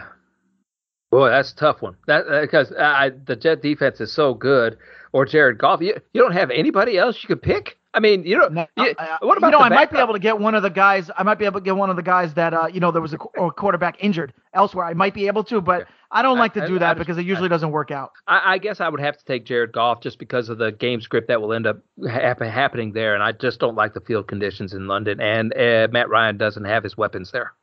boy, 1.09 1.29
that's 1.29 1.51
a 1.51 1.55
tough 1.55 1.81
one. 1.81 1.95
That 2.07 2.25
because 2.41 2.71
uh, 2.71 3.09
the 3.25 3.35
Jet 3.35 3.61
defense 3.61 4.01
is 4.01 4.11
so 4.11 4.33
good. 4.33 4.77
Or 5.11 5.25
Jared 5.25 5.57
Goff. 5.57 5.81
You, 5.81 5.95
you 6.13 6.21
don't 6.21 6.33
have 6.33 6.51
anybody 6.51 6.97
else 6.97 7.23
you 7.23 7.27
could 7.27 7.41
pick. 7.41 7.78
I 7.93 7.99
mean, 7.99 8.23
you 8.23 8.37
know, 8.37 8.47
no, 8.49 8.67
you, 8.77 8.93
what 9.21 9.37
about 9.37 9.47
you 9.47 9.51
know? 9.51 9.59
I 9.59 9.69
might 9.69 9.91
be 9.91 9.97
able 9.97 10.13
to 10.13 10.19
get 10.19 10.39
one 10.39 10.53
of 10.53 10.61
the 10.61 10.69
guys. 10.69 11.09
I 11.17 11.23
might 11.23 11.39
be 11.39 11.45
able 11.45 11.59
to 11.59 11.63
get 11.63 11.75
one 11.75 11.89
of 11.89 11.95
the 11.95 12.03
guys 12.03 12.35
that 12.35 12.53
uh, 12.53 12.67
you 12.71 12.79
know, 12.79 12.91
there 12.91 13.01
was 13.01 13.13
a, 13.13 13.17
a 13.41 13.51
quarterback 13.51 14.03
injured 14.03 14.31
elsewhere. 14.53 14.85
I 14.85 14.93
might 14.93 15.15
be 15.15 15.25
able 15.25 15.43
to, 15.45 15.59
but 15.59 15.87
I 16.11 16.21
don't 16.21 16.37
like 16.37 16.53
to 16.53 16.67
do 16.67 16.77
that 16.79 16.97
because 16.97 17.17
it 17.17 17.25
usually 17.25 17.49
doesn't 17.49 17.71
work 17.71 17.89
out. 17.89 18.11
I, 18.27 18.53
I, 18.53 18.57
guess 18.57 18.79
I 18.79 18.89
would 18.89 18.99
have 18.99 19.17
to 19.17 19.25
take 19.25 19.45
Jared 19.45 19.71
Goff 19.71 20.01
just 20.01 20.19
because 20.19 20.49
of 20.49 20.57
the 20.57 20.71
game 20.71 21.01
script 21.01 21.27
that 21.27 21.41
will 21.41 21.53
end 21.53 21.65
up 21.67 21.79
happen, 22.07 22.49
happening 22.49 22.93
there, 22.93 23.15
and 23.15 23.23
I 23.23 23.31
just 23.31 23.59
don't 23.59 23.75
like 23.75 23.93
the 23.93 24.01
field 24.01 24.27
conditions 24.27 24.73
in 24.73 24.87
London. 24.87 25.19
And 25.19 25.51
uh, 25.53 25.87
Matt 25.91 26.09
Ryan 26.09 26.37
doesn't 26.37 26.65
have 26.65 26.83
his 26.83 26.95
weapons 26.95 27.31
there. 27.31 27.53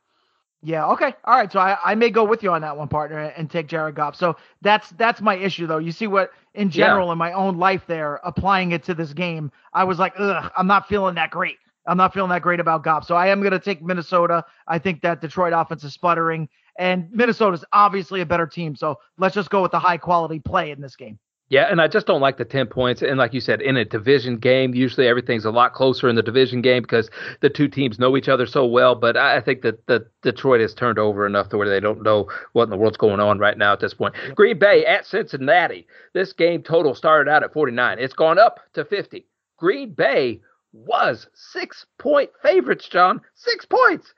Yeah. 0.63 0.87
Okay. 0.87 1.13
All 1.23 1.37
right. 1.37 1.51
So 1.51 1.59
I, 1.59 1.77
I 1.85 1.95
may 1.95 2.09
go 2.09 2.23
with 2.23 2.41
you 2.41 2.51
on 2.51 2.61
that 2.61 2.77
one, 2.77 2.87
partner, 2.87 3.19
and 3.19 3.49
take 3.49 3.67
Jared 3.67 3.95
Goff. 3.95 4.15
So 4.15 4.37
that's 4.61 4.89
that's 4.91 5.21
my 5.21 5.35
issue, 5.35 5.67
though. 5.67 5.77
You 5.77 5.91
see 5.91 6.07
what 6.07 6.31
in 6.57 6.71
general 6.71 7.07
yeah. 7.07 7.11
in 7.13 7.17
my 7.17 7.31
own 7.31 7.57
life 7.57 7.83
there, 7.87 8.19
applying 8.23 8.71
it 8.71 8.83
to 8.83 8.93
this 8.93 9.13
game, 9.13 9.51
I 9.73 9.83
was 9.83 9.99
like, 9.99 10.13
ugh, 10.17 10.51
I'm 10.57 10.67
not 10.67 10.89
feeling 10.89 11.15
that 11.15 11.29
great. 11.29 11.57
I'm 11.85 11.97
not 11.97 12.13
feeling 12.13 12.29
that 12.31 12.41
great 12.41 12.59
about 12.59 12.83
Goff. 12.83 13.05
So 13.05 13.15
I 13.15 13.27
am 13.27 13.39
going 13.39 13.53
to 13.53 13.59
take 13.59 13.81
Minnesota. 13.81 14.43
I 14.67 14.77
think 14.79 15.01
that 15.03 15.21
Detroit 15.21 15.53
offense 15.55 15.83
is 15.85 15.93
sputtering, 15.93 16.49
and 16.77 17.09
Minnesota's 17.11 17.63
obviously 17.71 18.21
a 18.21 18.25
better 18.25 18.45
team. 18.45 18.75
So 18.75 18.99
let's 19.17 19.35
just 19.35 19.49
go 19.49 19.61
with 19.61 19.71
the 19.71 19.79
high 19.79 19.97
quality 19.97 20.39
play 20.39 20.71
in 20.71 20.81
this 20.81 20.95
game. 20.97 21.17
Yeah, 21.49 21.71
and 21.71 21.79
I 21.79 21.87
just 21.87 22.07
don't 22.07 22.19
like 22.19 22.37
the 22.37 22.43
10 22.43 22.67
points. 22.67 23.01
And 23.01 23.17
like 23.17 23.33
you 23.33 23.39
said, 23.39 23.61
in 23.61 23.77
a 23.77 23.85
division 23.85 24.37
game, 24.37 24.75
usually 24.75 25.07
everything's 25.07 25.45
a 25.45 25.51
lot 25.51 25.73
closer 25.73 26.09
in 26.09 26.17
the 26.17 26.23
division 26.23 26.61
game 26.61 26.81
because 26.81 27.09
the 27.39 27.49
two 27.49 27.69
teams 27.69 27.97
know 27.97 28.17
each 28.17 28.27
other 28.27 28.45
so 28.45 28.65
well. 28.65 28.95
But 28.95 29.15
I 29.15 29.39
think 29.39 29.61
that 29.61 29.85
the 29.87 30.05
Detroit 30.23 30.59
has 30.59 30.73
turned 30.73 30.99
over 30.99 31.25
enough 31.25 31.47
to 31.49 31.57
where 31.57 31.69
they 31.69 31.79
don't 31.79 32.03
know 32.03 32.29
what 32.51 32.63
in 32.63 32.69
the 32.69 32.77
world's 32.77 32.97
going 32.97 33.21
on 33.21 33.39
right 33.39 33.57
now 33.57 33.71
at 33.71 33.79
this 33.79 33.93
point. 33.93 34.13
Green 34.35 34.59
Bay 34.59 34.85
at 34.85 35.05
Cincinnati. 35.05 35.87
This 36.13 36.33
game 36.33 36.63
total 36.63 36.93
started 36.93 37.31
out 37.31 37.43
at 37.43 37.53
49. 37.53 37.97
It's 37.97 38.13
gone 38.13 38.37
up 38.37 38.59
to 38.73 38.83
50. 38.83 39.25
Green 39.57 39.93
Bay 39.93 40.41
was 40.73 41.27
six 41.33 41.85
point 41.97 42.29
favorites, 42.43 42.89
John. 42.89 43.21
Six 43.35 43.65
points 43.65 44.13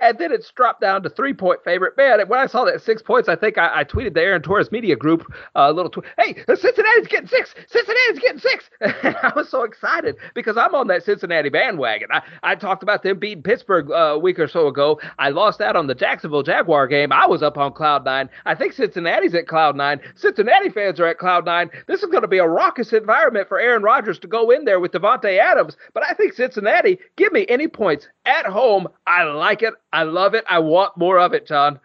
and 0.00 0.18
then 0.18 0.32
it's 0.32 0.50
dropped 0.52 0.80
down 0.80 1.02
to 1.02 1.10
three 1.10 1.34
point 1.34 1.60
favorite. 1.64 1.96
Man, 1.96 2.20
when 2.28 2.40
I 2.40 2.46
saw 2.46 2.64
that 2.64 2.82
six 2.82 3.02
points, 3.02 3.28
I 3.28 3.36
think 3.36 3.58
I, 3.58 3.80
I 3.80 3.84
tweeted 3.84 4.14
the 4.14 4.22
Aaron 4.22 4.42
Torres 4.42 4.72
media 4.72 4.96
group 4.96 5.24
uh, 5.56 5.64
a 5.64 5.68
uh, 5.68 5.72
little 5.72 5.90
tweet. 5.90 6.06
Hey, 6.18 6.34
Cincinnati's 6.46 7.08
getting 7.08 7.28
six. 7.28 7.54
Cincinnati's 7.68 8.18
getting 8.18 8.38
six. 8.38 8.70
And 9.04 9.16
I 9.22 9.32
was 9.34 9.48
so 9.48 9.64
excited 9.64 10.16
because 10.34 10.56
I'm 10.56 10.74
on 10.74 10.86
that 10.86 11.02
Cincinnati 11.02 11.48
bandwagon. 11.48 12.08
I, 12.10 12.22
I 12.42 12.54
talked 12.54 12.82
about 12.82 13.02
them 13.02 13.18
beating 13.18 13.42
Pittsburgh 13.42 13.90
uh, 13.90 13.94
a 13.94 14.18
week 14.18 14.38
or 14.38 14.48
so 14.48 14.66
ago. 14.66 15.00
I 15.18 15.30
lost 15.30 15.60
out 15.60 15.76
on 15.76 15.86
the 15.86 15.94
Jacksonville 15.94 16.42
Jaguar 16.42 16.86
game. 16.86 17.12
I 17.12 17.26
was 17.26 17.42
up 17.42 17.58
on 17.58 17.72
cloud 17.72 18.04
nine. 18.04 18.30
I 18.46 18.54
think 18.54 18.72
Cincinnati's 18.72 19.34
at 19.34 19.46
cloud 19.46 19.76
nine. 19.76 20.00
Cincinnati 20.14 20.70
fans 20.70 21.00
are 21.00 21.06
at 21.06 21.18
cloud 21.18 21.44
nine. 21.44 21.70
This 21.86 22.02
is 22.02 22.10
going 22.10 22.22
to 22.22 22.28
be 22.28 22.38
a 22.38 22.48
raucous 22.48 22.92
environment 22.92 23.48
for 23.48 23.58
Aaron 23.58 23.82
Rodgers 23.82 24.18
to 24.20 24.26
go 24.26 24.50
in 24.50 24.64
there 24.64 24.80
with 24.80 24.92
Davante 24.92 25.38
Adams. 25.38 25.76
But 25.92 26.04
I 26.04 26.14
think 26.14 26.32
Cincinnati, 26.32 26.98
give 27.16 27.32
me 27.32 27.46
any 27.48 27.68
points 27.68 28.08
at 28.24 28.46
home. 28.46 28.88
I 29.06 29.24
like 29.24 29.62
it. 29.62 29.74
I 29.94 30.02
love 30.02 30.34
it. 30.34 30.44
I 30.50 30.58
want 30.58 30.96
more 30.96 31.20
of 31.20 31.34
it, 31.34 31.46
John. 31.46 31.78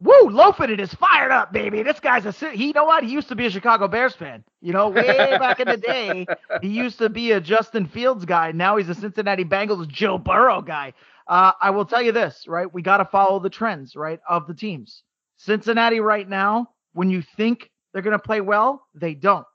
Woo, 0.00 0.30
loafing 0.30 0.70
it 0.70 0.80
is 0.80 0.94
fired 0.94 1.30
up, 1.30 1.52
baby. 1.52 1.82
This 1.82 2.00
guy's 2.00 2.24
a 2.24 2.32
he. 2.32 2.68
You 2.68 2.72
know 2.72 2.86
what? 2.86 3.04
He 3.04 3.10
used 3.10 3.28
to 3.28 3.36
be 3.36 3.44
a 3.44 3.50
Chicago 3.50 3.86
Bears 3.88 4.14
fan. 4.14 4.42
You 4.62 4.72
know, 4.72 4.88
way 4.88 5.04
back 5.38 5.60
in 5.60 5.68
the 5.68 5.76
day, 5.76 6.26
he 6.62 6.68
used 6.68 6.96
to 6.96 7.10
be 7.10 7.32
a 7.32 7.40
Justin 7.40 7.86
Fields 7.86 8.24
guy. 8.24 8.52
Now 8.52 8.78
he's 8.78 8.88
a 8.88 8.94
Cincinnati 8.94 9.44
Bengals 9.44 9.86
Joe 9.86 10.16
Burrow 10.16 10.62
guy. 10.62 10.94
Uh, 11.28 11.52
I 11.60 11.68
will 11.68 11.84
tell 11.84 12.00
you 12.00 12.12
this, 12.12 12.46
right? 12.48 12.72
We 12.72 12.80
got 12.80 12.96
to 12.96 13.04
follow 13.04 13.38
the 13.38 13.50
trends, 13.50 13.94
right, 13.94 14.18
of 14.26 14.46
the 14.46 14.54
teams. 14.54 15.02
Cincinnati 15.36 16.00
right 16.00 16.26
now, 16.26 16.70
when 16.94 17.10
you 17.10 17.22
think 17.36 17.70
they're 17.92 18.02
going 18.02 18.18
to 18.18 18.18
play 18.18 18.40
well, 18.40 18.86
they 18.94 19.12
don't. 19.12 19.46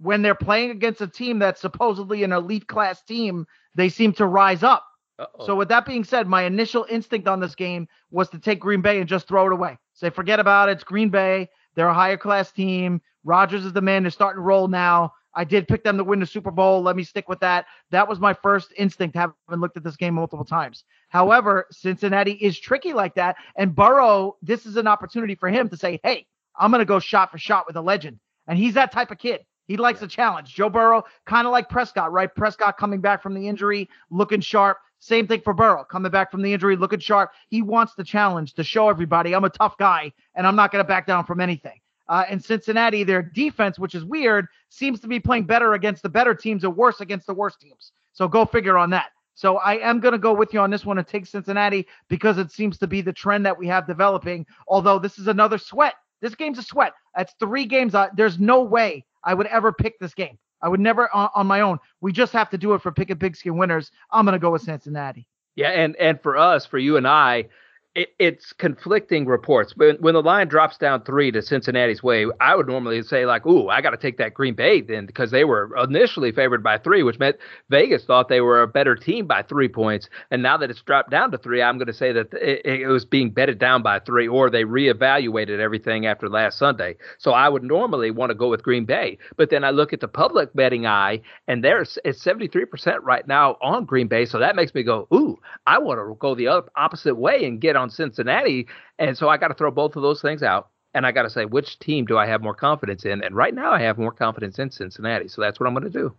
When 0.00 0.22
they're 0.22 0.34
playing 0.34 0.72
against 0.72 1.00
a 1.00 1.06
team 1.06 1.38
that's 1.38 1.60
supposedly 1.60 2.24
an 2.24 2.32
elite 2.32 2.66
class 2.66 3.02
team, 3.02 3.46
they 3.76 3.88
seem 3.88 4.12
to 4.14 4.26
rise 4.26 4.64
up. 4.64 4.84
Uh-oh. 5.18 5.46
So 5.46 5.56
with 5.56 5.68
that 5.68 5.86
being 5.86 6.04
said, 6.04 6.26
my 6.26 6.42
initial 6.42 6.86
instinct 6.90 7.26
on 7.26 7.40
this 7.40 7.54
game 7.54 7.88
was 8.10 8.28
to 8.30 8.38
take 8.38 8.60
Green 8.60 8.82
Bay 8.82 9.00
and 9.00 9.08
just 9.08 9.26
throw 9.26 9.46
it 9.46 9.52
away. 9.52 9.78
Say, 9.94 10.10
forget 10.10 10.40
about 10.40 10.68
it. 10.68 10.72
It's 10.72 10.84
Green 10.84 11.08
Bay. 11.08 11.48
They're 11.74 11.88
a 11.88 11.94
higher 11.94 12.16
class 12.16 12.52
team. 12.52 13.00
Rodgers 13.24 13.64
is 13.64 13.72
the 13.72 13.80
man. 13.80 14.02
They're 14.02 14.10
starting 14.10 14.38
to 14.38 14.42
roll 14.42 14.68
now. 14.68 15.12
I 15.34 15.44
did 15.44 15.68
pick 15.68 15.84
them 15.84 15.98
to 15.98 16.04
win 16.04 16.20
the 16.20 16.26
Super 16.26 16.50
Bowl. 16.50 16.82
Let 16.82 16.96
me 16.96 17.04
stick 17.04 17.28
with 17.28 17.40
that. 17.40 17.66
That 17.90 18.08
was 18.08 18.18
my 18.18 18.32
first 18.32 18.72
instinct, 18.76 19.14
having 19.14 19.34
looked 19.50 19.76
at 19.76 19.84
this 19.84 19.96
game 19.96 20.14
multiple 20.14 20.46
times. 20.46 20.84
However, 21.08 21.66
Cincinnati 21.70 22.32
is 22.32 22.58
tricky 22.58 22.94
like 22.94 23.14
that. 23.16 23.36
And 23.56 23.74
Burrow, 23.74 24.36
this 24.40 24.64
is 24.64 24.76
an 24.76 24.86
opportunity 24.86 25.34
for 25.34 25.50
him 25.50 25.68
to 25.68 25.76
say, 25.76 26.00
hey, 26.02 26.26
I'm 26.58 26.70
going 26.70 26.80
to 26.80 26.86
go 26.86 26.98
shot 26.98 27.30
for 27.30 27.38
shot 27.38 27.66
with 27.66 27.76
a 27.76 27.82
legend. 27.82 28.18
And 28.46 28.58
he's 28.58 28.74
that 28.74 28.92
type 28.92 29.10
of 29.10 29.18
kid. 29.18 29.40
He 29.66 29.76
likes 29.76 30.00
a 30.00 30.06
challenge. 30.06 30.54
Joe 30.54 30.70
Burrow, 30.70 31.04
kind 31.26 31.46
of 31.46 31.52
like 31.52 31.68
Prescott, 31.68 32.12
right? 32.12 32.34
Prescott 32.34 32.78
coming 32.78 33.00
back 33.00 33.22
from 33.22 33.34
the 33.34 33.46
injury, 33.48 33.90
looking 34.10 34.40
sharp. 34.40 34.78
Same 35.06 35.28
thing 35.28 35.40
for 35.40 35.54
Burrow, 35.54 35.84
coming 35.84 36.10
back 36.10 36.32
from 36.32 36.42
the 36.42 36.52
injury, 36.52 36.74
looking 36.74 36.98
sharp. 36.98 37.30
He 37.48 37.62
wants 37.62 37.94
the 37.94 38.02
challenge 38.02 38.54
to 38.54 38.64
show 38.64 38.88
everybody 38.88 39.36
I'm 39.36 39.44
a 39.44 39.50
tough 39.50 39.78
guy 39.78 40.12
and 40.34 40.44
I'm 40.44 40.56
not 40.56 40.72
going 40.72 40.82
to 40.82 40.88
back 40.88 41.06
down 41.06 41.24
from 41.24 41.40
anything. 41.40 41.78
Uh, 42.08 42.24
and 42.28 42.44
Cincinnati, 42.44 43.04
their 43.04 43.22
defense, 43.22 43.78
which 43.78 43.94
is 43.94 44.04
weird, 44.04 44.48
seems 44.68 44.98
to 45.00 45.06
be 45.06 45.20
playing 45.20 45.44
better 45.44 45.74
against 45.74 46.02
the 46.02 46.08
better 46.08 46.34
teams 46.34 46.64
and 46.64 46.76
worse 46.76 47.00
against 47.00 47.28
the 47.28 47.34
worst 47.34 47.60
teams. 47.60 47.92
So 48.14 48.26
go 48.26 48.44
figure 48.44 48.76
on 48.76 48.90
that. 48.90 49.10
So 49.36 49.58
I 49.58 49.78
am 49.78 50.00
going 50.00 50.10
to 50.10 50.18
go 50.18 50.32
with 50.32 50.52
you 50.52 50.58
on 50.58 50.70
this 50.70 50.84
one 50.84 50.98
and 50.98 51.06
take 51.06 51.26
Cincinnati 51.26 51.86
because 52.08 52.38
it 52.38 52.50
seems 52.50 52.76
to 52.78 52.88
be 52.88 53.00
the 53.00 53.12
trend 53.12 53.46
that 53.46 53.56
we 53.56 53.68
have 53.68 53.86
developing. 53.86 54.44
Although 54.66 54.98
this 54.98 55.20
is 55.20 55.28
another 55.28 55.58
sweat. 55.58 55.94
This 56.20 56.34
game's 56.34 56.58
a 56.58 56.62
sweat. 56.64 56.94
That's 57.14 57.32
three 57.38 57.66
games. 57.66 57.94
Uh, 57.94 58.08
there's 58.16 58.40
no 58.40 58.62
way 58.62 59.04
I 59.22 59.34
would 59.34 59.46
ever 59.46 59.72
pick 59.72 60.00
this 60.00 60.14
game. 60.14 60.36
I 60.62 60.68
would 60.68 60.80
never 60.80 61.14
on, 61.14 61.28
on 61.34 61.46
my 61.46 61.60
own. 61.60 61.78
We 62.00 62.12
just 62.12 62.32
have 62.32 62.50
to 62.50 62.58
do 62.58 62.74
it 62.74 62.82
for 62.82 62.92
Pickin' 62.92 63.18
Pigskin 63.18 63.56
winners. 63.56 63.90
I'm 64.10 64.24
to 64.34 64.38
go 64.38 64.50
with 64.50 64.62
Cincinnati. 64.62 65.28
Yeah, 65.54 65.70
and 65.70 65.96
and 65.96 66.20
for 66.20 66.36
us, 66.36 66.66
for 66.66 66.78
you 66.78 66.96
and 66.96 67.06
I, 67.06 67.48
it, 67.96 68.10
it's 68.18 68.52
conflicting 68.52 69.24
reports. 69.26 69.72
When 69.74 69.96
when 69.96 70.12
the 70.14 70.22
line 70.22 70.48
drops 70.48 70.76
down 70.76 71.02
three 71.02 71.30
to 71.32 71.40
Cincinnati's 71.40 72.02
way, 72.02 72.26
I 72.40 72.54
would 72.54 72.66
normally 72.66 73.02
say 73.02 73.24
like, 73.24 73.46
"Ooh, 73.46 73.68
I 73.68 73.80
got 73.80 73.90
to 73.90 73.96
take 73.96 74.18
that 74.18 74.34
Green 74.34 74.54
Bay 74.54 74.82
then," 74.82 75.06
because 75.06 75.30
they 75.30 75.44
were 75.44 75.74
initially 75.82 76.30
favored 76.30 76.62
by 76.62 76.76
three, 76.76 77.02
which 77.02 77.18
meant 77.18 77.36
Vegas 77.70 78.04
thought 78.04 78.28
they 78.28 78.42
were 78.42 78.60
a 78.60 78.66
better 78.66 78.94
team 78.94 79.26
by 79.26 79.42
three 79.42 79.68
points. 79.68 80.10
And 80.30 80.42
now 80.42 80.58
that 80.58 80.70
it's 80.70 80.82
dropped 80.82 81.10
down 81.10 81.30
to 81.30 81.38
three, 81.38 81.62
I'm 81.62 81.78
going 81.78 81.86
to 81.86 81.94
say 81.94 82.12
that 82.12 82.34
it, 82.34 82.66
it 82.66 82.86
was 82.86 83.06
being 83.06 83.30
betted 83.30 83.58
down 83.58 83.82
by 83.82 83.98
three, 83.98 84.28
or 84.28 84.50
they 84.50 84.64
reevaluated 84.64 85.58
everything 85.58 86.04
after 86.04 86.28
last 86.28 86.58
Sunday. 86.58 86.96
So 87.18 87.32
I 87.32 87.48
would 87.48 87.62
normally 87.62 88.10
want 88.10 88.28
to 88.28 88.34
go 88.34 88.50
with 88.50 88.62
Green 88.62 88.84
Bay, 88.84 89.16
but 89.38 89.48
then 89.48 89.64
I 89.64 89.70
look 89.70 89.94
at 89.94 90.00
the 90.00 90.08
public 90.08 90.52
betting 90.52 90.86
eye, 90.86 91.22
and 91.48 91.64
there's 91.64 91.98
it's 92.04 92.22
73% 92.22 92.98
right 93.02 93.26
now 93.26 93.56
on 93.62 93.86
Green 93.86 94.06
Bay. 94.06 94.26
So 94.26 94.38
that 94.38 94.54
makes 94.54 94.74
me 94.74 94.82
go, 94.82 95.08
"Ooh, 95.14 95.38
I 95.66 95.78
want 95.78 95.98
to 95.98 96.14
go 96.18 96.34
the 96.34 96.62
opposite 96.76 97.14
way 97.14 97.42
and 97.46 97.58
get 97.58 97.74
on." 97.74 97.85
Cincinnati. 97.90 98.66
And 98.98 99.16
so 99.16 99.28
I 99.28 99.36
got 99.36 99.48
to 99.48 99.54
throw 99.54 99.70
both 99.70 99.96
of 99.96 100.02
those 100.02 100.22
things 100.22 100.42
out. 100.42 100.68
And 100.94 101.06
I 101.06 101.12
got 101.12 101.22
to 101.22 101.30
say, 101.30 101.44
which 101.44 101.78
team 101.78 102.06
do 102.06 102.16
I 102.16 102.26
have 102.26 102.42
more 102.42 102.54
confidence 102.54 103.04
in? 103.04 103.22
And 103.22 103.34
right 103.34 103.54
now, 103.54 103.72
I 103.72 103.82
have 103.82 103.98
more 103.98 104.12
confidence 104.12 104.58
in 104.58 104.70
Cincinnati. 104.70 105.28
So 105.28 105.42
that's 105.42 105.60
what 105.60 105.66
I'm 105.66 105.74
going 105.74 105.84
to 105.84 105.90
do. 105.90 106.14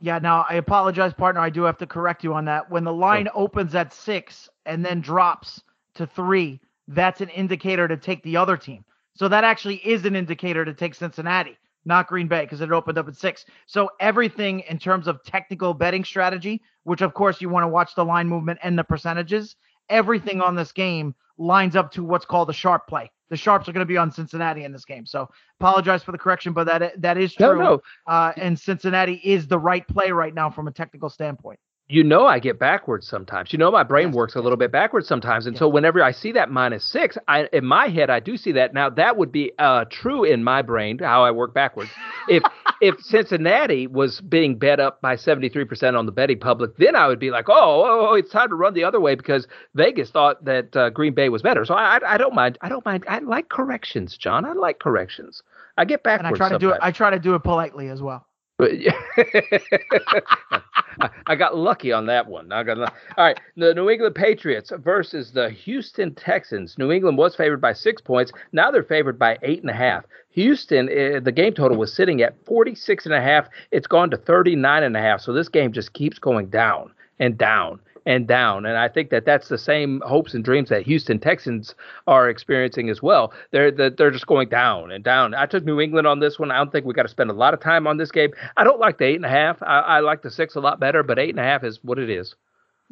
Yeah, 0.00 0.18
now 0.18 0.44
I 0.48 0.54
apologize, 0.54 1.12
partner. 1.12 1.40
I 1.40 1.50
do 1.50 1.62
have 1.62 1.78
to 1.78 1.86
correct 1.86 2.22
you 2.22 2.34
on 2.34 2.44
that. 2.44 2.70
When 2.70 2.84
the 2.84 2.92
line 2.92 3.28
oh. 3.34 3.44
opens 3.44 3.74
at 3.74 3.92
six 3.92 4.48
and 4.66 4.84
then 4.84 5.00
drops 5.00 5.62
to 5.94 6.06
three, 6.06 6.60
that's 6.88 7.20
an 7.20 7.28
indicator 7.30 7.88
to 7.88 7.96
take 7.96 8.22
the 8.22 8.36
other 8.36 8.56
team. 8.56 8.84
So 9.14 9.28
that 9.28 9.44
actually 9.44 9.76
is 9.76 10.04
an 10.04 10.14
indicator 10.14 10.64
to 10.64 10.72
take 10.72 10.94
Cincinnati, 10.94 11.58
not 11.84 12.06
Green 12.06 12.28
Bay, 12.28 12.42
because 12.42 12.60
it 12.60 12.70
opened 12.70 12.98
up 12.98 13.08
at 13.08 13.16
six. 13.16 13.44
So 13.66 13.90
everything 13.98 14.60
in 14.60 14.78
terms 14.78 15.08
of 15.08 15.22
technical 15.24 15.74
betting 15.74 16.04
strategy, 16.04 16.62
which 16.84 17.02
of 17.02 17.14
course 17.14 17.40
you 17.40 17.48
want 17.48 17.64
to 17.64 17.68
watch 17.68 17.94
the 17.96 18.04
line 18.04 18.28
movement 18.28 18.60
and 18.62 18.78
the 18.78 18.84
percentages, 18.84 19.56
everything 19.88 20.40
on 20.40 20.54
this 20.54 20.72
game 20.72 21.14
lines 21.38 21.76
up 21.76 21.92
to 21.92 22.04
what's 22.04 22.24
called 22.24 22.50
a 22.50 22.52
sharp 22.52 22.86
play. 22.86 23.10
The 23.30 23.36
sharps 23.36 23.68
are 23.68 23.72
going 23.72 23.80
to 23.80 23.86
be 23.86 23.98
on 23.98 24.10
Cincinnati 24.10 24.64
in 24.64 24.72
this 24.72 24.84
game. 24.84 25.04
So 25.04 25.28
apologize 25.60 26.02
for 26.02 26.12
the 26.12 26.18
correction, 26.18 26.52
but 26.54 26.66
that 26.66 27.00
that 27.02 27.18
is 27.18 27.34
true. 27.34 27.58
No, 27.58 27.62
no. 27.62 27.80
Uh, 28.06 28.32
and 28.36 28.58
Cincinnati 28.58 29.20
is 29.22 29.46
the 29.46 29.58
right 29.58 29.86
play 29.86 30.10
right 30.10 30.34
now 30.34 30.50
from 30.50 30.66
a 30.66 30.72
technical 30.72 31.10
standpoint 31.10 31.58
you 31.88 32.04
know 32.04 32.26
I 32.26 32.38
get 32.38 32.58
backwards 32.58 33.06
sometimes. 33.06 33.52
You 33.52 33.58
know 33.58 33.70
my 33.70 33.82
brain 33.82 34.12
works 34.12 34.34
a 34.34 34.40
little 34.40 34.58
bit 34.58 34.70
backwards 34.70 35.08
sometimes, 35.08 35.46
and 35.46 35.54
yes. 35.54 35.60
so 35.60 35.68
whenever 35.68 36.02
I 36.02 36.12
see 36.12 36.32
that 36.32 36.50
minus 36.50 36.84
six, 36.84 37.16
I 37.28 37.48
in 37.52 37.64
my 37.64 37.88
head 37.88 38.10
I 38.10 38.20
do 38.20 38.36
see 38.36 38.52
that. 38.52 38.74
Now 38.74 38.90
that 38.90 39.16
would 39.16 39.32
be 39.32 39.52
uh, 39.58 39.86
true 39.90 40.22
in 40.24 40.44
my 40.44 40.60
brain 40.60 40.98
how 40.98 41.24
I 41.24 41.30
work 41.30 41.54
backwards. 41.54 41.90
if 42.28 42.42
if 42.82 43.00
Cincinnati 43.00 43.86
was 43.86 44.20
being 44.20 44.58
bet 44.58 44.80
up 44.80 45.00
by 45.00 45.16
seventy 45.16 45.48
three 45.48 45.64
percent 45.64 45.96
on 45.96 46.04
the 46.04 46.12
betting 46.12 46.38
public, 46.38 46.76
then 46.76 46.94
I 46.94 47.08
would 47.08 47.18
be 47.18 47.30
like, 47.30 47.48
oh, 47.48 47.54
oh, 47.54 48.08
oh, 48.10 48.14
it's 48.14 48.30
time 48.30 48.50
to 48.50 48.54
run 48.54 48.74
the 48.74 48.84
other 48.84 49.00
way 49.00 49.14
because 49.14 49.48
Vegas 49.74 50.10
thought 50.10 50.44
that 50.44 50.76
uh, 50.76 50.90
Green 50.90 51.14
Bay 51.14 51.30
was 51.30 51.40
better. 51.40 51.64
So 51.64 51.74
I, 51.74 51.96
I, 51.96 52.14
I 52.14 52.18
don't 52.18 52.34
mind. 52.34 52.58
I 52.60 52.68
don't 52.68 52.84
mind. 52.84 53.04
I 53.08 53.20
like 53.20 53.48
corrections, 53.48 54.18
John. 54.18 54.44
I 54.44 54.52
like 54.52 54.78
corrections. 54.78 55.42
I 55.78 55.86
get 55.86 56.02
backwards. 56.02 56.26
And 56.26 56.34
I 56.34 56.36
try 56.36 56.48
to 56.48 56.54
sometimes. 56.54 56.60
do 56.60 56.70
it. 56.70 56.80
I 56.82 56.90
try 56.90 57.10
to 57.10 57.18
do 57.18 57.34
it 57.34 57.42
politely 57.42 57.88
as 57.88 58.02
well. 58.02 58.26
But 58.58 58.78
yeah. 58.80 58.92
I 61.26 61.36
got 61.36 61.56
lucky 61.56 61.92
on 61.92 62.06
that 62.06 62.26
one. 62.26 62.52
I 62.52 62.62
got 62.62 62.78
all 62.78 62.88
right. 63.16 63.38
The 63.56 63.74
New 63.74 63.90
England 63.90 64.14
Patriots 64.14 64.72
versus 64.82 65.32
the 65.32 65.50
Houston 65.50 66.14
Texans. 66.14 66.76
New 66.78 66.90
England 66.90 67.18
was 67.18 67.34
favored 67.34 67.60
by 67.60 67.72
six 67.72 68.00
points. 68.00 68.32
Now 68.52 68.70
they're 68.70 68.82
favored 68.82 69.18
by 69.18 69.38
eight 69.42 69.60
and 69.60 69.70
a 69.70 69.74
half. 69.74 70.04
Houston, 70.30 70.88
uh, 70.88 71.20
the 71.20 71.32
game 71.32 71.54
total 71.54 71.76
was 71.76 71.92
sitting 71.92 72.22
at 72.22 72.34
46 72.46 73.06
and 73.06 73.14
a 73.14 73.20
half. 73.20 73.48
It's 73.70 73.86
gone 73.86 74.10
to 74.10 74.16
39 74.16 74.82
and 74.82 74.96
a 74.96 75.00
half. 75.00 75.20
So 75.20 75.32
this 75.32 75.48
game 75.48 75.72
just 75.72 75.92
keeps 75.92 76.18
going 76.18 76.48
down 76.48 76.92
and 77.18 77.36
down 77.36 77.80
and 78.08 78.26
down. 78.26 78.64
And 78.64 78.78
I 78.78 78.88
think 78.88 79.10
that 79.10 79.26
that's 79.26 79.48
the 79.48 79.58
same 79.58 80.00
hopes 80.00 80.32
and 80.32 80.42
dreams 80.42 80.70
that 80.70 80.80
Houston 80.86 81.18
Texans 81.18 81.74
are 82.06 82.30
experiencing 82.30 82.88
as 82.88 83.02
well. 83.02 83.34
They're 83.50 83.70
they're 83.70 84.10
just 84.10 84.26
going 84.26 84.48
down 84.48 84.90
and 84.90 85.04
down. 85.04 85.34
I 85.34 85.44
took 85.44 85.62
New 85.62 85.78
England 85.78 86.06
on 86.06 86.18
this 86.18 86.38
one. 86.38 86.50
I 86.50 86.56
don't 86.56 86.72
think 86.72 86.86
we 86.86 86.94
got 86.94 87.02
to 87.02 87.10
spend 87.10 87.28
a 87.28 87.34
lot 87.34 87.52
of 87.52 87.60
time 87.60 87.86
on 87.86 87.98
this 87.98 88.10
game. 88.10 88.30
I 88.56 88.64
don't 88.64 88.80
like 88.80 88.96
the 88.96 89.04
eight 89.04 89.16
and 89.16 89.26
a 89.26 89.28
half. 89.28 89.62
I, 89.62 89.80
I 89.80 90.00
like 90.00 90.22
the 90.22 90.30
six 90.30 90.54
a 90.56 90.60
lot 90.60 90.80
better, 90.80 91.02
but 91.02 91.18
eight 91.18 91.28
and 91.28 91.38
a 91.38 91.42
half 91.42 91.64
is 91.64 91.80
what 91.84 91.98
it 91.98 92.08
is. 92.08 92.34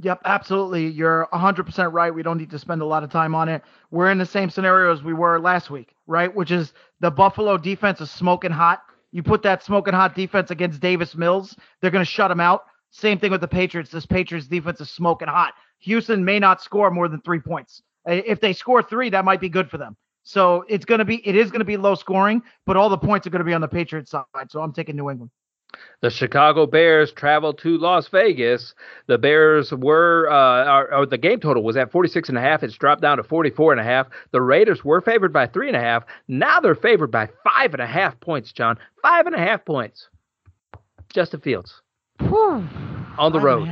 Yep, 0.03 0.21
absolutely. 0.27 0.89
You're 0.89 1.27
100% 1.33 1.93
right. 1.95 2.15
We 2.15 2.23
don't 2.23 2.37
need 2.37 2.51
to 2.51 2.59
spend 2.59 2.83
a 2.83 2.85
lot 2.85 3.03
of 3.03 3.11
time 3.11 3.35
on 3.35 3.49
it. 3.49 3.63
We're 3.91 4.11
in 4.11 4.19
the 4.19 4.27
same 4.27 4.51
scenario 4.51 4.93
as 4.93 5.03
we 5.03 5.15
were 5.15 5.41
last 5.41 5.71
week, 5.71 5.95
right? 6.07 6.35
Which 6.35 6.51
is 6.51 6.75
the 7.01 7.11
Buffalo 7.11 7.57
defense 7.57 8.03
is 8.03 8.11
smoking 8.11 8.51
hot. 8.51 8.83
You 9.13 9.23
put 9.23 9.43
that 9.45 9.65
smoking 9.65 9.95
hot 9.95 10.15
defense 10.15 10.51
against 10.51 10.81
Davis 10.81 11.15
Mills, 11.15 11.57
they're 11.81 11.91
going 11.91 12.05
to 12.05 12.11
shut 12.11 12.31
him 12.31 12.41
out. 12.41 12.67
Same 12.97 13.19
thing 13.19 13.31
with 13.31 13.43
the 13.43 13.49
Patriots. 13.49 13.91
This 13.91 14.07
Patriots 14.07 14.47
defense 14.47 14.81
is 14.81 14.89
smoking 14.89 15.29
hot. 15.29 15.53
Houston 15.81 16.25
may 16.25 16.39
not 16.39 16.63
score 16.63 16.91
more 16.91 17.09
than 17.09 17.21
three 17.21 17.41
points. 17.41 17.83
If 18.07 18.41
they 18.41 18.55
score 18.55 18.83
three, 18.83 19.11
that 19.11 19.23
might 19.23 19.41
be 19.41 19.51
good 19.51 19.69
for 19.69 19.77
them. 19.77 19.97
So 20.23 20.65
it's 20.67 20.87
going 20.87 21.01
to 21.01 21.05
be, 21.05 21.17
it 21.29 21.37
is 21.37 21.51
going 21.51 21.59
to 21.59 21.67
be 21.67 21.77
low 21.77 21.95
scoring, 21.95 22.43
but 22.65 22.79
all 22.79 22.89
the 22.89 22.97
points 22.97 23.27
are 23.27 23.31
going 23.31 23.41
to 23.41 23.45
be 23.45 23.53
on 23.53 23.61
the 23.61 23.69
Patriots 23.69 24.11
side. 24.11 24.25
So 24.49 24.63
I'm 24.63 24.73
taking 24.73 24.97
New 24.97 25.11
England. 25.11 25.31
The 26.01 26.09
Chicago 26.09 26.65
Bears 26.65 27.13
traveled 27.13 27.59
to 27.59 27.77
Las 27.77 28.09
Vegas. 28.09 28.75
The 29.09 29.19
Bears 29.19 29.73
were, 29.73 30.27
uh, 30.31 30.65
or, 30.65 30.95
or, 30.95 31.07
the 31.07 31.19
game 31.19 31.39
total 31.39 31.63
was 31.63 31.77
at 31.77 31.93
46 31.93 32.31
and 32.31 32.39
a 32.39 32.41
half. 32.41 32.63
It's 32.63 32.79
dropped 32.79 33.03
down 33.03 33.19
to 33.19 33.25
44 33.25 33.73
and 33.73 33.81
a 33.81 33.85
half. 33.85 34.07
The 34.31 34.41
Raiders 34.41 34.83
were 34.83 35.03
favored 35.03 35.35
by 35.35 35.49
three 35.49 35.69
and 35.69 35.77
a 35.77 35.81
half. 35.81 36.05
Now 36.29 36.61
they're 36.61 36.75
favored 36.75 37.11
by 37.11 37.29
five 37.45 37.75
and 37.75 37.83
a 37.83 37.87
half 37.87 38.19
points, 38.21 38.53
John. 38.53 38.79
Five 39.03 39.27
and 39.27 39.35
a 39.35 39.39
half 39.39 39.67
points. 39.67 40.09
Justin 41.13 41.41
Fields. 41.41 41.83
Whew. 42.21 42.67
On 43.19 43.33
the 43.33 43.41
road. 43.41 43.69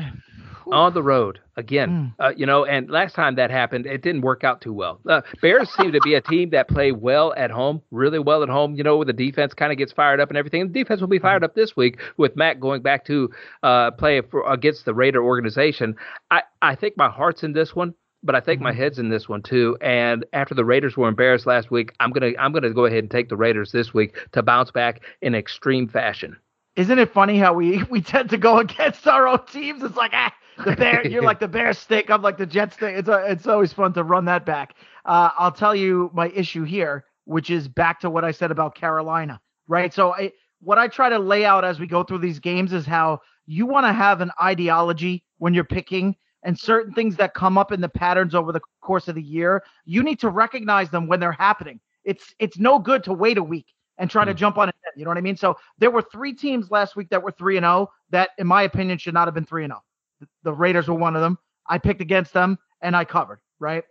On 0.72 0.94
the 0.94 1.02
road 1.02 1.40
again, 1.56 2.14
mm. 2.18 2.24
uh, 2.24 2.32
you 2.34 2.46
know, 2.46 2.64
and 2.64 2.88
last 2.88 3.14
time 3.14 3.34
that 3.34 3.50
happened, 3.50 3.84
it 3.84 4.02
didn't 4.02 4.22
work 4.22 4.44
out 4.44 4.62
too 4.62 4.72
well. 4.72 4.98
Uh, 5.06 5.20
Bears 5.42 5.68
seem 5.70 5.92
to 5.92 6.00
be 6.00 6.14
a 6.14 6.22
team 6.22 6.50
that 6.50 6.68
play 6.68 6.90
well 6.90 7.34
at 7.36 7.50
home, 7.50 7.82
really 7.90 8.18
well 8.18 8.42
at 8.42 8.48
home. 8.48 8.74
You 8.74 8.82
know, 8.82 9.04
the 9.04 9.12
defense 9.12 9.52
kind 9.52 9.72
of 9.72 9.78
gets 9.78 9.92
fired 9.92 10.20
up 10.20 10.30
and 10.30 10.38
everything. 10.38 10.66
The 10.66 10.72
defense 10.72 11.02
will 11.02 11.08
be 11.08 11.18
fired 11.18 11.42
mm. 11.42 11.44
up 11.44 11.54
this 11.54 11.76
week 11.76 12.00
with 12.16 12.34
Matt 12.34 12.60
going 12.60 12.80
back 12.80 13.04
to 13.06 13.30
uh, 13.62 13.90
play 13.90 14.22
for, 14.22 14.50
against 14.50 14.86
the 14.86 14.94
Raider 14.94 15.22
organization. 15.22 15.96
I, 16.30 16.42
I 16.62 16.74
think 16.74 16.96
my 16.96 17.10
heart's 17.10 17.42
in 17.42 17.52
this 17.52 17.74
one 17.74 17.94
but 18.24 18.34
I 18.34 18.40
think 18.40 18.60
my 18.60 18.70
mm-hmm. 18.70 18.80
head's 18.80 18.98
in 18.98 19.10
this 19.10 19.28
one 19.28 19.42
too. 19.42 19.76
And 19.82 20.24
after 20.32 20.54
the 20.54 20.64
Raiders 20.64 20.96
were 20.96 21.08
embarrassed 21.08 21.46
last 21.46 21.70
week, 21.70 21.92
I'm 22.00 22.10
gonna 22.10 22.30
I'm 22.38 22.52
gonna 22.52 22.72
go 22.72 22.86
ahead 22.86 23.00
and 23.00 23.10
take 23.10 23.28
the 23.28 23.36
Raiders 23.36 23.70
this 23.70 23.92
week 23.92 24.16
to 24.32 24.42
bounce 24.42 24.70
back 24.70 25.02
in 25.20 25.34
extreme 25.34 25.88
fashion. 25.88 26.36
Isn't 26.76 26.98
it 26.98 27.12
funny 27.12 27.38
how 27.38 27.54
we 27.54 27.82
we 27.90 28.00
tend 28.00 28.30
to 28.30 28.38
go 28.38 28.58
against 28.58 29.06
our 29.06 29.28
own 29.28 29.44
teams? 29.46 29.82
It's 29.82 29.96
like 29.96 30.12
ah, 30.14 30.34
the 30.64 30.76
bear. 30.76 31.06
You're 31.06 31.22
like 31.22 31.40
the 31.40 31.48
bear 31.48 31.72
stick. 31.72 32.10
I'm 32.10 32.22
like 32.22 32.36
the 32.36 32.46
jet 32.46 32.72
stick. 32.72 32.96
It's 32.96 33.08
a, 33.08 33.14
uh, 33.14 33.26
it's 33.26 33.46
always 33.46 33.72
fun 33.72 33.92
to 33.94 34.04
run 34.04 34.24
that 34.26 34.44
back. 34.44 34.74
Uh, 35.04 35.30
I'll 35.38 35.52
tell 35.52 35.74
you 35.74 36.10
my 36.14 36.28
issue 36.30 36.64
here, 36.64 37.04
which 37.24 37.50
is 37.50 37.68
back 37.68 38.00
to 38.00 38.10
what 38.10 38.24
I 38.24 38.30
said 38.30 38.50
about 38.50 38.74
Carolina, 38.74 39.40
right? 39.68 39.92
So 39.92 40.14
I, 40.14 40.32
what 40.60 40.78
I 40.78 40.88
try 40.88 41.08
to 41.08 41.18
lay 41.18 41.44
out 41.44 41.64
as 41.64 41.78
we 41.78 41.86
go 41.86 42.02
through 42.02 42.18
these 42.18 42.38
games 42.38 42.72
is 42.72 42.86
how 42.86 43.20
you 43.46 43.66
want 43.66 43.86
to 43.86 43.92
have 43.92 44.20
an 44.20 44.30
ideology 44.42 45.24
when 45.38 45.52
you're 45.52 45.64
picking 45.64 46.16
and 46.42 46.58
certain 46.58 46.92
things 46.94 47.16
that 47.16 47.34
come 47.34 47.58
up 47.58 47.72
in 47.72 47.80
the 47.80 47.88
patterns 47.88 48.34
over 48.34 48.52
the 48.52 48.60
course 48.80 49.08
of 49.08 49.14
the 49.14 49.22
year. 49.22 49.62
You 49.84 50.02
need 50.02 50.20
to 50.20 50.30
recognize 50.30 50.90
them 50.90 51.06
when 51.06 51.20
they're 51.20 51.32
happening. 51.32 51.80
It's 52.04 52.34
it's 52.38 52.58
no 52.58 52.78
good 52.78 53.04
to 53.04 53.12
wait 53.12 53.38
a 53.38 53.42
week 53.42 53.66
and 53.98 54.10
try 54.10 54.22
mm. 54.22 54.26
to 54.26 54.32
hmm. 54.32 54.38
jump 54.38 54.58
on 54.58 54.68
it. 54.68 54.74
You 54.96 55.04
know 55.04 55.10
what 55.10 55.18
I 55.18 55.22
mean? 55.22 55.36
So 55.36 55.56
there 55.78 55.90
were 55.90 56.02
three 56.02 56.32
teams 56.32 56.70
last 56.70 56.96
week 56.96 57.08
that 57.10 57.22
were 57.22 57.32
3 57.32 57.56
and 57.56 57.64
0 57.64 57.90
that 58.10 58.30
in 58.38 58.46
my 58.46 58.62
opinion 58.62 58.98
should 58.98 59.14
not 59.14 59.26
have 59.26 59.34
been 59.34 59.44
3 59.44 59.64
and 59.64 59.72
0. 59.72 60.28
The 60.42 60.52
Raiders 60.52 60.88
were 60.88 60.94
one 60.94 61.16
of 61.16 61.22
them. 61.22 61.38
I 61.66 61.78
picked 61.78 62.00
against 62.00 62.32
them 62.32 62.58
and 62.82 62.96
I 62.96 63.04
covered, 63.04 63.40
right? 63.58 63.84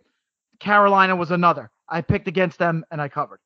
Carolina 0.60 1.16
was 1.16 1.30
another. 1.30 1.70
I 1.88 2.00
picked 2.00 2.28
against 2.28 2.58
them 2.58 2.84
and 2.90 3.00
I 3.00 3.08
covered. 3.08 3.40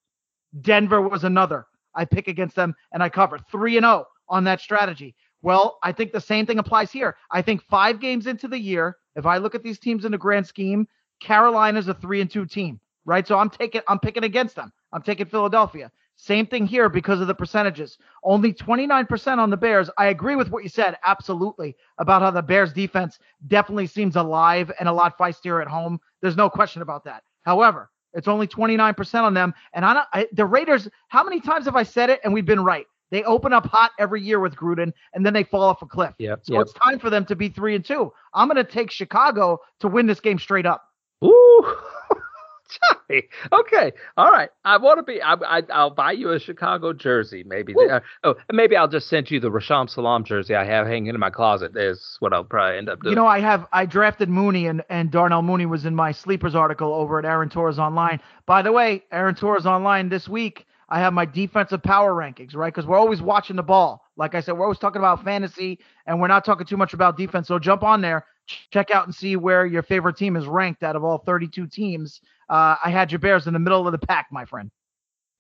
Denver 0.61 1.01
was 1.01 1.25
another. 1.25 1.67
I 1.95 2.05
pick 2.05 2.29
against 2.29 2.55
them 2.55 2.75
and 2.93 3.03
I 3.03 3.09
cover 3.09 3.39
3 3.51 3.79
and 3.79 3.85
0 3.85 4.07
on 4.29 4.45
that 4.45 4.61
strategy. 4.61 5.15
Well, 5.43 5.79
I 5.83 5.93
think 5.93 6.13
the 6.13 6.21
same 6.21 6.47
thing 6.47 6.59
applies 6.59 6.91
here. 6.91 7.17
I 7.31 7.43
think 7.43 7.63
5 7.63 8.01
games 8.01 8.27
into 8.27 8.49
the 8.49 8.59
year, 8.59 8.97
if 9.17 9.27
I 9.27 9.39
look 9.39 9.55
at 9.55 9.63
these 9.63 9.79
teams 9.79 10.05
in 10.05 10.13
the 10.13 10.19
grand 10.19 10.47
scheme, 10.47 10.87
Carolina's 11.21 11.89
a 11.89 11.95
3 11.95 12.21
and 12.21 12.31
2 12.31 12.47
team, 12.47 12.81
right? 13.05 13.27
So 13.27 13.39
I'm 13.39 13.51
taking 13.51 13.81
I'm 13.89 13.99
picking 13.99 14.25
against 14.25 14.55
them. 14.55 14.73
I'm 14.93 15.03
taking 15.03 15.27
Philadelphia. 15.27 15.91
Same 16.21 16.47
thing 16.47 16.67
here 16.67 16.89
because 16.89 17.21
of 17.21 17.29
the 17.29 17.35
percentages. 17.35 17.97
Only 18.25 18.53
29% 18.53 19.39
on 19.39 19.51
the 19.51 19.57
Bears. 19.57 19.89
I 19.97 20.07
agree 20.07 20.35
with 20.35 20.51
what 20.51 20.65
you 20.65 20.69
said, 20.69 20.99
absolutely, 21.07 21.77
about 21.99 22.23
how 22.23 22.33
the 22.33 22.43
Bears 22.43 22.73
defense 22.73 23.21
definitely 23.47 23.87
seems 23.87 24.17
alive 24.17 24.73
and 24.81 24.89
a 24.89 24.93
lot 24.93 25.17
feistier 25.17 25.63
at 25.63 25.69
home. 25.69 26.01
There's 26.21 26.37
no 26.37 26.51
question 26.51 26.83
about 26.83 27.05
that. 27.05 27.23
However, 27.43 27.91
it's 28.15 28.27
only 28.27 28.49
29% 28.49 29.23
on 29.23 29.33
them. 29.33 29.55
And 29.75 29.85
I, 29.85 30.03
I, 30.13 30.27
the 30.33 30.45
Raiders, 30.45 30.89
how 31.07 31.23
many 31.23 31.41
times 31.41 31.67
have 31.67 31.77
I 31.77 31.85
said 31.85 32.11
it 32.11 32.21
and 32.25 32.35
we've 32.35 32.45
been 32.45 32.65
right? 32.65 32.87
They 33.13 33.23
open 33.23 33.53
up 33.53 33.67
hot 33.67 33.93
every 34.01 34.21
year 34.21 34.41
with 34.41 34.57
Gruden 34.57 34.93
and 35.15 35.25
then 35.25 35.33
they 35.33 35.45
fall 35.45 35.63
off 35.63 35.83
a 35.83 35.87
cliff. 35.87 36.15
Yep, 36.19 36.41
so 36.43 36.55
yep. 36.55 36.63
it's 36.63 36.73
time 36.73 36.99
for 36.99 37.11
them 37.11 37.25
to 37.27 37.37
be 37.37 37.49
three 37.49 37.77
and 37.77 37.85
two. 37.85 38.13
I'm 38.35 38.49
going 38.49 38.57
to 38.57 38.71
take 38.71 38.91
Chicago 38.91 39.61
to 39.79 39.87
win 39.89 40.07
this 40.07 40.19
game 40.19 40.39
straight 40.41 40.67
up. 40.67 40.83
Ooh. 41.25 41.77
Johnny. 42.69 43.23
Okay. 43.53 43.93
All 44.17 44.31
right. 44.31 44.51
I 44.65 44.77
want 44.77 44.99
to 44.99 45.03
be. 45.03 45.23
I, 45.23 45.35
I, 45.35 45.85
will 45.85 45.91
buy 45.91 46.13
you 46.13 46.31
a 46.33 46.39
Chicago 46.39 46.93
jersey. 46.93 47.45
Maybe. 47.47 47.75
Uh, 47.75 48.01
oh, 48.25 48.35
maybe 48.53 48.77
I'll 48.77 48.89
just 48.89 49.09
send 49.09 49.31
you 49.31 49.41
the 49.41 49.51
Rashaan 49.51 49.89
Salaam 49.89 50.25
jersey 50.25 50.55
I 50.55 50.65
have 50.65 50.87
hanging 50.87 51.15
in 51.15 51.21
my 51.21 51.31
closet. 51.31 51.77
Is 51.77 52.17
what 52.21 52.33
I'll 52.33 52.45
probably 52.45 52.79
end 52.79 52.89
up 52.89 53.01
doing. 53.01 53.13
You 53.13 53.17
know, 53.17 53.27
I 53.27 53.41
have. 53.41 53.67
I 53.73 53.87
drafted 53.87 54.29
Mooney, 54.29 54.67
and 54.67 54.83
and 54.91 55.11
Darnell 55.11 55.43
Mooney 55.43 55.67
was 55.67 55.87
in 55.87 55.95
my 55.95 56.13
sleepers 56.13 56.55
article 56.55 56.93
over 56.93 57.19
at 57.19 57.25
Aaron 57.25 57.49
Torres 57.49 57.79
Online. 57.79 58.21
By 58.47 58.63
the 58.63 58.73
way, 58.73 59.05
Aaron 59.13 59.35
Torres 59.35 59.67
Online 59.67 60.09
this 60.09 60.29
week. 60.29 60.67
I 60.91 61.01
have 61.01 61.13
my 61.13 61.27
defensive 61.27 61.83
power 61.83 62.15
rankings, 62.15 62.57
right? 62.57 62.73
Because 62.73 62.87
we're 62.87 62.99
always 62.99 63.21
watching 63.21 63.57
the 63.57 63.63
ball. 63.63 64.03
Like 64.17 64.35
I 64.35 64.41
said, 64.41 64.57
we're 64.57 64.65
always 64.65 64.79
talking 64.79 65.01
about 65.01 65.23
fantasy, 65.23 65.79
and 66.07 66.19
we're 66.19 66.29
not 66.29 66.47
talking 66.47 66.67
too 66.67 66.79
much 66.79 66.95
about 66.95 67.19
defense. 67.19 67.49
So 67.49 67.59
jump 67.59 67.83
on 67.83 68.01
there, 68.01 68.25
check 68.71 68.91
out 68.91 69.05
and 69.05 69.15
see 69.15 69.37
where 69.37 69.67
your 69.67 69.83
favorite 69.83 70.17
team 70.17 70.37
is 70.37 70.47
ranked 70.47 70.83
out 70.83 70.97
of 70.97 71.05
all 71.05 71.19
32 71.19 71.67
teams. 71.67 72.21
Uh, 72.49 72.77
I 72.85 72.91
had 72.91 73.13
your 73.13 73.19
Bears 73.19 73.47
in 73.47 73.53
the 73.53 73.59
middle 73.59 73.87
of 73.87 73.93
the 73.93 73.99
pack, 73.99 74.29
my 74.31 74.45
friend. 74.45 74.71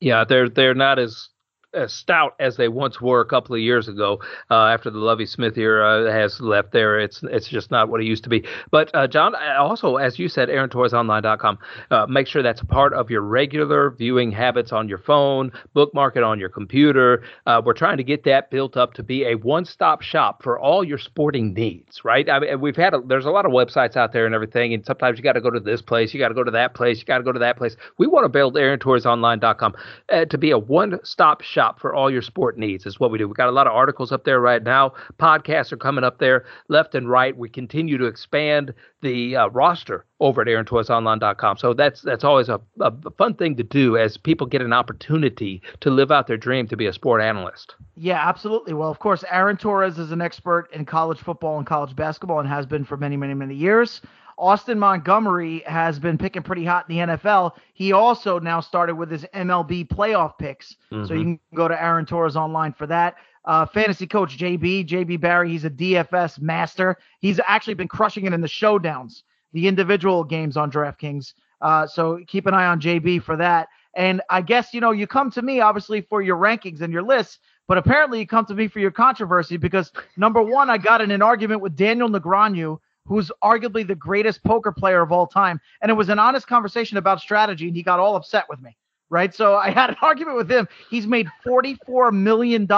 Yeah, 0.00 0.24
they're 0.24 0.48
they're 0.48 0.74
not 0.74 0.98
as 0.98 1.28
as 1.74 1.92
stout 1.92 2.34
as 2.40 2.56
they 2.56 2.68
once 2.68 3.00
were 3.00 3.20
a 3.20 3.26
couple 3.26 3.54
of 3.54 3.60
years 3.60 3.88
ago. 3.88 4.20
Uh, 4.50 4.66
after 4.66 4.90
the 4.90 4.98
Lovie 4.98 5.26
Smith 5.26 5.58
era 5.58 6.10
has 6.10 6.40
left 6.40 6.72
there, 6.72 6.98
it's 6.98 7.22
it's 7.24 7.48
just 7.48 7.70
not 7.70 7.88
what 7.88 8.00
it 8.00 8.04
used 8.04 8.24
to 8.24 8.30
be. 8.30 8.44
But 8.70 8.90
uh, 8.94 9.06
John, 9.06 9.34
also 9.58 9.96
as 9.96 10.18
you 10.18 10.28
said, 10.28 10.48
AaronTorresOnline.com. 10.48 11.58
Uh, 11.90 12.06
make 12.06 12.26
sure 12.26 12.42
that's 12.42 12.62
part 12.62 12.94
of 12.94 13.10
your 13.10 13.20
regular 13.20 13.90
viewing 13.90 14.32
habits 14.32 14.72
on 14.72 14.88
your 14.88 14.98
phone. 14.98 15.52
Bookmark 15.74 16.16
it 16.16 16.22
on 16.22 16.38
your 16.38 16.48
computer. 16.48 17.22
Uh, 17.46 17.60
we're 17.64 17.74
trying 17.74 17.98
to 17.98 18.04
get 18.04 18.24
that 18.24 18.50
built 18.50 18.76
up 18.76 18.94
to 18.94 19.02
be 19.02 19.24
a 19.24 19.34
one-stop 19.34 20.02
shop 20.02 20.42
for 20.42 20.58
all 20.58 20.82
your 20.82 20.98
sporting 20.98 21.52
needs. 21.52 22.04
Right? 22.04 22.28
I 22.30 22.40
mean, 22.40 22.60
we've 22.60 22.76
had 22.76 22.94
a, 22.94 23.00
there's 23.04 23.26
a 23.26 23.30
lot 23.30 23.44
of 23.44 23.52
websites 23.52 23.96
out 23.96 24.12
there 24.12 24.26
and 24.26 24.34
everything, 24.34 24.72
and 24.72 24.84
sometimes 24.84 25.18
you 25.18 25.22
got 25.22 25.34
to 25.34 25.40
go 25.40 25.50
to 25.50 25.60
this 25.60 25.82
place, 25.82 26.14
you 26.14 26.20
got 26.20 26.28
to 26.28 26.34
go 26.34 26.44
to 26.44 26.50
that 26.50 26.74
place, 26.74 26.98
you 26.98 27.04
got 27.04 27.18
to 27.18 27.24
go 27.24 27.32
to 27.32 27.38
that 27.38 27.56
place. 27.56 27.76
We 27.98 28.06
want 28.06 28.24
to 28.24 28.28
build 28.28 28.54
AaronTorresOnline.com 28.54 29.74
uh, 30.08 30.24
to 30.24 30.38
be 30.38 30.50
a 30.50 30.58
one-stop 30.58 31.42
shop 31.42 31.57
shop 31.59 31.80
for 31.80 31.92
all 31.92 32.09
your 32.09 32.22
sport 32.22 32.56
needs 32.56 32.86
is 32.86 33.00
what 33.00 33.11
we 33.11 33.18
do. 33.18 33.26
We 33.26 33.34
got 33.34 33.48
a 33.48 33.50
lot 33.50 33.66
of 33.66 33.72
articles 33.72 34.12
up 34.12 34.22
there 34.22 34.38
right 34.38 34.62
now. 34.62 34.92
Podcasts 35.18 35.72
are 35.72 35.76
coming 35.76 36.04
up 36.04 36.20
there 36.20 36.44
left 36.68 36.94
and 36.94 37.11
right. 37.11 37.36
We 37.36 37.48
continue 37.48 37.98
to 37.98 38.04
expand 38.04 38.72
the 39.00 39.34
uh, 39.34 39.48
roster 39.48 40.04
over 40.20 40.42
at 40.42 40.46
AaronTorresOnline.com. 40.46 41.56
So 41.56 41.74
that's 41.74 42.00
that's 42.02 42.22
always 42.22 42.48
a, 42.48 42.61
a 42.78 42.92
fun 43.18 43.34
thing 43.34 43.56
to 43.56 43.64
do 43.64 43.96
as 43.96 44.16
people 44.16 44.46
get 44.46 44.62
an 44.62 44.72
opportunity 44.72 45.61
to 45.80 45.90
live 45.90 46.12
out 46.12 46.28
their 46.28 46.36
dream 46.36 46.68
to 46.68 46.76
be 46.76 46.86
a 46.86 46.92
sport 46.92 47.20
analyst. 47.20 47.74
Yeah, 47.96 48.28
absolutely. 48.28 48.72
Well, 48.72 48.90
of 48.90 49.00
course, 49.00 49.24
Aaron 49.28 49.56
Torres 49.56 49.98
is 49.98 50.12
an 50.12 50.20
expert 50.20 50.68
in 50.72 50.84
college 50.84 51.18
football 51.18 51.59
and 51.59 51.66
college 51.66 51.96
basketball 51.96 52.38
and 52.38 52.48
has 52.48 52.66
been 52.66 52.84
for 52.84 52.96
many, 52.96 53.16
many, 53.16 53.34
many 53.34 53.56
years. 53.56 54.00
Austin 54.39 54.78
Montgomery 54.78 55.62
has 55.66 55.99
been 55.99 56.16
picking 56.16 56.43
pretty 56.43 56.64
hot 56.64 56.89
in 56.89 56.97
the 56.97 57.16
NFL. 57.16 57.53
He 57.74 57.93
also 57.93 58.39
now 58.39 58.61
started 58.61 58.95
with 58.95 59.11
his 59.11 59.24
MLB 59.34 59.89
playoff 59.89 60.39
picks. 60.39 60.76
Mm-hmm. 60.93 61.07
So 61.07 61.14
you 61.14 61.22
can 61.22 61.41
go 61.55 61.66
to 61.66 61.82
Aaron 61.82 62.07
Torres 62.07 62.36
online 62.36 62.72
for 62.72 62.86
that. 62.86 63.16
Uh, 63.45 63.66
fantasy 63.66 64.07
coach 64.07 64.39
JB, 64.39 64.86
JB 64.86 65.20
Barry, 65.20 65.51
he's 65.51 65.64
a 65.64 65.70
DFS 65.70 66.41
master. 66.41 66.99
He's 67.20 67.41
actually 67.47 67.74
been 67.74 67.89
crushing 67.89 68.26
it 68.26 68.32
in 68.32 68.41
the 68.41 68.49
showdowns, 68.49 69.22
the 69.53 69.66
individual 69.66 70.22
games 70.22 70.57
on 70.57 70.70
DraftKings. 70.70 71.32
Uh, 71.61 71.86
so 71.86 72.20
keep 72.26 72.47
an 72.47 72.55
eye 72.55 72.66
on 72.66 72.80
JB 72.80 73.22
for 73.22 73.36
that. 73.36 73.68
And 73.95 74.20
I 74.30 74.43
guess, 74.43 74.72
you 74.72 74.80
know, 74.80 74.93
you 74.93 75.07
come 75.07 75.30
to 75.32 75.43
me 75.43 75.61
obviously 75.61 76.03
for 76.03 76.22
your 76.22 76.36
rankings 76.36 76.82
and 76.82 76.93
your 76.93 77.03
lists, 77.03 77.39
but 77.66 77.78
apparently 77.78 78.20
you 78.20 78.26
come 78.26 78.45
to 78.47 78.55
me 78.55 78.68
for 78.68 78.78
your 78.78 78.91
controversy 78.91 79.57
because 79.57 79.91
number 80.16 80.43
one, 80.43 80.70
I 80.70 80.78
got 80.78 81.01
in 81.01 81.11
an 81.11 81.22
argument 81.22 81.61
with 81.61 81.74
Daniel 81.74 82.09
Negreanu 82.09 82.78
who's 83.09 83.32
arguably 83.42 83.86
the 83.86 83.94
greatest 83.94 84.44
poker 84.44 84.70
player 84.70 85.00
of 85.00 85.11
all 85.11 85.26
time. 85.26 85.59
And 85.80 85.90
it 85.90 85.94
was 85.94 86.11
an 86.11 86.18
honest 86.18 86.46
conversation 86.46 86.98
about 86.98 87.20
strategy, 87.20 87.66
and 87.66 87.76
he 87.76 87.82
got 87.82 87.98
all 87.98 88.14
upset 88.14 88.44
with 88.48 88.61
me. 88.61 88.76
Right. 89.11 89.34
So 89.34 89.56
I 89.56 89.70
had 89.80 89.88
an 89.88 89.96
argument 90.02 90.36
with 90.36 90.50
him. 90.50 90.68
He's 90.90 91.06
made 91.06 91.26
$44 91.44 92.12
million 92.12 92.68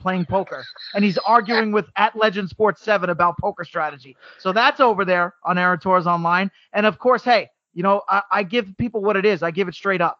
playing 0.00 0.24
poker, 0.24 0.64
and 0.94 1.04
he's 1.04 1.18
arguing 1.18 1.70
with 1.70 1.86
at 1.96 2.16
Legend 2.16 2.48
Sports 2.48 2.80
7 2.82 3.10
about 3.10 3.36
poker 3.38 3.64
strategy. 3.64 4.16
So 4.38 4.52
that's 4.52 4.80
over 4.80 5.04
there 5.04 5.34
on 5.44 5.58
Aaron 5.58 5.78
Torres 5.78 6.06
Online. 6.06 6.50
And 6.72 6.86
of 6.86 6.98
course, 6.98 7.22
hey, 7.22 7.50
you 7.74 7.82
know, 7.82 8.00
I, 8.08 8.22
I 8.32 8.42
give 8.42 8.74
people 8.78 9.02
what 9.02 9.16
it 9.16 9.26
is, 9.26 9.42
I 9.42 9.50
give 9.50 9.68
it 9.68 9.74
straight 9.74 10.00
up. 10.00 10.18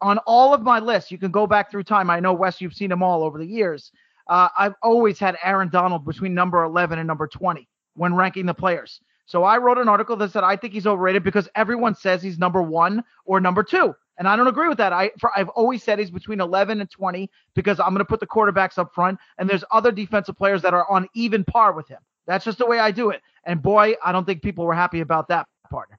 On 0.00 0.18
all 0.18 0.54
of 0.54 0.62
my 0.62 0.78
lists, 0.78 1.10
you 1.10 1.18
can 1.18 1.32
go 1.32 1.48
back 1.48 1.70
through 1.70 1.84
time. 1.84 2.10
I 2.10 2.20
know, 2.20 2.32
Wes, 2.32 2.60
you've 2.60 2.74
seen 2.74 2.90
them 2.90 3.02
all 3.02 3.24
over 3.24 3.38
the 3.38 3.46
years. 3.46 3.90
Uh, 4.28 4.48
I've 4.56 4.74
always 4.82 5.18
had 5.18 5.36
Aaron 5.42 5.68
Donald 5.68 6.04
between 6.04 6.34
number 6.34 6.62
11 6.62 6.98
and 6.98 7.06
number 7.06 7.26
20 7.26 7.68
when 7.94 8.14
ranking 8.14 8.46
the 8.46 8.54
players. 8.54 9.00
So 9.26 9.44
I 9.44 9.58
wrote 9.58 9.78
an 9.78 9.88
article 9.88 10.16
that 10.16 10.32
said 10.32 10.44
I 10.44 10.56
think 10.56 10.72
he's 10.72 10.86
overrated 10.86 11.22
because 11.22 11.48
everyone 11.54 11.94
says 11.94 12.22
he's 12.22 12.38
number 12.38 12.62
one 12.62 13.04
or 13.24 13.40
number 13.40 13.62
two. 13.62 13.94
And 14.18 14.28
I 14.28 14.36
don't 14.36 14.46
agree 14.46 14.68
with 14.68 14.78
that. 14.78 14.92
I 14.92 15.10
for, 15.18 15.30
I've 15.36 15.48
always 15.50 15.82
said 15.82 15.98
he's 15.98 16.10
between 16.10 16.40
11 16.40 16.80
and 16.80 16.90
20 16.90 17.30
because 17.54 17.80
I'm 17.80 17.88
going 17.88 17.98
to 17.98 18.04
put 18.04 18.20
the 18.20 18.26
quarterbacks 18.26 18.78
up 18.78 18.94
front, 18.94 19.18
and 19.38 19.48
there's 19.48 19.64
other 19.72 19.90
defensive 19.90 20.36
players 20.36 20.62
that 20.62 20.74
are 20.74 20.88
on 20.90 21.08
even 21.14 21.44
par 21.44 21.72
with 21.72 21.88
him. 21.88 21.98
That's 22.26 22.44
just 22.44 22.58
the 22.58 22.66
way 22.66 22.78
I 22.78 22.90
do 22.90 23.10
it. 23.10 23.22
And 23.44 23.62
boy, 23.62 23.94
I 24.04 24.12
don't 24.12 24.24
think 24.24 24.42
people 24.42 24.64
were 24.64 24.74
happy 24.74 25.00
about 25.00 25.28
that 25.28 25.46
partner. 25.70 25.98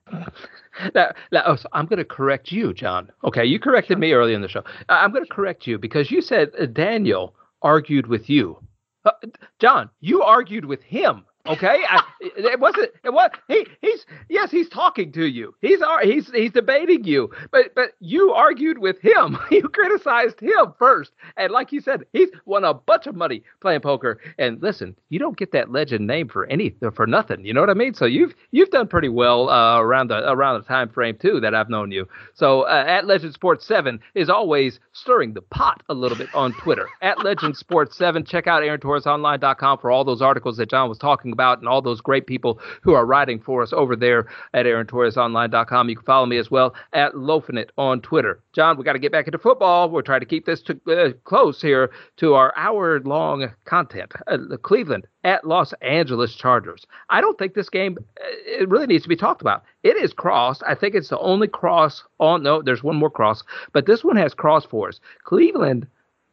Now, 0.96 1.12
now 1.32 1.44
oh, 1.46 1.56
so 1.56 1.70
I'm 1.74 1.86
going 1.86 2.00
to 2.00 2.06
correct 2.06 2.52
you, 2.52 2.74
John. 2.74 3.12
Okay, 3.24 3.46
you 3.46 3.60
corrected 3.60 4.00
me 4.00 4.14
early 4.14 4.34
in 4.34 4.42
the 4.42 4.48
show. 4.48 4.64
I'm 4.90 5.12
going 5.12 5.24
to 5.24 5.30
correct 5.30 5.68
you 5.68 5.78
because 5.78 6.10
you 6.10 6.22
said 6.22 6.52
uh, 6.60 6.66
Daniel 6.66 7.36
argued 7.62 8.08
with 8.08 8.30
you. 8.30 8.58
Uh, 9.06 9.12
John, 9.60 9.90
you 10.00 10.24
argued 10.24 10.66
with 10.66 10.82
him. 10.82 11.26
Okay, 11.46 11.84
I, 11.90 12.02
it 12.22 12.60
wasn't. 12.62 12.92
It 13.04 13.12
was 13.12 13.30
he. 13.50 13.68
He's 13.82 14.06
yes, 14.30 14.50
he's 14.50 14.70
talking 14.70 15.12
to 15.12 15.26
you. 15.26 15.54
He's 15.60 15.80
he's 16.02 16.32
he's 16.32 16.52
debating 16.52 17.04
you. 17.04 17.30
But 17.52 17.76
but 17.76 17.92
you 18.00 18.32
argued 18.32 18.78
with 18.78 19.00
him. 19.02 19.38
You 19.52 19.68
criticized 19.70 20.40
him 20.40 20.74
first, 20.80 21.12
and 21.38 21.52
like 21.52 21.72
you 21.72 21.80
said, 21.80 22.06
he's 22.12 22.30
won 22.46 22.64
a 22.64 22.74
bunch 22.74 23.06
of 23.08 23.16
money 23.16 23.44
playing 23.62 23.82
poker. 23.82 24.20
And 24.40 24.60
listen, 24.64 24.96
you 25.10 25.20
don't 25.20 25.38
get 25.38 25.52
that 25.52 25.70
legend 25.72 26.08
name 26.08 26.28
for 26.28 26.46
any 26.48 26.76
for 26.96 27.06
nothing. 27.06 27.46
You 27.46 27.54
know 27.54 27.60
what 27.60 27.70
I 27.70 27.76
mean? 27.76 27.94
So 27.94 28.06
you've 28.06 28.34
you've 28.52 28.72
done 28.72 28.88
pretty 28.88 29.10
well 29.10 29.50
uh, 29.50 29.80
around 29.80 30.08
the 30.08 30.28
around 30.32 30.62
the 30.62 30.68
time 30.68 30.90
frame 30.90 31.18
too 31.22 31.40
that 31.42 31.54
I've 31.54 31.70
known 31.70 31.92
you. 31.92 32.08
So 32.34 32.62
uh, 32.64 32.86
at 32.88 33.06
Legend 33.06 33.34
Sports 33.34 33.68
Seven 33.68 34.00
is 34.16 34.30
always 34.30 34.80
stirring 34.94 35.34
the 35.34 35.42
pot 35.42 35.84
a 35.90 35.94
little 35.94 36.18
bit 36.18 36.34
on 36.34 36.54
Twitter. 36.54 36.88
at 37.02 37.24
Legend 37.24 37.56
Sports 37.56 37.98
Seven, 37.98 38.24
check 38.24 38.48
out 38.48 38.64
AaronTorresOnline.com 38.64 39.78
for 39.80 39.92
all 39.92 40.04
those 40.04 40.22
articles 40.22 40.58
that 40.58 40.70
John 40.70 40.90
was 40.90 40.98
talking 40.98 41.33
about 41.34 41.60
and 41.60 41.68
all 41.68 41.82
those 41.82 42.00
great 42.00 42.28
people 42.28 42.60
who 42.82 42.94
are 42.94 43.06
writing 43.06 43.42
for 43.42 43.62
us 43.62 43.74
over 43.74 43.96
there 43.96 44.28
at 44.54 44.66
AaronTorresOnline.com. 44.66 45.90
You 45.90 45.96
can 45.98 46.06
follow 46.06 46.26
me 46.26 46.38
as 46.38 46.50
well 46.50 46.74
at 46.94 47.14
Lofinit 47.14 47.70
on 47.78 48.00
Twitter. 48.00 48.40
John, 48.54 48.78
we 48.78 48.86
got 48.86 48.94
to 48.94 49.00
get 49.00 49.12
back 49.12 49.28
into 49.28 49.38
football. 49.38 49.90
We're 49.90 50.02
trying 50.02 50.22
to 50.22 50.26
keep 50.26 50.46
this 50.46 50.62
to, 50.62 50.80
uh, 50.90 51.12
close 51.26 51.62
here 51.62 51.92
to 52.18 52.36
our 52.36 52.54
hour 52.56 53.02
long 53.02 53.52
content. 53.66 54.14
Uh, 54.28 54.38
the 54.48 54.58
Cleveland 54.58 55.08
at 55.24 55.46
Los 55.46 55.74
Angeles 55.82 56.36
Chargers. 56.36 56.86
I 57.10 57.22
don't 57.22 57.38
think 57.38 57.54
this 57.54 57.70
game 57.70 57.98
uh, 58.00 58.24
it 58.46 58.70
really 58.70 58.88
needs 58.88 59.04
to 59.04 59.10
be 59.10 59.16
talked 59.16 59.42
about. 59.42 59.64
It 59.84 59.98
is 59.98 60.14
crossed. 60.14 60.64
I 60.66 60.76
think 60.76 60.96
it's 60.96 61.10
the 61.10 61.20
only 61.20 61.48
cross 61.48 62.04
on. 62.20 62.44
No, 62.44 62.62
there's 62.62 62.84
one 62.84 62.96
more 62.96 63.10
cross, 63.10 63.44
but 63.74 63.86
this 63.86 64.04
one 64.04 64.16
has 64.16 64.34
cross 64.34 64.66
for 64.66 64.90
us. 64.90 65.00
Cleveland 65.24 65.88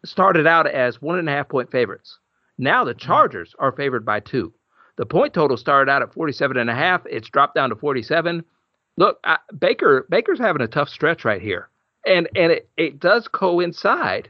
started 0.04 0.46
out 0.46 0.66
as 0.66 1.02
one 1.02 1.18
and 1.18 1.28
a 1.28 1.32
half 1.32 1.48
point 1.48 1.70
favorites. 1.70 2.18
Now 2.58 2.84
the 2.84 2.94
Chargers 2.94 3.54
are 3.58 3.72
favored 3.72 4.04
by 4.04 4.20
two. 4.20 4.52
The 5.00 5.06
point 5.06 5.32
total 5.32 5.56
started 5.56 5.90
out 5.90 6.02
at 6.02 6.12
47 6.12 6.58
and 6.58 6.68
a 6.68 6.74
half. 6.74 7.00
It's 7.06 7.30
dropped 7.30 7.54
down 7.54 7.70
to 7.70 7.74
47. 7.74 8.44
Look, 8.98 9.18
I, 9.24 9.38
Baker 9.58 10.06
Baker's 10.10 10.38
having 10.38 10.60
a 10.60 10.68
tough 10.68 10.90
stretch 10.90 11.24
right 11.24 11.40
here. 11.40 11.70
And 12.04 12.28
and 12.36 12.52
it, 12.52 12.68
it 12.76 13.00
does 13.00 13.26
coincide 13.26 14.28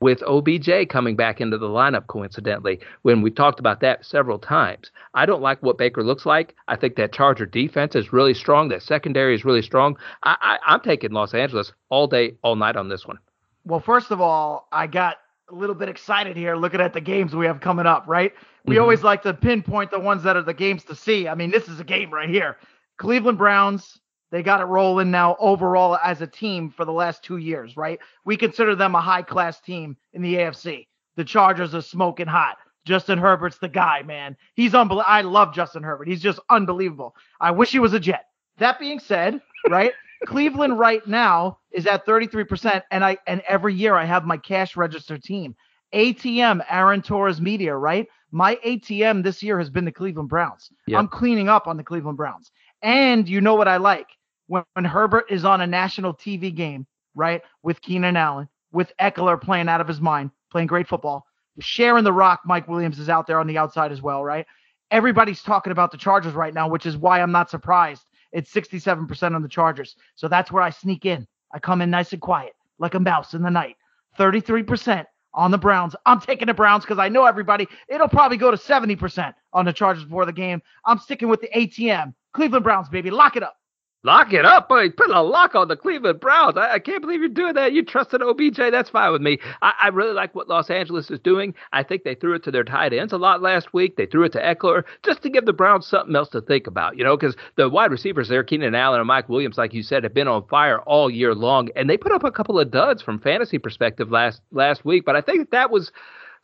with 0.00 0.22
OBJ 0.24 0.90
coming 0.90 1.16
back 1.16 1.40
into 1.40 1.56
the 1.56 1.68
lineup 1.68 2.06
coincidentally 2.08 2.80
when 3.00 3.22
we 3.22 3.30
talked 3.30 3.60
about 3.60 3.80
that 3.80 4.04
several 4.04 4.38
times. 4.38 4.90
I 5.14 5.24
don't 5.24 5.40
like 5.40 5.62
what 5.62 5.78
Baker 5.78 6.04
looks 6.04 6.26
like. 6.26 6.54
I 6.68 6.76
think 6.76 6.96
that 6.96 7.14
Charger 7.14 7.46
defense 7.46 7.94
is 7.94 8.12
really 8.12 8.34
strong. 8.34 8.68
That 8.68 8.82
secondary 8.82 9.34
is 9.34 9.46
really 9.46 9.62
strong. 9.62 9.96
I, 10.22 10.36
I, 10.38 10.58
I'm 10.66 10.80
taking 10.80 11.12
Los 11.12 11.32
Angeles 11.32 11.72
all 11.88 12.08
day, 12.08 12.34
all 12.42 12.56
night 12.56 12.76
on 12.76 12.90
this 12.90 13.06
one. 13.06 13.18
Well, 13.64 13.80
first 13.80 14.10
of 14.10 14.20
all, 14.20 14.68
I 14.70 14.86
got 14.86 15.16
a 15.50 15.54
little 15.54 15.74
bit 15.74 15.88
excited 15.88 16.36
here 16.36 16.56
looking 16.56 16.80
at 16.80 16.92
the 16.92 17.00
games 17.00 17.34
we 17.34 17.46
have 17.46 17.60
coming 17.60 17.86
up, 17.86 18.04
right? 18.06 18.32
We 18.64 18.74
mm-hmm. 18.74 18.82
always 18.82 19.02
like 19.02 19.22
to 19.22 19.34
pinpoint 19.34 19.90
the 19.90 20.00
ones 20.00 20.22
that 20.22 20.36
are 20.36 20.42
the 20.42 20.54
games 20.54 20.84
to 20.84 20.94
see. 20.94 21.28
I 21.28 21.34
mean, 21.34 21.50
this 21.50 21.68
is 21.68 21.80
a 21.80 21.84
game 21.84 22.12
right 22.12 22.28
here. 22.28 22.56
Cleveland 22.96 23.38
Browns, 23.38 24.00
they 24.30 24.42
got 24.42 24.60
it 24.60 24.64
rolling 24.64 25.10
now 25.10 25.36
overall 25.38 25.98
as 26.02 26.22
a 26.22 26.26
team 26.26 26.70
for 26.70 26.84
the 26.84 26.92
last 26.92 27.22
two 27.22 27.36
years, 27.36 27.76
right? 27.76 27.98
We 28.24 28.36
consider 28.36 28.74
them 28.74 28.94
a 28.94 29.00
high 29.00 29.22
class 29.22 29.60
team 29.60 29.96
in 30.12 30.22
the 30.22 30.34
AFC. 30.34 30.86
The 31.16 31.24
Chargers 31.24 31.74
are 31.74 31.82
smoking 31.82 32.26
hot. 32.26 32.56
Justin 32.84 33.18
Herbert's 33.18 33.58
the 33.58 33.68
guy, 33.68 34.02
man. 34.02 34.36
He's 34.54 34.74
unbelievable. 34.74 35.10
I 35.10 35.22
love 35.22 35.54
Justin 35.54 35.82
Herbert. 35.82 36.08
He's 36.08 36.20
just 36.20 36.38
unbelievable. 36.50 37.14
I 37.40 37.50
wish 37.50 37.70
he 37.70 37.78
was 37.78 37.94
a 37.94 38.00
Jet. 38.00 38.26
That 38.58 38.78
being 38.78 39.00
said, 39.00 39.40
right? 39.68 39.92
Cleveland 40.26 40.78
right 40.78 41.06
now 41.06 41.58
is 41.70 41.86
at 41.86 42.06
33%, 42.06 42.82
and 42.90 43.04
I 43.04 43.18
and 43.26 43.42
every 43.48 43.74
year 43.74 43.94
I 43.94 44.04
have 44.04 44.24
my 44.24 44.36
cash 44.36 44.76
register 44.76 45.18
team. 45.18 45.54
ATM, 45.94 46.64
Aaron 46.68 47.02
Torres 47.02 47.40
Media, 47.40 47.74
right? 47.74 48.08
My 48.32 48.56
ATM 48.66 49.22
this 49.22 49.42
year 49.42 49.58
has 49.58 49.70
been 49.70 49.84
the 49.84 49.92
Cleveland 49.92 50.28
Browns. 50.28 50.70
Yep. 50.88 50.98
I'm 50.98 51.08
cleaning 51.08 51.48
up 51.48 51.68
on 51.68 51.76
the 51.76 51.84
Cleveland 51.84 52.16
Browns. 52.16 52.50
And 52.82 53.28
you 53.28 53.40
know 53.40 53.54
what 53.54 53.68
I 53.68 53.76
like? 53.76 54.08
When, 54.48 54.64
when 54.72 54.84
Herbert 54.84 55.26
is 55.30 55.44
on 55.44 55.60
a 55.60 55.66
national 55.66 56.14
TV 56.14 56.54
game, 56.54 56.86
right? 57.14 57.42
With 57.62 57.80
Keenan 57.80 58.16
Allen, 58.16 58.48
with 58.72 58.92
Ekeler 59.00 59.40
playing 59.40 59.68
out 59.68 59.80
of 59.80 59.86
his 59.86 60.00
mind, 60.00 60.32
playing 60.50 60.66
great 60.66 60.88
football, 60.88 61.24
sharing 61.60 62.02
the 62.02 62.12
rock, 62.12 62.40
Mike 62.44 62.66
Williams 62.66 62.98
is 62.98 63.08
out 63.08 63.28
there 63.28 63.38
on 63.38 63.46
the 63.46 63.58
outside 63.58 63.92
as 63.92 64.02
well, 64.02 64.24
right? 64.24 64.46
Everybody's 64.90 65.42
talking 65.42 65.70
about 65.70 65.92
the 65.92 65.96
Chargers 65.96 66.34
right 66.34 66.52
now, 66.52 66.68
which 66.68 66.86
is 66.86 66.96
why 66.96 67.22
I'm 67.22 67.32
not 67.32 67.50
surprised 67.50 68.04
it's 68.34 68.52
67% 68.52 69.34
on 69.34 69.42
the 69.42 69.48
Chargers. 69.48 69.96
So 70.16 70.28
that's 70.28 70.52
where 70.52 70.62
I 70.62 70.70
sneak 70.70 71.06
in. 71.06 71.26
I 71.52 71.60
come 71.60 71.80
in 71.80 71.88
nice 71.88 72.12
and 72.12 72.20
quiet, 72.20 72.52
like 72.78 72.94
a 72.94 73.00
mouse 73.00 73.32
in 73.32 73.42
the 73.42 73.50
night. 73.50 73.76
33% 74.18 75.06
on 75.32 75.50
the 75.52 75.58
Browns. 75.58 75.94
I'm 76.04 76.20
taking 76.20 76.48
the 76.48 76.54
Browns 76.54 76.84
because 76.84 76.98
I 76.98 77.08
know 77.08 77.24
everybody. 77.24 77.68
It'll 77.88 78.08
probably 78.08 78.36
go 78.36 78.50
to 78.50 78.56
70% 78.56 79.32
on 79.52 79.64
the 79.64 79.72
Chargers 79.72 80.04
before 80.04 80.26
the 80.26 80.32
game. 80.32 80.60
I'm 80.84 80.98
sticking 80.98 81.28
with 81.28 81.40
the 81.40 81.48
ATM. 81.56 82.12
Cleveland 82.32 82.64
Browns, 82.64 82.88
baby. 82.88 83.10
Lock 83.10 83.36
it 83.36 83.44
up. 83.44 83.56
Lock 84.04 84.34
it 84.34 84.44
up, 84.44 84.68
boy. 84.68 84.90
Put 84.90 85.08
a 85.08 85.22
lock 85.22 85.54
on 85.54 85.68
the 85.68 85.76
Cleveland 85.76 86.20
Browns. 86.20 86.58
I, 86.58 86.74
I, 86.74 86.78
can't 86.78 87.00
believe 87.00 87.20
you're 87.20 87.30
doing 87.30 87.54
that. 87.54 87.72
You 87.72 87.82
trusted 87.82 88.20
OBJ. 88.22 88.58
That's 88.70 88.90
fine 88.90 89.10
with 89.12 89.22
me. 89.22 89.38
I, 89.62 89.72
I, 89.84 89.88
really 89.88 90.12
like 90.12 90.34
what 90.34 90.46
Los 90.46 90.68
Angeles 90.68 91.10
is 91.10 91.18
doing. 91.20 91.54
I 91.72 91.82
think 91.82 92.04
they 92.04 92.14
threw 92.14 92.34
it 92.34 92.44
to 92.44 92.50
their 92.50 92.64
tight 92.64 92.92
ends 92.92 93.14
a 93.14 93.16
lot 93.16 93.40
last 93.40 93.72
week. 93.72 93.96
They 93.96 94.04
threw 94.04 94.24
it 94.24 94.32
to 94.32 94.42
Ekeler 94.42 94.84
just 95.02 95.22
to 95.22 95.30
give 95.30 95.46
the 95.46 95.54
Browns 95.54 95.86
something 95.86 96.14
else 96.14 96.28
to 96.30 96.42
think 96.42 96.66
about, 96.66 96.98
you 96.98 97.04
know, 97.04 97.16
because 97.16 97.34
the 97.56 97.70
wide 97.70 97.90
receivers 97.90 98.28
there, 98.28 98.44
Keenan 98.44 98.74
Allen 98.74 99.00
and 99.00 99.06
Mike 99.06 99.30
Williams, 99.30 99.56
like 99.56 99.72
you 99.72 99.82
said, 99.82 100.04
have 100.04 100.12
been 100.12 100.28
on 100.28 100.46
fire 100.48 100.80
all 100.80 101.08
year 101.08 101.34
long. 101.34 101.70
And 101.74 101.88
they 101.88 101.96
put 101.96 102.12
up 102.12 102.24
a 102.24 102.30
couple 102.30 102.60
of 102.60 102.70
duds 102.70 103.00
from 103.00 103.18
fantasy 103.18 103.56
perspective 103.56 104.10
last 104.10 104.42
last 104.52 104.84
week. 104.84 105.06
But 105.06 105.16
I 105.16 105.22
think 105.22 105.50
that 105.50 105.70
was 105.70 105.90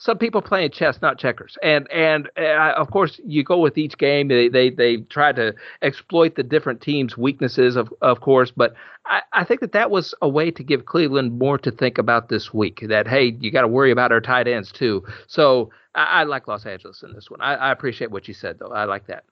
some 0.00 0.16
people 0.16 0.40
playing 0.40 0.70
chess, 0.70 1.00
not 1.02 1.18
checkers. 1.18 1.58
And 1.62 1.90
and 1.92 2.28
uh, 2.38 2.72
of 2.76 2.90
course, 2.90 3.20
you 3.22 3.44
go 3.44 3.58
with 3.58 3.76
each 3.76 3.98
game. 3.98 4.28
They 4.28 4.48
they 4.48 4.70
they 4.70 4.96
try 4.96 5.32
to 5.32 5.54
exploit 5.82 6.36
the 6.36 6.42
different 6.42 6.80
teams' 6.80 7.18
weaknesses, 7.18 7.76
of 7.76 7.92
of 8.00 8.20
course. 8.22 8.50
But 8.50 8.74
I, 9.04 9.20
I 9.34 9.44
think 9.44 9.60
that 9.60 9.72
that 9.72 9.90
was 9.90 10.14
a 10.22 10.28
way 10.28 10.50
to 10.52 10.64
give 10.64 10.86
Cleveland 10.86 11.38
more 11.38 11.58
to 11.58 11.70
think 11.70 11.98
about 11.98 12.30
this 12.30 12.52
week. 12.52 12.82
That 12.88 13.06
hey, 13.06 13.36
you 13.40 13.50
got 13.50 13.60
to 13.60 13.68
worry 13.68 13.90
about 13.90 14.10
our 14.10 14.22
tight 14.22 14.48
ends 14.48 14.72
too. 14.72 15.04
So 15.26 15.70
I, 15.94 16.04
I 16.04 16.24
like 16.24 16.48
Los 16.48 16.64
Angeles 16.64 17.02
in 17.02 17.12
this 17.12 17.30
one. 17.30 17.42
I, 17.42 17.54
I 17.56 17.70
appreciate 17.70 18.10
what 18.10 18.26
you 18.26 18.32
said 18.32 18.58
though. 18.58 18.72
I 18.72 18.84
like 18.84 19.06
that. 19.08 19.24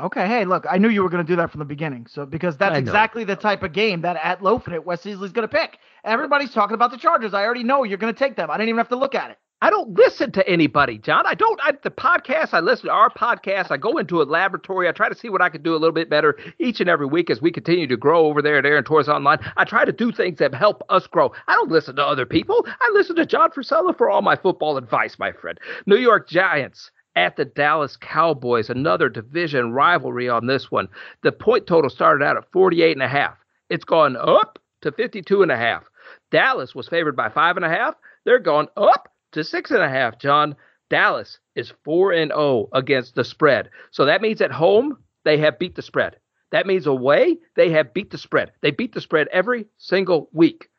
Okay, 0.00 0.26
hey, 0.28 0.44
look, 0.44 0.64
I 0.70 0.78
knew 0.78 0.88
you 0.88 1.02
were 1.02 1.10
going 1.10 1.26
to 1.26 1.30
do 1.30 1.36
that 1.36 1.50
from 1.50 1.58
the 1.58 1.64
beginning. 1.64 2.06
So 2.08 2.24
because 2.24 2.56
that's 2.56 2.78
exactly 2.78 3.24
the 3.24 3.34
type 3.34 3.64
of 3.64 3.72
game 3.72 4.02
that 4.02 4.16
at 4.22 4.40
Loafit 4.40 4.84
Wes 4.84 5.02
Easley's 5.02 5.32
going 5.32 5.46
to 5.46 5.54
pick. 5.54 5.78
Everybody's 6.04 6.52
talking 6.52 6.74
about 6.74 6.92
the 6.92 6.98
Chargers. 6.98 7.34
I 7.34 7.44
already 7.44 7.64
know 7.64 7.82
you're 7.82 7.98
going 7.98 8.14
to 8.14 8.18
take 8.18 8.36
them. 8.36 8.48
I 8.48 8.56
didn't 8.56 8.68
even 8.68 8.78
have 8.78 8.88
to 8.90 8.96
look 8.96 9.16
at 9.16 9.32
it. 9.32 9.38
I 9.60 9.70
don't 9.70 9.98
listen 9.98 10.30
to 10.32 10.48
anybody, 10.48 10.98
John. 10.98 11.26
I 11.26 11.34
don't. 11.34 11.58
I, 11.64 11.72
the 11.82 11.90
podcast, 11.90 12.54
I 12.54 12.60
listen 12.60 12.86
to 12.86 12.92
our 12.92 13.10
podcast. 13.10 13.72
I 13.72 13.76
go 13.76 13.98
into 13.98 14.22
a 14.22 14.24
laboratory. 14.24 14.88
I 14.88 14.92
try 14.92 15.08
to 15.08 15.16
see 15.16 15.28
what 15.28 15.42
I 15.42 15.48
can 15.48 15.62
do 15.62 15.72
a 15.72 15.78
little 15.78 15.92
bit 15.92 16.08
better 16.08 16.38
each 16.60 16.80
and 16.80 16.88
every 16.88 17.06
week 17.06 17.28
as 17.28 17.42
we 17.42 17.50
continue 17.50 17.88
to 17.88 17.96
grow 17.96 18.26
over 18.26 18.40
there 18.40 18.56
at 18.58 18.66
Aaron 18.66 18.84
Torres 18.84 19.08
Online. 19.08 19.38
I 19.56 19.64
try 19.64 19.84
to 19.84 19.90
do 19.90 20.12
things 20.12 20.38
that 20.38 20.54
help 20.54 20.84
us 20.90 21.08
grow. 21.08 21.32
I 21.48 21.54
don't 21.54 21.72
listen 21.72 21.96
to 21.96 22.06
other 22.06 22.24
people. 22.24 22.64
I 22.68 22.90
listen 22.94 23.16
to 23.16 23.26
John 23.26 23.50
Frisella 23.50 23.96
for 23.96 24.08
all 24.08 24.22
my 24.22 24.36
football 24.36 24.76
advice, 24.76 25.18
my 25.18 25.32
friend. 25.32 25.58
New 25.86 25.96
York 25.96 26.28
Giants 26.28 26.92
at 27.16 27.34
the 27.34 27.44
Dallas 27.44 27.96
Cowboys, 27.96 28.70
another 28.70 29.08
division 29.08 29.72
rivalry 29.72 30.28
on 30.28 30.46
this 30.46 30.70
one. 30.70 30.86
The 31.24 31.32
point 31.32 31.66
total 31.66 31.90
started 31.90 32.24
out 32.24 32.36
at 32.36 32.50
48 32.52 32.92
and 32.92 33.02
a 33.02 33.08
half. 33.08 33.36
It's 33.70 33.84
gone 33.84 34.16
up 34.16 34.60
to 34.82 34.92
52 34.92 35.42
and 35.42 35.50
a 35.50 35.56
half. 35.56 35.82
Dallas 36.30 36.76
was 36.76 36.86
favored 36.86 37.16
by 37.16 37.28
five 37.28 37.56
and 37.56 37.64
a 37.64 37.68
half. 37.68 37.96
They're 38.24 38.38
gone 38.38 38.68
up 38.76 39.08
to 39.38 39.44
six 39.44 39.70
and 39.70 39.82
a 39.82 39.88
half, 39.88 40.18
John. 40.18 40.54
Dallas 40.90 41.38
is 41.54 41.72
four 41.84 42.12
and 42.12 42.30
zero 42.30 42.40
oh 42.40 42.68
against 42.72 43.14
the 43.14 43.24
spread. 43.24 43.70
So 43.90 44.04
that 44.06 44.22
means 44.22 44.40
at 44.40 44.52
home 44.52 44.98
they 45.24 45.38
have 45.38 45.58
beat 45.58 45.74
the 45.74 45.82
spread. 45.82 46.16
That 46.50 46.66
means 46.66 46.86
away 46.86 47.38
they 47.56 47.70
have 47.70 47.92
beat 47.92 48.10
the 48.10 48.18
spread. 48.18 48.52
They 48.62 48.70
beat 48.70 48.94
the 48.94 49.00
spread 49.00 49.28
every 49.30 49.66
single 49.76 50.30
week. 50.32 50.70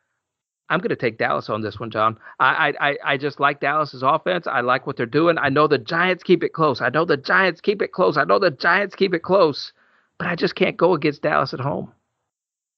I'm 0.68 0.78
going 0.78 0.90
to 0.90 0.96
take 0.96 1.18
Dallas 1.18 1.48
on 1.50 1.62
this 1.62 1.80
one, 1.80 1.90
John. 1.90 2.16
I, 2.38 2.74
I 2.80 2.96
I 3.04 3.16
just 3.16 3.40
like 3.40 3.60
Dallas's 3.60 4.02
offense. 4.04 4.46
I 4.46 4.60
like 4.60 4.86
what 4.86 4.96
they're 4.96 5.06
doing. 5.06 5.36
I 5.38 5.48
know 5.48 5.66
the 5.66 5.78
Giants 5.78 6.22
keep 6.22 6.44
it 6.44 6.52
close. 6.52 6.80
I 6.80 6.90
know 6.90 7.04
the 7.04 7.16
Giants 7.16 7.60
keep 7.60 7.82
it 7.82 7.92
close. 7.92 8.16
I 8.16 8.24
know 8.24 8.38
the 8.38 8.52
Giants 8.52 8.94
keep 8.94 9.12
it 9.14 9.22
close, 9.22 9.72
but 10.18 10.28
I 10.28 10.36
just 10.36 10.54
can't 10.54 10.76
go 10.76 10.94
against 10.94 11.22
Dallas 11.22 11.54
at 11.54 11.60
home. 11.60 11.92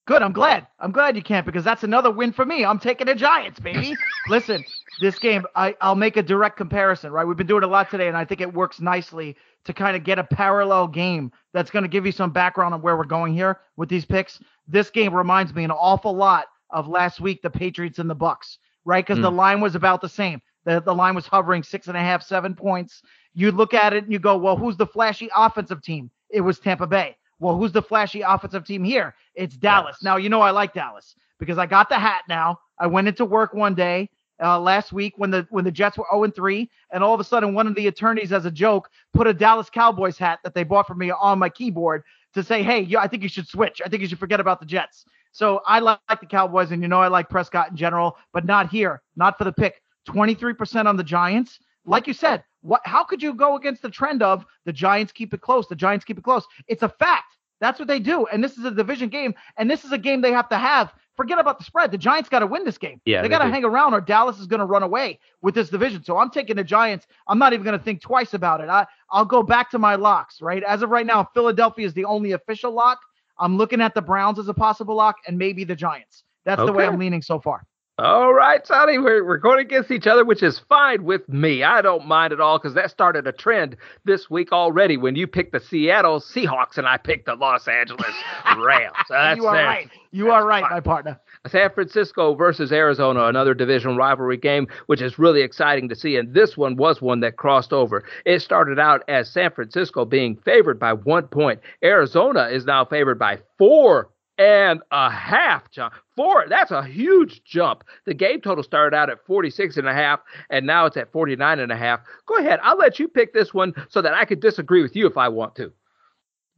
Good. 0.05 0.21
I'm 0.21 0.33
glad. 0.33 0.67
I'm 0.81 0.91
glad 0.91 1.15
you 1.15 1.23
can't 1.23 1.47
because 1.47 1.63
that's 1.63 1.85
another 1.85 2.11
win 2.11 2.33
for 2.33 2.45
me. 2.45 2.65
I'm 2.65 2.81
taking 2.81 3.07
the 3.07 3.15
Giants, 3.15 3.61
baby. 3.61 3.95
Listen, 4.29 4.65
this 5.01 5.19
game, 5.19 5.47
I, 5.55 5.77
I'll 5.81 5.95
make 5.95 6.17
a 6.17 6.23
direct 6.23 6.57
comparison, 6.57 7.13
right? 7.13 7.25
We've 7.25 7.37
been 7.37 7.47
doing 7.47 7.63
a 7.63 7.69
lot 7.69 7.89
today, 7.89 8.09
and 8.09 8.17
I 8.17 8.25
think 8.25 8.41
it 8.41 8.53
works 8.53 8.81
nicely 8.81 9.37
to 9.65 9.73
kind 9.73 9.97
of 9.97 10.03
get 10.03 10.19
a 10.19 10.25
parallel 10.25 10.89
game 10.89 11.31
that's 11.53 11.71
going 11.71 11.85
to 11.85 11.89
give 11.89 12.05
you 12.05 12.11
some 12.11 12.33
background 12.33 12.75
on 12.75 12.83
where 12.83 12.97
we're 12.97 13.05
going 13.05 13.33
here 13.33 13.61
with 13.77 13.89
these 13.89 14.05
picks. 14.05 14.41
This 14.67 14.91
game 14.91 15.15
reminds 15.15 15.55
me 15.55 15.63
an 15.63 15.71
awful 15.71 16.15
lot 16.15 16.47
of 16.71 16.89
last 16.89 17.21
week, 17.21 17.41
the 17.43 17.51
Patriots 17.51 18.01
and 18.01 18.11
the 18.11 18.15
Bucks, 18.15 18.59
right? 18.85 19.07
Because 19.07 19.19
mm. 19.21 19.23
the 19.23 19.31
line 19.31 19.61
was 19.61 19.77
about 19.77 20.01
the 20.01 20.09
same. 20.09 20.43
The, 20.65 20.81
the 20.81 20.95
line 20.95 21.15
was 21.15 21.27
hovering 21.27 21.63
six 21.63 21.87
and 21.87 21.97
a 21.97 22.01
half, 22.01 22.25
seven 22.25 22.55
points. 22.55 23.03
You 23.35 23.53
look 23.53 23.73
at 23.73 23.93
it 23.93 24.05
and 24.05 24.13
you 24.13 24.19
go, 24.19 24.37
well, 24.37 24.57
who's 24.57 24.77
the 24.77 24.87
flashy 24.87 25.29
offensive 25.37 25.81
team? 25.81 26.11
It 26.29 26.41
was 26.41 26.59
Tampa 26.59 26.89
Bay. 26.89 27.17
Well, 27.43 27.57
who's 27.57 27.73
the 27.73 27.83
flashy 27.83 28.21
offensive 28.21 28.65
team 28.65 28.85
here? 28.85 29.17
It's 29.35 29.57
Dallas. 29.57 29.97
Now, 30.01 30.17
you 30.17 30.29
know 30.29 30.41
I 30.41 30.53
like 30.53 30.73
Dallas 30.75 31.17
because 31.41 31.59
I 31.59 31.67
got 31.67 31.89
the 31.89 31.99
hat 31.99 32.23
now. 32.29 32.61
I 32.79 32.87
went 32.87 33.09
into 33.09 33.25
work 33.25 33.53
one 33.53 33.75
day 33.75 34.09
uh, 34.41 34.61
last 34.61 34.93
week 34.93 35.15
when 35.17 35.33
the 35.33 35.45
when 35.51 35.65
the 35.65 35.73
Jets 35.73 35.99
were 35.99 36.07
0 36.13 36.31
3, 36.31 36.71
and 36.93 37.03
all 37.03 37.13
of 37.13 37.19
a 37.19 37.25
sudden 37.25 37.53
one 37.53 37.67
of 37.67 37.75
the 37.75 37.89
attorneys, 37.89 38.33
as 38.33 38.45
a 38.45 38.51
joke, 38.51 38.89
put 39.13 39.27
a 39.27 39.35
Dallas 39.35 39.69
Cowboys 39.69 40.17
hat 40.17 40.39
that 40.45 40.55
they 40.55 40.63
bought 40.63 40.87
for 40.87 40.95
me 40.95 41.11
on 41.11 41.41
my 41.41 41.49
keyboard 41.49 42.05
to 42.35 42.45
say, 42.45 42.63
"Hey, 42.63 42.89
I 42.97 43.09
think 43.09 43.25
you 43.25 43.29
should 43.29 43.49
switch. 43.49 43.83
I 43.85 43.89
think 43.89 44.03
you 44.03 44.09
should 44.09 44.21
forget 44.21 44.39
about 44.39 44.61
the 44.61 44.67
Jets." 44.67 45.05
So 45.33 45.63
I 45.67 45.81
like 45.81 45.99
the 46.21 46.27
Cowboys, 46.27 46.71
and 46.71 46.81
you 46.81 46.87
know 46.87 47.01
I 47.01 47.09
like 47.09 47.29
Prescott 47.29 47.71
in 47.71 47.77
general, 47.77 48.17
but 48.33 48.45
not 48.45 48.71
here, 48.71 49.03
not 49.17 49.37
for 49.37 49.43
the 49.43 49.53
pick. 49.53 49.83
23% 50.09 50.87
on 50.87 50.97
the 50.97 51.05
Giants. 51.05 51.59
Like 51.85 52.07
you 52.07 52.15
said, 52.15 52.45
what? 52.61 52.81
How 52.85 53.05
could 53.05 53.23
you 53.23 53.35
go 53.35 53.57
against 53.57 53.83
the 53.83 53.91
trend 53.91 54.23
of 54.23 54.45
the 54.65 54.73
Giants 54.73 55.13
keep 55.13 55.35
it 55.35 55.41
close? 55.41 55.67
The 55.67 55.77
Giants 55.77 56.05
keep 56.05 56.19
it 56.19 56.25
close. 56.25 56.47
It's 56.69 56.83
a 56.83 56.89
fact. 56.89 57.37
That's 57.61 57.79
what 57.79 57.87
they 57.89 58.01
do. 58.01 58.27
And 58.27 58.43
this 58.43 58.59
is 58.59 58.65
a 58.65 58.71
division 58.71 59.09
game, 59.09 59.35
and 59.57 59.71
this 59.71 59.85
is 59.85 59.93
a 59.93 59.99
game 59.99 60.21
they 60.21 60.33
have 60.33 60.49
to 60.49 60.59
have. 60.59 60.93
Forget 61.17 61.39
about 61.39 61.59
the 61.59 61.65
spread. 61.65 61.93
The 61.93 61.99
Giants 61.99 62.29
got 62.29 62.39
to 62.39 62.47
win 62.47 62.65
this 62.65 62.79
game. 62.79 63.01
Yeah, 63.05 63.21
they, 63.21 63.29
they 63.29 63.31
got 63.31 63.43
to 63.43 63.51
hang 63.51 63.65
around, 63.65 63.95
or 63.95 64.01
Dallas 64.01 64.39
is 64.39 64.47
going 64.47 64.61
to 64.61 64.67
run 64.67 64.83
away 64.83 65.21
with 65.43 65.55
this 65.55 65.69
division. 65.69 66.03
So 66.03 66.19
I'm 66.19 66.31
taking 66.31 66.57
the 66.57 66.65
Giants. 66.65 67.07
I'm 67.29 67.39
not 67.39 67.53
even 67.53 67.65
going 67.65 67.79
to 67.79 67.85
think 67.85 68.01
twice 68.01 68.35
about 68.35 68.61
it. 68.61 68.69
I 68.69 68.87
I'll 69.11 69.25
go 69.25 69.43
back 69.43 69.71
to 69.71 69.79
my 69.79 69.97
locks. 69.97 70.41
Right 70.41 70.63
as 70.63 70.83
of 70.83 70.91
right 70.91 71.07
now, 71.07 71.29
Philadelphia 71.35 71.87
is 71.87 71.95
the 71.95 72.05
only 72.05 72.33
official 72.33 72.73
lock. 72.73 73.01
I'm 73.39 73.57
looking 73.57 73.81
at 73.81 73.95
the 73.95 74.03
Browns 74.03 74.39
as 74.39 74.49
a 74.49 74.55
possible 74.55 74.95
lock, 74.95 75.17
and 75.27 75.37
maybe 75.37 75.65
the 75.65 75.77
Giants. 75.77 76.25
That's 76.45 76.61
okay. 76.61 76.67
the 76.67 76.73
way 76.73 76.87
I'm 76.87 76.99
leaning 76.99 77.23
so 77.23 77.39
far. 77.39 77.65
All 78.03 78.35
right, 78.35 78.67
Sonny, 78.67 78.99
we're, 78.99 79.25
we're 79.25 79.37
going 79.37 79.61
against 79.61 79.93
each 79.93 80.09
other, 80.09 80.25
which 80.25 80.43
is 80.43 80.59
fine 80.69 81.05
with 81.05 81.29
me. 81.29 81.63
I 81.63 81.81
don't 81.83 82.05
mind 82.05 82.33
at 82.33 82.41
all 82.41 82.59
because 82.59 82.75
that 82.75 82.91
started 82.91 83.29
a 83.29 83.33
trend 83.33 83.77
this 84.05 84.29
week 84.29 84.51
already 84.51 84.97
when 84.97 85.15
you 85.15 85.29
picked 85.29 85.53
the 85.53 85.61
Seattle 85.61 86.19
Seahawks 86.19 86.79
and 86.79 86.89
I 86.89 86.97
picked 86.97 87.27
the 87.27 87.37
Los 87.37 87.69
Angeles 87.69 88.13
Rams. 88.59 88.97
So 89.07 89.35
you 89.37 89.47
are 89.47 89.55
right. 89.55 89.89
You 90.11 90.33
are 90.33 90.45
right, 90.45 90.63
fine. 90.63 90.73
my 90.73 90.81
partner. 90.81 91.21
San 91.47 91.71
Francisco 91.71 92.35
versus 92.35 92.73
Arizona, 92.73 93.27
another 93.27 93.55
division 93.55 93.97
rivalry 93.97 94.37
game, 94.37 94.67
which 94.87 95.01
is 95.01 95.17
really 95.17 95.43
exciting 95.43 95.89
to 95.89 95.95
see. 95.95 96.17
And 96.17 96.35
this 96.35 96.57
one 96.57 96.75
was 96.75 97.01
one 97.01 97.21
that 97.21 97.37
crossed 97.37 97.73
over. 97.73 98.03
It 98.27 98.43
started 98.43 98.81
out 98.81 99.05
as 99.07 99.31
San 99.31 99.53
Francisco 99.53 100.05
being 100.05 100.35
favored 100.45 100.81
by 100.81 100.93
one 100.93 101.29
point. 101.29 101.61
Arizona 101.85 102.49
is 102.49 102.65
now 102.65 102.85
favored 102.85 103.21
by 103.21 103.39
four 103.59 104.09
and 104.43 104.81
a 104.91 105.11
half, 105.11 105.71
John. 105.71 105.91
Four, 106.17 106.47
that's 106.49 106.71
a 106.71 106.83
huge 106.83 107.43
jump. 107.45 107.85
The 108.07 108.15
game 108.15 108.41
total 108.41 108.65
started 108.65 108.97
out 108.97 109.11
at 109.11 109.25
46 109.27 109.77
and 109.77 109.89
a 109.89 109.95
half, 109.95 110.21
and 110.51 110.67
now 110.67 110.87
it's 110.87 110.97
at 110.97 111.13
49 111.13 111.59
and 111.59 111.73
a 111.73 111.77
half. 111.77 112.01
Go 112.27 112.37
ahead. 112.37 112.61
I'll 112.63 112.77
let 112.77 112.99
you 112.99 113.09
pick 113.09 113.33
this 113.33 113.55
one 113.55 113.75
so 113.89 114.03
that 114.03 114.15
I 114.15 114.25
could 114.25 114.41
disagree 114.41 114.83
with 114.83 114.97
you 114.97 115.07
if 115.07 115.17
I 115.17 115.29
want 115.29 115.55
to. 115.57 115.73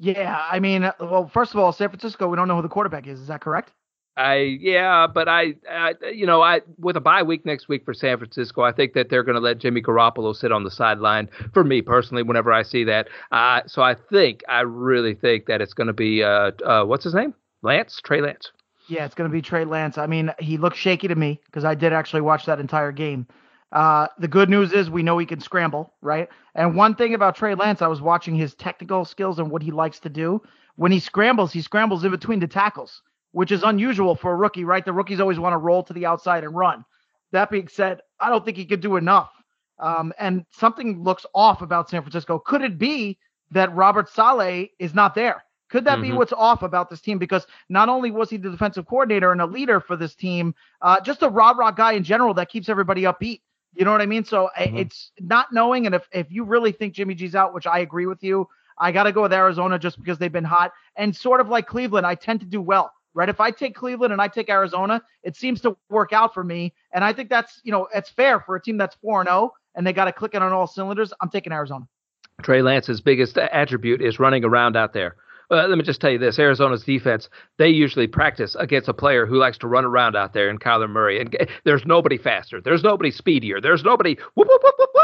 Yeah, 0.01 0.45
I 0.51 0.59
mean, 0.61 0.91
well, 0.99 1.31
first 1.33 1.55
of 1.55 1.61
all, 1.61 1.73
San 1.73 1.89
Francisco, 1.89 2.29
we 2.29 2.37
don't 2.37 2.49
know 2.49 2.57
who 2.57 2.63
the 2.63 2.69
quarterback 2.69 3.07
is. 3.07 3.21
Is 3.21 3.29
that 3.29 3.41
correct? 3.41 3.73
I 4.17 4.59
yeah, 4.61 5.09
but 5.13 5.29
I, 5.29 5.55
I 5.69 5.95
you 6.13 6.25
know 6.25 6.41
I 6.41 6.61
with 6.79 6.97
a 6.97 7.01
bye 7.01 7.23
week 7.23 7.45
next 7.45 7.69
week 7.69 7.85
for 7.85 7.93
San 7.93 8.17
Francisco, 8.19 8.63
I 8.63 8.71
think 8.71 8.93
that 8.93 9.09
they're 9.09 9.25
going 9.25 9.35
to 9.35 9.41
let 9.41 9.59
Jimmy 9.59 9.83
Garoppolo 9.83 10.37
sit 10.37 10.53
on 10.53 10.63
the 10.63 10.71
sideline. 10.71 11.29
For 11.53 11.65
me 11.65 11.83
personally, 11.83 12.23
whenever 12.23 12.53
I 12.53 12.63
see 12.63 12.85
that, 12.85 13.09
uh, 13.33 13.63
so 13.67 13.83
I 13.83 13.95
think 13.95 14.43
I 14.49 14.61
really 14.61 15.15
think 15.15 15.47
that 15.47 15.61
it's 15.61 15.75
going 15.75 15.89
to 15.89 15.93
be 15.93 16.23
uh, 16.23 16.53
uh, 16.65 16.85
what's 16.85 17.03
his 17.03 17.15
name, 17.15 17.35
Lance 17.65 18.01
Trey 18.05 18.21
Lance. 18.21 18.53
Yeah, 18.89 19.05
it's 19.05 19.15
going 19.15 19.29
to 19.29 19.33
be 19.33 19.43
Trey 19.43 19.65
Lance. 19.65 19.99
I 19.99 20.07
mean, 20.07 20.31
he 20.39 20.59
looked 20.59 20.77
shaky 20.77 21.09
to 21.09 21.15
me 21.15 21.41
because 21.47 21.65
I 21.65 21.75
did 21.75 21.93
actually 21.93 22.21
watch 22.21 22.47
that 22.47 22.61
entire 22.61 22.93
game. 22.93 23.27
Uh, 23.73 24.07
the 24.19 24.29
good 24.29 24.49
news 24.49 24.73
is 24.73 24.89
we 24.89 25.03
know 25.03 25.19
he 25.19 25.27
can 25.27 25.41
scramble, 25.41 25.93
right? 26.01 26.29
And 26.55 26.77
one 26.77 26.95
thing 26.95 27.15
about 27.15 27.35
Trey 27.35 27.55
Lance, 27.55 27.83
I 27.83 27.89
was 27.89 28.01
watching 28.01 28.37
his 28.37 28.55
technical 28.55 29.05
skills 29.05 29.39
and 29.39 29.51
what 29.51 29.63
he 29.63 29.73
likes 29.73 29.99
to 30.01 30.09
do. 30.09 30.43
When 30.77 30.93
he 30.93 31.01
scrambles, 31.01 31.53
he 31.53 31.63
scrambles 31.63 32.05
in 32.05 32.11
between 32.11 32.39
the 32.41 32.47
tackles 32.47 33.03
which 33.35 33.51
is 33.51 33.65
unusual 33.65 34.15
for 34.15 34.33
a 34.33 34.37
rookie, 34.37 34.65
right? 34.65 34.85
The 34.85 34.93
rookies 34.93 35.19
always 35.19 35.41
want 35.41 35.55
to 35.55 35.59
roll 35.59 35.83
to 35.83 35.93
the 35.93 36.07
outside 36.07 36.45
and 36.45 36.55
run. 36.55 36.85
That 37.33 37.51
being 37.51 37.67
said, 37.67 38.01
I 38.21 38.31
don't 38.31 38.45
think 38.45 38.57
he 38.57 38.65
could 38.65 38.81
do 38.81 38.95
enough. 38.95 39.29
Um, 39.81 40.13
and 40.21 40.47
something 40.53 41.03
looks 41.03 41.27
off 41.35 41.61
about 41.61 41.91
San 41.91 42.01
Francisco. 42.03 42.39
Could 42.39 42.63
it 42.63 42.79
be 42.79 43.19
that 43.51 43.75
Robert 43.75 44.09
Saleh 44.09 44.69
is 44.79 44.95
not 44.95 45.17
there? 45.17 45.44
Could 45.75 45.87
that 45.87 45.99
mm-hmm. 45.99 46.13
be 46.13 46.13
what's 46.13 46.33
off 46.33 46.63
about 46.63 46.89
this 46.89 47.01
team? 47.01 47.19
Because 47.19 47.49
not 47.69 47.89
only 47.89 48.13
was 48.13 48.31
he 48.31 48.37
the 48.37 48.49
defensive 48.49 48.87
coordinator 48.87 49.33
and 49.33 49.41
a 49.41 49.47
leader 49.47 49.81
for 49.81 49.97
this 49.97 50.15
team, 50.15 50.55
uh, 50.83 51.01
just 51.01 51.25
a 51.25 51.29
rah 51.29 51.51
rah 51.51 51.73
guy 51.73 51.95
in 51.95 52.05
general 52.05 52.33
that 52.35 52.49
keeps 52.49 52.69
everybody 52.69 53.03
upbeat. 53.03 53.41
You 53.75 53.85
know 53.85 53.91
what 53.91 54.01
I 54.01 54.07
mean? 54.07 54.25
So 54.25 54.51
mm-hmm. 54.57 54.77
it's 54.77 55.11
not 55.19 55.53
knowing. 55.53 55.87
And 55.87 55.97
if, 55.97 56.09
if 56.13 56.31
you 56.31 56.45
really 56.45 56.71
think 56.71 56.95
Jimmy 56.95 57.17
G's 57.17 57.35
out, 57.35 57.55
which 57.55 57.67
I 57.67 57.81
agree 57.81 58.07
with 58.07 58.23
you, 58.23 58.49
I 58.79 58.93
got 58.93 59.03
to 59.03 59.11
go 59.11 59.23
with 59.23 59.33
Arizona 59.33 59.77
just 59.77 59.99
because 59.99 60.17
they've 60.17 60.31
been 60.31 60.45
hot. 60.45 60.71
And 60.95 61.17
sort 61.17 61.41
of 61.41 61.49
like 61.49 61.67
Cleveland, 61.67 62.07
I 62.07 62.15
tend 62.15 62.39
to 62.39 62.47
do 62.47 62.63
well 62.63 62.93
right? 63.17 63.29
If 63.29 63.41
I 63.41 63.53
take 63.53 63.77
Cleveland 63.77 64.13
and 64.13 64.21
I 64.21 64.27
take 64.27 64.51
Arizona, 64.51 65.01
it 65.23 65.37
seems 65.37 65.61
to 65.61 65.77
work 65.89 66.13
out 66.13 66.35
for 66.35 66.43
me. 66.43 66.75
And 66.93 67.05
I 67.05 67.13
think 67.13 67.31
that's, 67.31 67.61
you 67.63 67.71
know, 67.71 67.87
it's 67.95 68.11
fair 68.11 68.41
for 68.41 68.57
a 68.57 68.61
team 68.61 68.77
that's 68.77 68.97
4 68.97 69.25
0 69.25 69.53
and 69.77 69.87
they 69.87 69.93
got 69.93 70.07
to 70.07 70.13
click 70.13 70.35
it 70.35 70.43
on 70.43 70.53
all 70.53 70.67
cylinders. 70.67 71.13
I'm 71.21 71.31
taking 71.31 71.53
Arizona. 71.53 71.87
Trey 72.43 72.63
Lance's 72.63 73.01
biggest 73.01 73.39
attribute 73.39 74.03
is 74.03 74.19
running 74.19 74.45
around 74.45 74.77
out 74.77 74.93
there. 74.93 75.15
Uh, 75.51 75.67
let 75.69 75.77
me 75.79 75.85
just 75.85 76.01
tell 76.01 76.11
you 76.11 76.19
this: 76.19 76.39
Arizona's 76.39 76.85
defense, 76.85 77.29
they 77.59 77.69
usually 77.69 78.07
practice 78.07 78.57
against 78.59 78.89
a 78.89 78.95
player 78.95 79.27
who 79.27 79.37
likes 79.37 79.59
to 79.59 79.69
run 79.69 79.85
around 79.85 80.17
out 80.17 80.33
there 80.33 80.49
in 80.49 80.59
Kyler 80.59 80.89
Murray. 80.89 81.21
And 81.21 81.37
there's 81.65 81.85
nobody 81.85 82.19
faster. 82.19 82.61
There's 82.61 82.83
nobody 82.83 83.11
speedier. 83.11 83.61
There's 83.61 83.85
nobody 83.85 84.17
whoop, 84.35 84.49
whoop, 84.49 84.63
whoop, 84.63 84.75
whoop, 84.79 84.95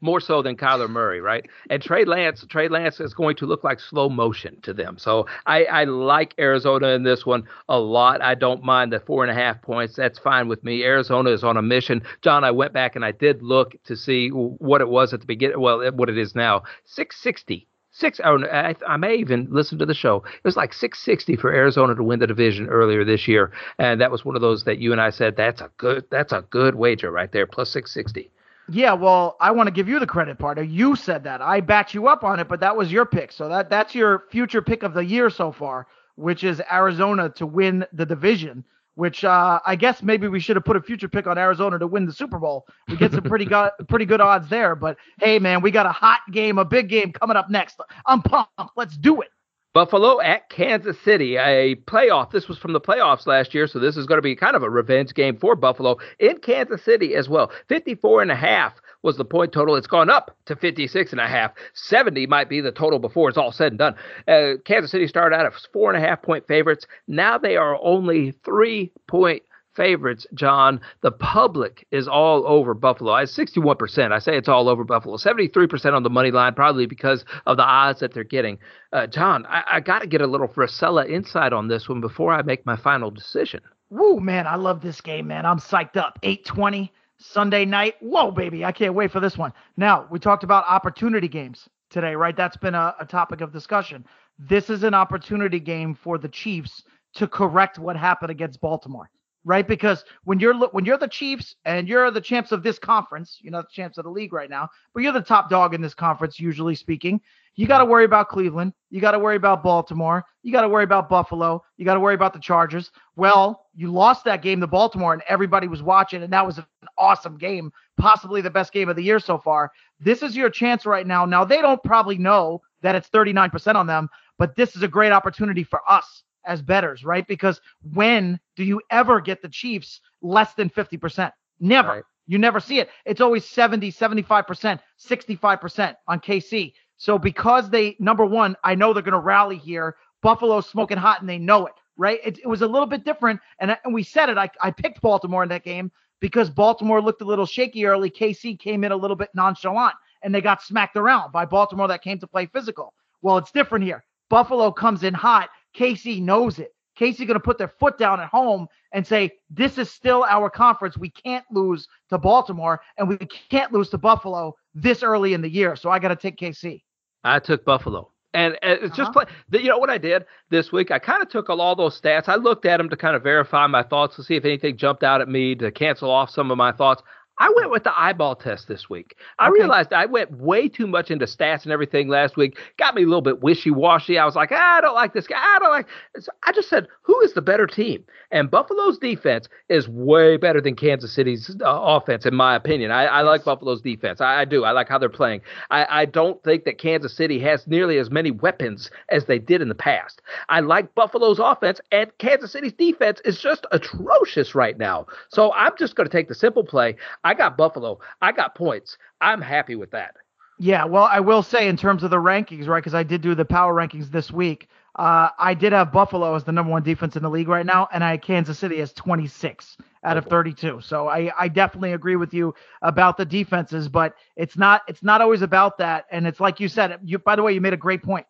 more 0.00 0.20
so 0.20 0.42
than 0.42 0.56
Kyler 0.56 0.88
Murray, 0.88 1.20
right? 1.20 1.48
And 1.70 1.82
Trey 1.82 2.04
Lance, 2.04 2.44
Trey 2.48 2.68
Lance 2.68 3.00
is 3.00 3.14
going 3.14 3.36
to 3.36 3.46
look 3.46 3.64
like 3.64 3.80
slow 3.80 4.08
motion 4.08 4.60
to 4.62 4.74
them. 4.74 4.98
So 4.98 5.26
I, 5.46 5.64
I 5.64 5.84
like 5.84 6.34
Arizona 6.38 6.88
in 6.88 7.02
this 7.02 7.24
one 7.24 7.44
a 7.68 7.78
lot. 7.78 8.22
I 8.22 8.34
don't 8.34 8.62
mind 8.62 8.92
the 8.92 9.00
four 9.00 9.24
and 9.24 9.30
a 9.30 9.34
half 9.34 9.62
points. 9.62 9.96
That's 9.96 10.18
fine 10.18 10.48
with 10.48 10.62
me. 10.64 10.84
Arizona 10.84 11.30
is 11.30 11.44
on 11.44 11.56
a 11.56 11.62
mission. 11.62 12.02
John, 12.22 12.44
I 12.44 12.50
went 12.50 12.72
back 12.72 12.96
and 12.96 13.04
I 13.04 13.12
did 13.12 13.42
look 13.42 13.74
to 13.84 13.96
see 13.96 14.28
what 14.28 14.80
it 14.80 14.88
was 14.88 15.12
at 15.12 15.20
the 15.20 15.26
beginning. 15.26 15.60
Well, 15.60 15.90
what 15.92 16.08
it 16.08 16.18
is 16.18 16.34
now, 16.34 16.62
660 16.84 17.66
six. 17.94 18.20
Oh, 18.22 18.44
I, 18.44 18.74
I 18.86 18.96
may 18.98 19.14
even 19.14 19.48
listen 19.50 19.78
to 19.78 19.86
the 19.86 19.94
show. 19.94 20.16
It 20.16 20.44
was 20.44 20.56
like 20.56 20.74
660 20.74 21.36
for 21.36 21.52
Arizona 21.52 21.94
to 21.94 22.02
win 22.02 22.18
the 22.18 22.26
division 22.26 22.68
earlier 22.68 23.04
this 23.04 23.26
year, 23.26 23.52
and 23.78 24.00
that 24.00 24.10
was 24.10 24.24
one 24.24 24.36
of 24.36 24.42
those 24.42 24.64
that 24.64 24.78
you 24.78 24.92
and 24.92 25.00
I 25.00 25.10
said 25.10 25.36
that's 25.36 25.62
a 25.62 25.70
good 25.78 26.04
that's 26.10 26.32
a 26.32 26.44
good 26.50 26.74
wager 26.74 27.10
right 27.10 27.32
there, 27.32 27.46
plus 27.46 27.70
660. 27.70 28.30
Yeah, 28.68 28.94
well, 28.94 29.36
I 29.40 29.50
want 29.50 29.66
to 29.66 29.70
give 29.70 29.88
you 29.88 29.98
the 29.98 30.06
credit 30.06 30.38
part. 30.38 30.62
You 30.64 30.96
said 30.96 31.24
that. 31.24 31.42
I 31.42 31.60
backed 31.60 31.92
you 31.92 32.08
up 32.08 32.24
on 32.24 32.40
it, 32.40 32.48
but 32.48 32.60
that 32.60 32.76
was 32.76 32.90
your 32.90 33.04
pick. 33.04 33.30
So 33.30 33.48
that 33.48 33.70
that's 33.70 33.94
your 33.94 34.24
future 34.30 34.62
pick 34.62 34.82
of 34.82 34.94
the 34.94 35.04
year 35.04 35.30
so 35.30 35.52
far, 35.52 35.86
which 36.16 36.44
is 36.44 36.62
Arizona 36.70 37.28
to 37.30 37.46
win 37.46 37.86
the 37.92 38.06
division 38.06 38.64
which 38.94 39.24
uh, 39.24 39.60
I 39.66 39.76
guess 39.76 40.02
maybe 40.02 40.28
we 40.28 40.40
should 40.40 40.56
have 40.56 40.64
put 40.64 40.76
a 40.76 40.82
future 40.82 41.08
pick 41.08 41.26
on 41.26 41.38
Arizona 41.38 41.78
to 41.78 41.86
win 41.86 42.06
the 42.06 42.12
Super 42.12 42.38
Bowl. 42.38 42.66
We 42.88 42.96
get 42.96 43.12
some 43.12 43.24
pretty 43.24 43.44
good, 43.44 43.70
pretty 43.88 44.04
good 44.04 44.20
odds 44.20 44.48
there. 44.48 44.74
But 44.74 44.96
hey, 45.20 45.38
man, 45.38 45.62
we 45.62 45.70
got 45.70 45.86
a 45.86 45.92
hot 45.92 46.20
game, 46.30 46.58
a 46.58 46.64
big 46.64 46.88
game 46.88 47.12
coming 47.12 47.36
up 47.36 47.50
next. 47.50 47.80
I'm 48.06 48.22
pumped. 48.22 48.50
Let's 48.76 48.96
do 48.96 49.20
it. 49.20 49.28
Buffalo 49.74 50.20
at 50.20 50.48
Kansas 50.50 50.96
City, 51.00 51.36
a 51.36 51.74
playoff. 51.74 52.30
This 52.30 52.46
was 52.46 52.56
from 52.56 52.72
the 52.72 52.80
playoffs 52.80 53.26
last 53.26 53.52
year, 53.54 53.66
so 53.66 53.80
this 53.80 53.96
is 53.96 54.06
going 54.06 54.18
to 54.18 54.22
be 54.22 54.36
kind 54.36 54.54
of 54.54 54.62
a 54.62 54.70
revenge 54.70 55.14
game 55.14 55.36
for 55.36 55.56
Buffalo 55.56 55.96
in 56.20 56.38
Kansas 56.38 56.84
City 56.84 57.16
as 57.16 57.28
well. 57.28 57.50
54 57.68 58.22
and 58.22 58.30
a 58.30 58.36
half 58.36 58.74
was 59.04 59.16
the 59.16 59.24
point 59.24 59.52
total. 59.52 59.76
It's 59.76 59.86
gone 59.86 60.10
up 60.10 60.36
to 60.46 60.56
56 60.56 61.12
and 61.12 61.20
a 61.20 61.28
half. 61.28 61.52
70 61.74 62.26
might 62.26 62.48
be 62.48 62.60
the 62.60 62.72
total 62.72 62.98
before 62.98 63.28
it's 63.28 63.38
all 63.38 63.52
said 63.52 63.72
and 63.72 63.78
done. 63.78 63.94
Uh, 64.26 64.54
Kansas 64.64 64.90
City 64.90 65.06
started 65.06 65.36
out 65.36 65.46
as 65.46 65.68
four 65.72 65.92
and 65.92 66.02
a 66.02 66.06
half 66.06 66.22
point 66.22 66.46
favorites. 66.48 66.86
Now 67.06 67.38
they 67.38 67.56
are 67.56 67.78
only 67.82 68.32
three 68.44 68.90
point 69.06 69.42
favorites, 69.74 70.26
John. 70.34 70.80
The 71.02 71.12
public 71.12 71.86
is 71.90 72.08
all 72.08 72.46
over 72.46 72.74
Buffalo. 72.74 73.12
I 73.12 73.24
61%. 73.24 74.12
I 74.12 74.18
say 74.18 74.36
it's 74.36 74.48
all 74.48 74.68
over 74.68 74.84
Buffalo. 74.84 75.16
73% 75.16 75.92
on 75.92 76.02
the 76.02 76.10
money 76.10 76.30
line, 76.30 76.54
probably 76.54 76.86
because 76.86 77.24
of 77.46 77.56
the 77.56 77.64
odds 77.64 78.00
that 78.00 78.14
they're 78.14 78.24
getting. 78.24 78.58
Uh, 78.92 79.06
John, 79.06 79.44
I, 79.46 79.64
I 79.72 79.80
got 79.80 80.00
to 80.00 80.06
get 80.06 80.20
a 80.22 80.26
little 80.26 80.48
Frisella 80.48 81.08
insight 81.08 81.52
on 81.52 81.68
this 81.68 81.88
one 81.88 82.00
before 82.00 82.32
I 82.32 82.42
make 82.42 82.64
my 82.64 82.76
final 82.76 83.10
decision. 83.10 83.60
Woo, 83.90 84.18
man, 84.18 84.46
I 84.46 84.56
love 84.56 84.80
this 84.80 85.00
game, 85.00 85.26
man. 85.26 85.44
I'm 85.44 85.58
psyched 85.58 85.96
up. 85.96 86.18
820. 86.22 86.92
Sunday 87.18 87.64
night. 87.64 87.94
Whoa, 88.00 88.30
baby. 88.30 88.64
I 88.64 88.72
can't 88.72 88.94
wait 88.94 89.10
for 89.10 89.20
this 89.20 89.38
one. 89.38 89.52
Now, 89.76 90.06
we 90.10 90.18
talked 90.18 90.44
about 90.44 90.64
opportunity 90.68 91.28
games 91.28 91.68
today, 91.90 92.14
right? 92.14 92.36
That's 92.36 92.56
been 92.56 92.74
a, 92.74 92.94
a 93.00 93.06
topic 93.06 93.40
of 93.40 93.52
discussion. 93.52 94.04
This 94.38 94.68
is 94.68 94.82
an 94.82 94.94
opportunity 94.94 95.60
game 95.60 95.94
for 95.94 96.18
the 96.18 96.28
Chiefs 96.28 96.82
to 97.14 97.28
correct 97.28 97.78
what 97.78 97.96
happened 97.96 98.30
against 98.30 98.60
Baltimore, 98.60 99.08
right? 99.44 99.66
Because 99.66 100.04
when 100.24 100.40
you're 100.40 100.54
when 100.70 100.84
you're 100.84 100.98
the 100.98 101.06
Chiefs 101.06 101.54
and 101.64 101.88
you're 101.88 102.10
the 102.10 102.20
champs 102.20 102.50
of 102.50 102.62
this 102.62 102.78
conference, 102.78 103.38
you're 103.40 103.52
not 103.52 103.68
the 103.68 103.72
champs 103.72 103.96
of 103.96 104.04
the 104.04 104.10
league 104.10 104.32
right 104.32 104.50
now, 104.50 104.68
but 104.92 105.02
you're 105.02 105.12
the 105.12 105.20
top 105.20 105.48
dog 105.48 105.72
in 105.74 105.80
this 105.80 105.94
conference, 105.94 106.40
usually 106.40 106.74
speaking. 106.74 107.20
You 107.56 107.68
got 107.68 107.78
to 107.78 107.84
worry 107.84 108.04
about 108.04 108.28
Cleveland. 108.28 108.72
You 108.90 109.00
got 109.00 109.12
to 109.12 109.18
worry 109.20 109.36
about 109.36 109.62
Baltimore. 109.62 110.24
You 110.42 110.50
got 110.50 110.62
to 110.62 110.68
worry 110.68 110.82
about 110.82 111.08
Buffalo. 111.08 111.62
You 111.76 111.84
got 111.84 111.94
to 111.94 112.00
worry 112.00 112.16
about 112.16 112.32
the 112.32 112.40
Chargers. 112.40 112.90
Well, 113.14 113.66
you 113.76 113.92
lost 113.92 114.24
that 114.24 114.42
game 114.42 114.60
to 114.60 114.66
Baltimore 114.66 115.12
and 115.12 115.22
everybody 115.28 115.68
was 115.68 115.82
watching, 115.82 116.24
and 116.24 116.32
that 116.32 116.44
was 116.44 116.58
an 116.58 116.64
awesome 116.98 117.36
game, 117.36 117.72
possibly 117.96 118.40
the 118.40 118.50
best 118.50 118.72
game 118.72 118.88
of 118.88 118.96
the 118.96 119.02
year 119.02 119.18
so 119.18 119.38
far. 119.38 119.70
This 120.00 120.22
is 120.22 120.36
your 120.36 120.50
chance 120.50 120.86
right 120.86 121.06
now. 121.06 121.24
Now, 121.24 121.44
they 121.44 121.60
don't 121.60 121.82
probably 121.82 122.18
know 122.18 122.62
that 122.82 122.94
it's 122.94 123.08
39% 123.08 123.74
on 123.74 123.86
them, 123.86 124.08
but 124.38 124.56
this 124.56 124.76
is 124.76 124.82
a 124.82 124.88
great 124.88 125.12
opportunity 125.12 125.64
for 125.64 125.80
us 125.88 126.24
as 126.46 126.62
bettors, 126.62 127.04
right? 127.04 127.26
Because 127.26 127.60
when 127.92 128.38
do 128.56 128.64
you 128.64 128.80
ever 128.90 129.20
get 129.20 129.42
the 129.42 129.48
Chiefs 129.48 130.00
less 130.22 130.54
than 130.54 130.68
50%? 130.70 131.32
Never. 131.60 131.88
Right. 131.88 132.02
You 132.26 132.38
never 132.38 132.60
see 132.60 132.78
it. 132.78 132.88
It's 133.04 133.20
always 133.20 133.44
70, 133.44 133.92
75%, 133.92 134.80
65% 134.98 135.94
on 136.08 136.20
KC. 136.20 136.72
So 136.96 137.18
because 137.18 137.70
they 137.70 137.96
number 137.98 138.24
one, 138.24 138.56
I 138.64 138.74
know 138.74 138.92
they're 138.92 139.02
going 139.02 139.12
to 139.12 139.18
rally 139.18 139.58
here. 139.58 139.96
Buffalo's 140.22 140.68
smoking 140.68 140.96
hot 140.96 141.20
and 141.20 141.28
they 141.28 141.38
know 141.38 141.66
it, 141.66 141.74
right? 141.96 142.18
It, 142.24 142.38
it 142.38 142.46
was 142.46 142.62
a 142.62 142.66
little 142.66 142.86
bit 142.86 143.04
different, 143.04 143.40
and, 143.58 143.76
and 143.84 143.92
we 143.92 144.02
said 144.02 144.30
it. 144.30 144.38
I, 144.38 144.48
I 144.62 144.70
picked 144.70 145.02
Baltimore 145.02 145.42
in 145.42 145.50
that 145.50 145.64
game 145.64 145.92
because 146.20 146.50
Baltimore 146.50 147.02
looked 147.02 147.22
a 147.22 147.26
little 147.26 147.46
shaky 147.46 147.86
early. 147.86 148.10
KC 148.10 148.58
came 148.58 148.84
in 148.84 148.92
a 148.92 148.96
little 148.96 149.16
bit 149.16 149.30
nonchalant, 149.34 149.94
and 150.22 150.34
they 150.34 150.40
got 150.40 150.62
smacked 150.62 150.96
around 150.96 151.32
by 151.32 151.44
Baltimore 151.44 151.88
that 151.88 152.02
came 152.02 152.18
to 152.18 152.26
play 152.26 152.46
physical. 152.46 152.94
Well, 153.22 153.38
it's 153.38 153.50
different 153.50 153.84
here. 153.84 154.04
Buffalo 154.30 154.70
comes 154.70 155.02
in 155.02 155.14
hot. 155.14 155.50
KC 155.76 156.22
knows 156.22 156.58
it. 156.58 156.74
KC 156.98 157.18
going 157.26 157.34
to 157.34 157.40
put 157.40 157.58
their 157.58 157.68
foot 157.68 157.98
down 157.98 158.20
at 158.20 158.28
home 158.28 158.68
and 158.92 159.06
say, 159.06 159.32
"This 159.50 159.78
is 159.78 159.90
still 159.90 160.24
our 160.24 160.48
conference. 160.48 160.96
We 160.96 161.10
can't 161.10 161.44
lose 161.50 161.88
to 162.10 162.18
Baltimore, 162.18 162.80
and 162.96 163.08
we 163.08 163.16
can't 163.16 163.72
lose 163.72 163.90
to 163.90 163.98
Buffalo 163.98 164.54
this 164.74 165.02
early 165.02 165.34
in 165.34 165.42
the 165.42 165.50
year." 165.50 165.74
So 165.76 165.90
I 165.90 165.98
got 165.98 166.08
to 166.08 166.16
take 166.16 166.36
KC. 166.36 166.82
I 167.24 167.40
took 167.40 167.64
Buffalo. 167.64 168.13
And, 168.34 168.58
it's 168.62 168.96
just 168.96 169.10
uh-huh. 169.10 169.24
play. 169.50 169.62
You 169.62 169.68
know 169.68 169.78
what 169.78 169.90
I 169.90 169.98
did 169.98 170.26
this 170.50 170.72
week? 170.72 170.90
I 170.90 170.98
kind 170.98 171.22
of 171.22 171.28
took 171.28 171.48
all 171.48 171.76
those 171.76 171.98
stats. 171.98 172.28
I 172.28 172.34
looked 172.34 172.66
at 172.66 172.78
them 172.78 172.90
to 172.90 172.96
kind 172.96 173.14
of 173.14 173.22
verify 173.22 173.66
my 173.68 173.84
thoughts 173.84 174.16
to 174.16 174.24
see 174.24 174.34
if 174.34 174.44
anything 174.44 174.76
jumped 174.76 175.04
out 175.04 175.20
at 175.20 175.28
me 175.28 175.54
to 175.54 175.70
cancel 175.70 176.10
off 176.10 176.30
some 176.30 176.50
of 176.50 176.58
my 176.58 176.72
thoughts. 176.72 177.02
I 177.38 177.52
went 177.56 177.70
with 177.70 177.84
the 177.84 177.98
eyeball 177.98 178.36
test 178.36 178.68
this 178.68 178.88
week. 178.88 179.16
I 179.38 179.48
okay. 179.48 179.58
realized 179.58 179.92
I 179.92 180.06
went 180.06 180.30
way 180.38 180.68
too 180.68 180.86
much 180.86 181.10
into 181.10 181.26
stats 181.26 181.64
and 181.64 181.72
everything 181.72 182.08
last 182.08 182.36
week. 182.36 182.58
Got 182.78 182.94
me 182.94 183.02
a 183.02 183.06
little 183.06 183.22
bit 183.22 183.42
wishy 183.42 183.70
washy. 183.70 184.18
I 184.18 184.24
was 184.24 184.36
like, 184.36 184.50
ah, 184.52 184.78
I 184.78 184.80
don't 184.80 184.94
like 184.94 185.14
this 185.14 185.26
guy. 185.26 185.36
I 185.38 185.58
don't 185.58 185.70
like. 185.70 185.86
So 186.18 186.30
I 186.44 186.52
just 186.52 186.68
said, 186.68 186.86
who 187.02 187.20
is 187.22 187.34
the 187.34 187.42
better 187.42 187.66
team? 187.66 188.04
And 188.30 188.50
Buffalo's 188.50 188.98
defense 188.98 189.48
is 189.68 189.88
way 189.88 190.36
better 190.36 190.60
than 190.60 190.74
Kansas 190.74 191.12
City's 191.14 191.56
uh, 191.60 191.66
offense, 191.66 192.26
in 192.26 192.34
my 192.34 192.56
opinion. 192.56 192.90
I, 192.90 193.04
I 193.04 193.20
like 193.22 193.44
Buffalo's 193.44 193.80
defense. 193.80 194.20
I, 194.20 194.40
I, 194.40 194.44
do. 194.44 194.64
I 194.64 194.72
like 194.72 194.88
how 194.88 194.98
they're 194.98 195.08
playing. 195.08 195.40
I, 195.70 196.02
I 196.02 196.04
don't 196.04 196.42
think 196.42 196.64
that 196.64 196.78
Kansas 196.78 197.16
City 197.16 197.38
has 197.40 197.66
nearly 197.66 197.98
as 197.98 198.10
many 198.10 198.30
weapons 198.30 198.90
as 199.08 199.26
they 199.26 199.38
did 199.38 199.62
in 199.62 199.68
the 199.68 199.74
past. 199.74 200.20
I 200.48 200.60
like 200.60 200.94
Buffalo's 200.94 201.38
offense, 201.38 201.80
and 201.92 202.10
Kansas 202.18 202.52
City's 202.52 202.72
defense 202.72 203.20
is 203.24 203.40
just 203.40 203.66
atrocious 203.70 204.54
right 204.54 204.78
now. 204.78 205.06
So 205.28 205.52
I'm 205.52 205.72
just 205.78 205.94
going 205.94 206.08
to 206.08 206.12
take 206.12 206.28
the 206.28 206.34
simple 206.34 206.64
play. 206.64 206.96
I 207.24 207.34
got 207.34 207.56
Buffalo. 207.56 207.98
I 208.20 208.32
got 208.32 208.54
points. 208.54 208.96
I'm 209.20 209.40
happy 209.40 209.74
with 209.74 209.90
that. 209.92 210.14
Yeah, 210.58 210.84
well, 210.84 211.08
I 211.10 211.18
will 211.18 211.42
say 211.42 211.66
in 211.66 211.76
terms 211.76 212.04
of 212.04 212.10
the 212.10 212.18
rankings, 212.18 212.68
right? 212.68 212.78
Because 212.78 212.94
I 212.94 213.02
did 213.02 213.22
do 213.22 213.34
the 213.34 213.44
power 213.44 213.74
rankings 213.74 214.10
this 214.10 214.30
week. 214.30 214.68
Uh, 214.96 215.30
I 215.36 215.54
did 215.54 215.72
have 215.72 215.90
Buffalo 215.90 216.36
as 216.36 216.44
the 216.44 216.52
number 216.52 216.70
one 216.70 216.84
defense 216.84 217.16
in 217.16 217.22
the 217.24 217.30
league 217.30 217.48
right 217.48 217.66
now, 217.66 217.88
and 217.92 218.04
I 218.04 218.12
had 218.12 218.22
Kansas 218.22 218.60
City 218.60 218.80
as 218.80 218.92
26 218.92 219.76
out 220.04 220.16
of 220.16 220.26
32. 220.26 220.80
So 220.80 221.08
I, 221.08 221.32
I 221.36 221.48
definitely 221.48 221.94
agree 221.94 222.14
with 222.14 222.32
you 222.32 222.54
about 222.82 223.16
the 223.16 223.24
defenses, 223.24 223.88
but 223.88 224.14
it's 224.36 224.56
not 224.56 224.82
it's 224.86 225.02
not 225.02 225.20
always 225.20 225.42
about 225.42 225.78
that. 225.78 226.04
And 226.12 226.26
it's 226.26 226.38
like 226.38 226.60
you 226.60 226.68
said. 226.68 227.00
You 227.02 227.18
by 227.18 227.34
the 227.34 227.42
way, 227.42 227.52
you 227.52 227.60
made 227.60 227.72
a 227.72 227.78
great 227.78 228.04
point. 228.04 228.26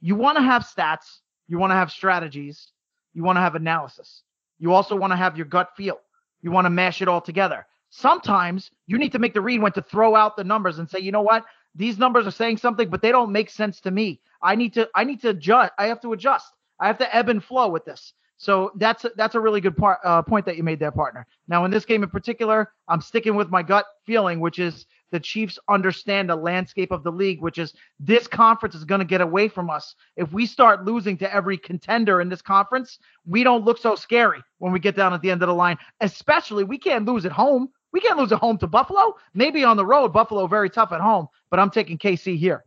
You 0.00 0.16
want 0.16 0.36
to 0.38 0.42
have 0.42 0.62
stats, 0.64 1.20
you 1.46 1.58
want 1.58 1.70
to 1.70 1.76
have 1.76 1.92
strategies, 1.92 2.72
you 3.14 3.22
want 3.22 3.36
to 3.36 3.40
have 3.40 3.54
analysis. 3.54 4.24
You 4.58 4.72
also 4.72 4.96
want 4.96 5.12
to 5.12 5.16
have 5.16 5.36
your 5.36 5.46
gut 5.46 5.70
feel. 5.76 6.00
You 6.42 6.50
want 6.50 6.64
to 6.64 6.70
mash 6.70 7.02
it 7.02 7.08
all 7.08 7.20
together. 7.20 7.64
Sometimes 7.90 8.70
you 8.86 8.98
need 8.98 9.12
to 9.12 9.18
make 9.18 9.34
the 9.34 9.40
read 9.40 9.62
when 9.62 9.72
to 9.72 9.82
throw 9.82 10.14
out 10.14 10.36
the 10.36 10.44
numbers 10.44 10.78
and 10.78 10.88
say, 10.88 10.98
you 10.98 11.12
know 11.12 11.22
what, 11.22 11.44
these 11.74 11.98
numbers 11.98 12.26
are 12.26 12.32
saying 12.32 12.58
something, 12.58 12.88
but 12.88 13.02
they 13.02 13.12
don't 13.12 13.32
make 13.32 13.50
sense 13.50 13.80
to 13.82 13.90
me. 13.90 14.20
I 14.42 14.54
need 14.54 14.74
to 14.74 14.88
I 14.94 15.04
need 15.04 15.20
to 15.22 15.30
adjust. 15.30 15.72
I 15.78 15.86
have 15.86 16.00
to 16.02 16.12
adjust. 16.12 16.46
I 16.80 16.86
have 16.86 16.98
to 16.98 17.16
ebb 17.16 17.28
and 17.28 17.42
flow 17.42 17.68
with 17.68 17.84
this. 17.84 18.12
So 18.36 18.70
that's 18.76 19.04
that's 19.16 19.34
a 19.34 19.40
really 19.40 19.60
good 19.60 19.76
part 19.76 19.98
uh, 20.04 20.22
point 20.22 20.46
that 20.46 20.56
you 20.56 20.62
made 20.62 20.78
there, 20.78 20.92
partner. 20.92 21.26
Now 21.48 21.64
in 21.64 21.72
this 21.72 21.84
game 21.84 22.04
in 22.04 22.08
particular, 22.08 22.72
I'm 22.86 23.00
sticking 23.00 23.34
with 23.34 23.50
my 23.50 23.62
gut 23.64 23.84
feeling, 24.06 24.38
which 24.38 24.60
is 24.60 24.86
the 25.10 25.18
Chiefs 25.18 25.58
understand 25.68 26.28
the 26.28 26.36
landscape 26.36 26.92
of 26.92 27.02
the 27.02 27.10
league, 27.10 27.40
which 27.40 27.58
is 27.58 27.74
this 27.98 28.28
conference 28.28 28.76
is 28.76 28.84
going 28.84 29.00
to 29.00 29.04
get 29.04 29.20
away 29.20 29.48
from 29.48 29.70
us. 29.70 29.94
If 30.16 30.32
we 30.32 30.46
start 30.46 30.84
losing 30.84 31.16
to 31.18 31.34
every 31.34 31.58
contender 31.58 32.20
in 32.20 32.28
this 32.28 32.42
conference, 32.42 32.98
we 33.26 33.42
don't 33.42 33.64
look 33.64 33.78
so 33.78 33.96
scary 33.96 34.42
when 34.58 34.72
we 34.72 34.78
get 34.78 34.94
down 34.94 35.14
at 35.14 35.20
the 35.20 35.30
end 35.30 35.42
of 35.42 35.48
the 35.48 35.54
line. 35.54 35.78
Especially, 36.00 36.62
we 36.62 36.78
can't 36.78 37.06
lose 37.06 37.24
at 37.26 37.32
home. 37.32 37.70
We 37.92 38.00
can't 38.00 38.18
lose 38.18 38.32
at 38.32 38.38
home 38.38 38.58
to 38.58 38.66
Buffalo. 38.66 39.16
Maybe 39.34 39.64
on 39.64 39.76
the 39.76 39.86
road, 39.86 40.12
Buffalo 40.12 40.46
very 40.46 40.70
tough 40.70 40.92
at 40.92 41.00
home, 41.00 41.28
but 41.50 41.58
I'm 41.58 41.70
taking 41.70 41.98
KC 41.98 42.38
here 42.38 42.64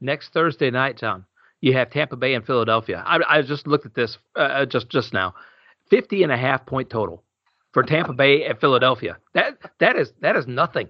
next 0.00 0.32
Thursday 0.32 0.70
night, 0.70 0.96
John, 0.98 1.24
you 1.60 1.72
have 1.72 1.90
Tampa 1.90 2.16
Bay 2.16 2.34
and 2.34 2.44
Philadelphia. 2.44 3.02
I, 3.06 3.20
I 3.28 3.42
just 3.42 3.66
looked 3.66 3.86
at 3.86 3.94
this 3.94 4.18
uh, 4.36 4.40
uh, 4.40 4.66
just 4.66 4.88
just 4.88 5.12
now. 5.12 5.34
50 5.90 6.24
and 6.24 6.32
a 6.32 6.36
half 6.36 6.66
point 6.66 6.90
total 6.90 7.22
for 7.72 7.82
Tampa 7.82 8.12
Bay 8.12 8.44
and 8.44 8.58
Philadelphia. 8.58 9.16
That 9.34 9.58
that 9.78 9.96
is 9.96 10.12
that 10.20 10.36
is 10.36 10.46
nothing 10.46 10.88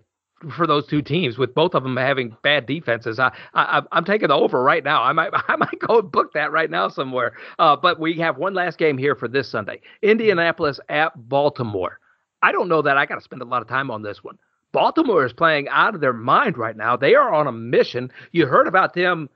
for 0.54 0.66
those 0.66 0.86
two 0.86 1.00
teams 1.00 1.38
with 1.38 1.54
both 1.54 1.74
of 1.74 1.82
them 1.82 1.96
having 1.96 2.36
bad 2.42 2.66
defenses. 2.66 3.18
I, 3.18 3.32
I 3.54 3.82
I'm 3.92 4.04
taking 4.04 4.28
the 4.28 4.34
over 4.34 4.62
right 4.62 4.84
now. 4.84 5.02
I 5.02 5.12
might 5.12 5.30
I 5.48 5.56
might 5.56 5.78
go 5.78 6.02
book 6.02 6.32
that 6.34 6.52
right 6.52 6.70
now 6.70 6.88
somewhere. 6.88 7.34
Uh, 7.58 7.76
but 7.76 8.00
we 8.00 8.14
have 8.14 8.36
one 8.36 8.54
last 8.54 8.78
game 8.78 8.98
here 8.98 9.14
for 9.14 9.28
this 9.28 9.48
Sunday. 9.48 9.80
Indianapolis 10.02 10.80
at 10.88 11.12
Baltimore. 11.28 12.00
I 12.46 12.52
don't 12.52 12.68
know 12.68 12.80
that 12.80 12.96
I 12.96 13.06
got 13.06 13.16
to 13.16 13.20
spend 13.20 13.42
a 13.42 13.44
lot 13.44 13.60
of 13.60 13.66
time 13.66 13.90
on 13.90 14.02
this 14.02 14.22
one. 14.22 14.38
Baltimore 14.70 15.26
is 15.26 15.32
playing 15.32 15.68
out 15.68 15.96
of 15.96 16.00
their 16.00 16.12
mind 16.12 16.56
right 16.56 16.76
now. 16.76 16.96
They 16.96 17.16
are 17.16 17.34
on 17.34 17.48
a 17.48 17.52
mission. 17.52 18.12
You 18.30 18.46
heard 18.46 18.68
about 18.68 18.94
them 18.94 19.28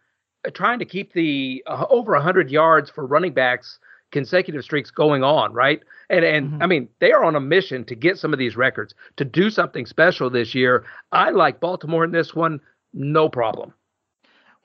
uh, 0.47 0.51
trying 0.51 0.79
to 0.79 0.85
keep 0.85 1.13
the 1.13 1.61
uh, 1.67 1.87
over 1.91 2.13
100 2.13 2.53
yards 2.53 2.89
for 2.89 3.05
running 3.05 3.33
backs 3.33 3.81
consecutive 4.13 4.63
streaks 4.63 4.93
going 4.93 5.25
on, 5.25 5.53
right? 5.53 5.81
And 6.09 6.25
and 6.25 6.51
mm-hmm. 6.51 6.63
I 6.63 6.67
mean, 6.67 6.89
they 7.01 7.11
are 7.11 7.25
on 7.25 7.35
a 7.35 7.41
mission 7.41 7.85
to 7.87 7.97
get 7.97 8.17
some 8.17 8.33
of 8.33 8.39
these 8.39 8.57
records, 8.57 8.95
to 9.17 9.25
do 9.25 9.51
something 9.51 9.87
special 9.87 10.31
this 10.31 10.55
year. 10.55 10.85
I 11.11 11.31
like 11.31 11.59
Baltimore 11.59 12.05
in 12.05 12.13
this 12.13 12.33
one, 12.33 12.61
no 12.95 13.29
problem. 13.29 13.75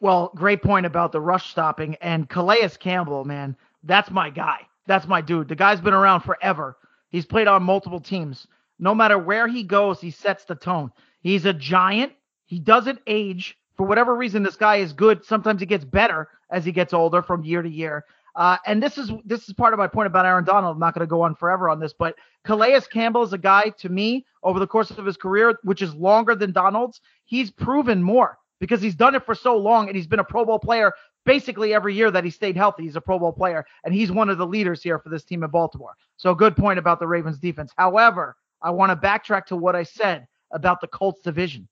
Well, 0.02 0.32
great 0.36 0.62
point 0.62 0.86
about 0.86 1.12
the 1.14 1.22
rush 1.22 1.50
stopping 1.50 1.96
and 1.96 2.30
Calais 2.30 2.70
Campbell, 2.80 3.26
man. 3.26 3.56
That's 3.82 4.12
my 4.12 4.30
guy. 4.30 4.68
That's 4.86 5.08
my 5.08 5.22
dude. 5.22 5.48
The 5.48 5.56
guy's 5.56 5.82
been 5.82 5.96
around 5.96 6.22
forever. 6.22 6.78
He's 7.16 7.26
played 7.26 7.48
on 7.48 7.64
multiple 7.64 8.02
teams. 8.02 8.46
No 8.78 8.94
matter 8.94 9.18
where 9.18 9.48
he 9.48 9.64
goes, 9.64 10.02
he 10.02 10.12
sets 10.12 10.44
the 10.44 10.54
tone. 10.54 10.92
He's 11.22 11.46
a 11.46 11.54
giant. 11.54 12.12
He 12.46 12.60
doesn't 12.60 13.00
age. 13.08 13.58
For 13.78 13.88
whatever 13.88 14.14
reason, 14.14 14.44
this 14.44 14.58
guy 14.58 14.78
is 14.78 14.92
good. 14.92 15.24
Sometimes 15.24 15.62
he 15.62 15.66
gets 15.66 15.86
better 15.86 16.28
as 16.52 16.66
he 16.66 16.74
gets 16.74 16.94
older 16.94 17.22
from 17.22 17.46
year 17.46 17.62
to 17.62 17.70
year. 17.70 18.04
Uh, 18.36 18.58
and 18.66 18.84
this 18.84 18.98
is 18.98 19.14
this 19.24 19.48
is 19.48 19.54
part 19.54 19.72
of 19.72 19.80
my 19.80 19.88
point 19.88 20.08
about 20.08 20.26
Aaron 20.26 20.44
Donald. 20.44 20.76
I'm 20.76 20.80
not 20.82 20.94
going 20.94 21.08
to 21.08 21.10
go 21.10 21.22
on 21.22 21.36
forever 21.36 21.70
on 21.70 21.80
this, 21.80 21.94
but 21.98 22.16
Calais 22.44 22.82
Campbell 22.92 23.24
is 23.24 23.32
a 23.32 23.38
guy 23.38 23.70
to 23.78 23.88
me 23.88 24.26
over 24.44 24.60
the 24.60 24.68
course 24.68 24.92
of 24.92 25.06
his 25.06 25.16
career, 25.16 25.58
which 25.64 25.82
is 25.82 25.96
longer 25.96 26.36
than 26.36 26.52
Donald's. 26.52 27.00
He's 27.24 27.50
proven 27.50 28.04
more 28.04 28.38
because 28.60 28.82
he's 28.82 28.96
done 28.96 29.16
it 29.16 29.26
for 29.26 29.36
so 29.36 29.56
long 29.56 29.88
and 29.88 29.96
he's 29.96 30.06
been 30.06 30.20
a 30.20 30.26
Pro 30.26 30.44
Bowl 30.44 30.60
player 30.60 30.92
basically 31.26 31.74
every 31.74 31.94
year 31.94 32.12
that 32.12 32.24
he 32.24 32.30
stayed 32.30 32.56
healthy. 32.56 32.84
He's 32.84 32.96
a 32.96 33.02
Pro 33.02 33.20
Bowl 33.20 33.34
player 33.34 33.66
and 33.84 33.94
he's 33.94 34.12
one 34.12 34.30
of 34.30 34.38
the 34.38 34.48
leaders 34.48 34.82
here 34.82 35.00
for 35.00 35.10
this 35.10 35.24
team 35.24 35.44
in 35.44 35.50
Baltimore. 35.50 35.96
So 36.18 36.34
good 36.34 36.56
point 36.56 36.80
about 36.80 37.00
the 37.00 37.08
Ravens 37.08 37.40
defense. 37.40 37.72
However, 37.78 38.36
I 38.62 38.72
want 38.72 38.92
to 38.92 39.08
backtrack 39.08 39.46
to 39.48 39.56
what 39.56 39.76
I 39.76 39.84
said 39.84 40.28
about 40.52 40.82
the 40.82 40.88
Colts 40.88 41.22
division. 41.22 41.68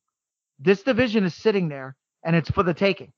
This 0.60 0.84
division 0.84 1.24
is 1.24 1.34
sitting 1.34 1.70
there 1.70 1.96
and 2.24 2.36
it's 2.36 2.52
for 2.52 2.64
the 2.64 2.74
taking. 2.74 3.14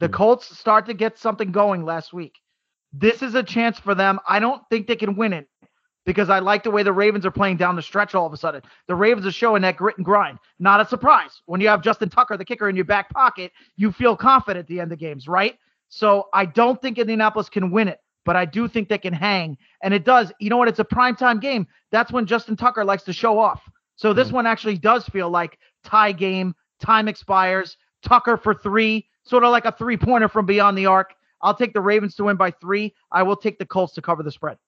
The 0.00 0.08
hmm. 0.08 0.14
Colts 0.14 0.58
start 0.58 0.86
to 0.86 0.94
get 0.94 1.18
something 1.18 1.52
going 1.52 1.84
last 1.84 2.12
week. 2.12 2.34
This 2.92 3.22
is 3.22 3.34
a 3.34 3.42
chance 3.42 3.78
for 3.78 3.94
them. 3.94 4.20
I 4.28 4.38
don't 4.38 4.62
think 4.70 4.86
they 4.86 4.96
can 4.96 5.16
win 5.16 5.32
it 5.32 5.48
because 6.06 6.30
I 6.30 6.38
like 6.38 6.62
the 6.62 6.70
way 6.70 6.82
the 6.82 6.92
Ravens 6.92 7.26
are 7.26 7.30
playing 7.30 7.56
down 7.56 7.76
the 7.76 7.82
stretch 7.82 8.14
all 8.14 8.26
of 8.26 8.32
a 8.32 8.36
sudden. 8.36 8.62
The 8.86 8.94
Ravens 8.94 9.26
are 9.26 9.32
showing 9.32 9.62
that 9.62 9.76
grit 9.76 9.96
and 9.96 10.04
grind. 10.04 10.38
Not 10.58 10.80
a 10.80 10.86
surprise. 10.86 11.40
When 11.46 11.60
you 11.60 11.68
have 11.68 11.82
Justin 11.82 12.10
Tucker, 12.10 12.36
the 12.36 12.44
kicker, 12.44 12.68
in 12.68 12.76
your 12.76 12.84
back 12.84 13.10
pocket, 13.10 13.52
you 13.76 13.90
feel 13.90 14.16
confident 14.16 14.64
at 14.64 14.68
the 14.68 14.80
end 14.80 14.92
of 14.92 14.98
games, 14.98 15.26
right? 15.26 15.58
So 15.88 16.28
I 16.32 16.46
don't 16.46 16.80
think 16.82 16.98
Indianapolis 16.98 17.48
can 17.48 17.70
win 17.70 17.88
it 17.88 18.00
but 18.24 18.36
I 18.36 18.44
do 18.44 18.68
think 18.68 18.88
they 18.88 18.98
can 18.98 19.12
hang. 19.12 19.56
And 19.82 19.94
it 19.94 20.04
does. 20.04 20.32
You 20.40 20.50
know 20.50 20.56
what? 20.56 20.68
It's 20.68 20.78
a 20.78 20.84
primetime 20.84 21.40
game. 21.40 21.66
That's 21.92 22.10
when 22.10 22.26
Justin 22.26 22.56
Tucker 22.56 22.84
likes 22.84 23.02
to 23.04 23.12
show 23.12 23.38
off. 23.38 23.62
So 23.96 24.12
this 24.12 24.28
mm-hmm. 24.28 24.36
one 24.36 24.46
actually 24.46 24.78
does 24.78 25.06
feel 25.06 25.30
like 25.30 25.58
tie 25.84 26.12
game. 26.12 26.54
Time 26.80 27.08
expires. 27.08 27.76
Tucker 28.02 28.36
for 28.36 28.54
three, 28.54 29.08
sort 29.24 29.44
of 29.44 29.50
like 29.50 29.64
a 29.64 29.72
three 29.72 29.96
pointer 29.96 30.28
from 30.28 30.46
beyond 30.46 30.76
the 30.76 30.86
arc. 30.86 31.14
I'll 31.40 31.54
take 31.54 31.72
the 31.72 31.80
Ravens 31.80 32.14
to 32.16 32.24
win 32.24 32.36
by 32.36 32.50
three. 32.50 32.94
I 33.12 33.22
will 33.22 33.36
take 33.36 33.58
the 33.58 33.66
Colts 33.66 33.94
to 33.94 34.02
cover 34.02 34.22
the 34.22 34.30
spread. 34.30 34.58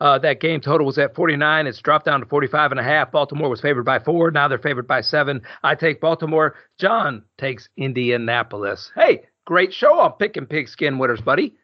Uh, 0.00 0.18
that 0.18 0.40
game 0.40 0.60
total 0.60 0.86
was 0.86 0.98
at 0.98 1.14
49. 1.14 1.66
It's 1.66 1.80
dropped 1.80 2.04
down 2.04 2.20
to 2.20 2.26
45 2.26 2.72
and 2.72 2.80
a 2.80 2.82
half. 2.82 3.10
Baltimore 3.10 3.48
was 3.48 3.60
favored 3.60 3.84
by 3.84 3.98
four. 3.98 4.30
Now 4.30 4.48
they're 4.48 4.58
favored 4.58 4.86
by 4.86 5.00
seven. 5.00 5.42
I 5.62 5.74
take 5.74 6.00
Baltimore. 6.00 6.56
John 6.78 7.24
takes 7.38 7.68
Indianapolis. 7.76 8.90
Hey, 8.94 9.24
great 9.44 9.72
show 9.72 10.00
on 10.00 10.12
Pickin' 10.12 10.46
Pigskin 10.46 10.98
winners, 10.98 11.20
buddy. 11.20 11.54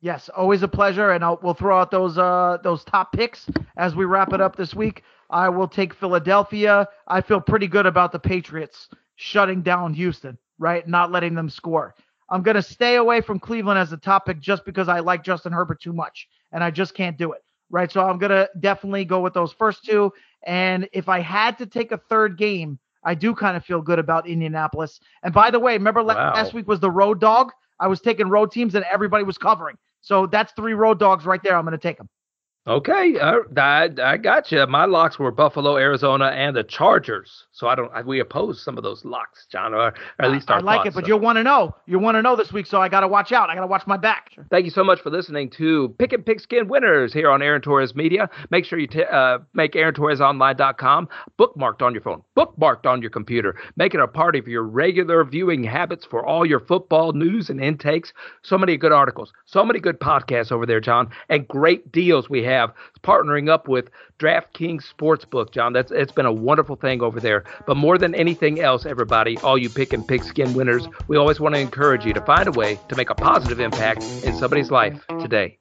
Yes, 0.00 0.28
always 0.28 0.62
a 0.62 0.68
pleasure, 0.68 1.10
and 1.12 1.24
I'll, 1.24 1.38
we'll 1.42 1.54
throw 1.54 1.80
out 1.80 1.90
those 1.90 2.18
uh, 2.18 2.58
those 2.62 2.84
top 2.84 3.12
picks 3.12 3.46
as 3.76 3.94
we 3.94 4.04
wrap 4.04 4.32
it 4.32 4.40
up 4.40 4.54
this 4.54 4.74
week. 4.74 5.02
I 5.30 5.48
will 5.48 5.66
take 5.66 5.94
Philadelphia. 5.94 6.86
I 7.08 7.20
feel 7.20 7.40
pretty 7.40 7.66
good 7.66 7.86
about 7.86 8.12
the 8.12 8.18
Patriots 8.18 8.88
shutting 9.16 9.62
down 9.62 9.94
Houston, 9.94 10.38
right? 10.58 10.86
Not 10.86 11.10
letting 11.10 11.34
them 11.34 11.48
score. 11.48 11.94
I'm 12.28 12.42
going 12.42 12.56
to 12.56 12.62
stay 12.62 12.96
away 12.96 13.20
from 13.20 13.40
Cleveland 13.40 13.78
as 13.78 13.92
a 13.92 13.96
top 13.96 14.26
pick 14.26 14.40
just 14.40 14.64
because 14.64 14.88
I 14.88 15.00
like 15.00 15.24
Justin 15.24 15.52
Herbert 15.52 15.80
too 15.80 15.92
much, 15.92 16.28
and 16.52 16.62
I 16.62 16.70
just 16.70 16.94
can't 16.94 17.16
do 17.16 17.32
it, 17.32 17.42
right? 17.70 17.90
So 17.90 18.06
I'm 18.06 18.18
going 18.18 18.30
to 18.30 18.48
definitely 18.60 19.04
go 19.04 19.20
with 19.20 19.32
those 19.32 19.52
first 19.52 19.84
two. 19.84 20.12
And 20.44 20.88
if 20.92 21.08
I 21.08 21.20
had 21.20 21.58
to 21.58 21.66
take 21.66 21.92
a 21.92 21.98
third 21.98 22.36
game, 22.36 22.78
I 23.06 23.14
do 23.14 23.34
kind 23.34 23.56
of 23.56 23.64
feel 23.64 23.80
good 23.80 23.98
about 23.98 24.28
Indianapolis. 24.28 25.00
And 25.22 25.32
by 25.32 25.50
the 25.50 25.60
way, 25.60 25.74
remember 25.74 26.02
wow. 26.02 26.34
last 26.34 26.52
week 26.52 26.66
was 26.66 26.80
the 26.80 26.90
road 26.90 27.20
dog? 27.20 27.52
I 27.78 27.86
was 27.86 28.00
taking 28.00 28.28
road 28.28 28.50
teams 28.50 28.74
and 28.74 28.84
everybody 28.92 29.22
was 29.24 29.38
covering. 29.38 29.76
So 30.02 30.26
that's 30.26 30.52
three 30.52 30.74
road 30.74 30.98
dogs 30.98 31.24
right 31.24 31.40
there. 31.42 31.56
I'm 31.56 31.64
going 31.64 31.72
to 31.72 31.78
take 31.78 31.98
them. 31.98 32.08
Okay, 32.68 33.16
uh, 33.20 33.38
I, 33.56 33.88
I 34.02 34.16
got 34.16 34.50
you. 34.50 34.66
My 34.66 34.86
locks 34.86 35.20
were 35.20 35.30
Buffalo, 35.30 35.76
Arizona, 35.76 36.26
and 36.26 36.56
the 36.56 36.64
Chargers. 36.64 37.44
So 37.52 37.68
I 37.68 37.76
don't. 37.76 37.92
I, 37.94 38.02
we 38.02 38.18
oppose 38.18 38.60
some 38.60 38.76
of 38.76 38.82
those 38.82 39.04
locks, 39.04 39.46
John, 39.52 39.72
or, 39.72 39.88
or 39.88 39.94
at 40.18 40.32
least 40.32 40.50
our 40.50 40.58
I 40.58 40.60
like 40.62 40.78
thoughts, 40.78 40.88
it, 40.88 40.94
but 40.94 41.04
so. 41.04 41.08
you 41.08 41.16
want 41.16 41.36
to 41.36 41.44
know. 41.44 41.76
You 41.86 42.00
want 42.00 42.16
to 42.16 42.22
know 42.22 42.34
this 42.34 42.52
week, 42.52 42.66
so 42.66 42.82
I 42.82 42.88
got 42.88 43.00
to 43.00 43.08
watch 43.08 43.30
out. 43.30 43.50
I 43.50 43.54
got 43.54 43.60
to 43.60 43.68
watch 43.68 43.86
my 43.86 43.96
back. 43.96 44.32
Thank 44.50 44.64
you 44.64 44.72
so 44.72 44.82
much 44.82 45.00
for 45.00 45.10
listening 45.10 45.48
to 45.50 45.94
Pickin' 46.00 46.24
Pigskin 46.24 46.66
Winners 46.66 47.12
here 47.12 47.30
on 47.30 47.40
Aaron 47.40 47.62
Torres 47.62 47.94
Media. 47.94 48.28
Make 48.50 48.64
sure 48.64 48.80
you 48.80 48.88
t- 48.88 49.04
uh, 49.04 49.38
make 49.54 49.72
AaronTorresOnline.com 49.74 51.08
bookmarked 51.38 51.82
on 51.82 51.94
your 51.94 52.02
phone, 52.02 52.22
bookmarked 52.36 52.84
on 52.84 53.00
your 53.00 53.10
computer. 53.10 53.56
Make 53.76 53.94
it 53.94 54.00
a 54.00 54.08
part 54.08 54.34
of 54.34 54.48
your 54.48 54.64
regular 54.64 55.24
viewing 55.24 55.62
habits 55.62 56.04
for 56.04 56.26
all 56.26 56.44
your 56.44 56.60
football 56.60 57.12
news 57.12 57.48
and 57.48 57.60
intakes. 57.60 58.12
So 58.42 58.58
many 58.58 58.76
good 58.76 58.92
articles, 58.92 59.32
so 59.44 59.64
many 59.64 59.78
good 59.78 60.00
podcasts 60.00 60.50
over 60.50 60.66
there, 60.66 60.80
John, 60.80 61.10
and 61.28 61.46
great 61.46 61.92
deals 61.92 62.28
we 62.28 62.42
have 62.56 62.72
partnering 63.02 63.48
up 63.48 63.68
with 63.68 63.90
DraftKings 64.18 64.84
Sportsbook, 64.92 65.50
John. 65.52 65.72
That's 65.72 65.92
it's 65.92 66.12
been 66.12 66.26
a 66.26 66.32
wonderful 66.32 66.76
thing 66.76 67.02
over 67.02 67.20
there. 67.20 67.44
But 67.66 67.76
more 67.76 67.98
than 67.98 68.14
anything 68.14 68.60
else, 68.60 68.86
everybody, 68.86 69.38
all 69.38 69.58
you 69.58 69.68
Pickin' 69.68 70.04
Pigskin 70.04 70.54
winners, 70.54 70.88
we 71.08 71.16
always 71.16 71.40
want 71.40 71.54
to 71.54 71.60
encourage 71.60 72.04
you 72.04 72.12
to 72.14 72.20
find 72.22 72.48
a 72.48 72.52
way 72.52 72.78
to 72.88 72.96
make 72.96 73.10
a 73.10 73.14
positive 73.14 73.60
impact 73.60 74.02
in 74.24 74.34
somebody's 74.34 74.70
life 74.70 75.04
today. 75.20 75.58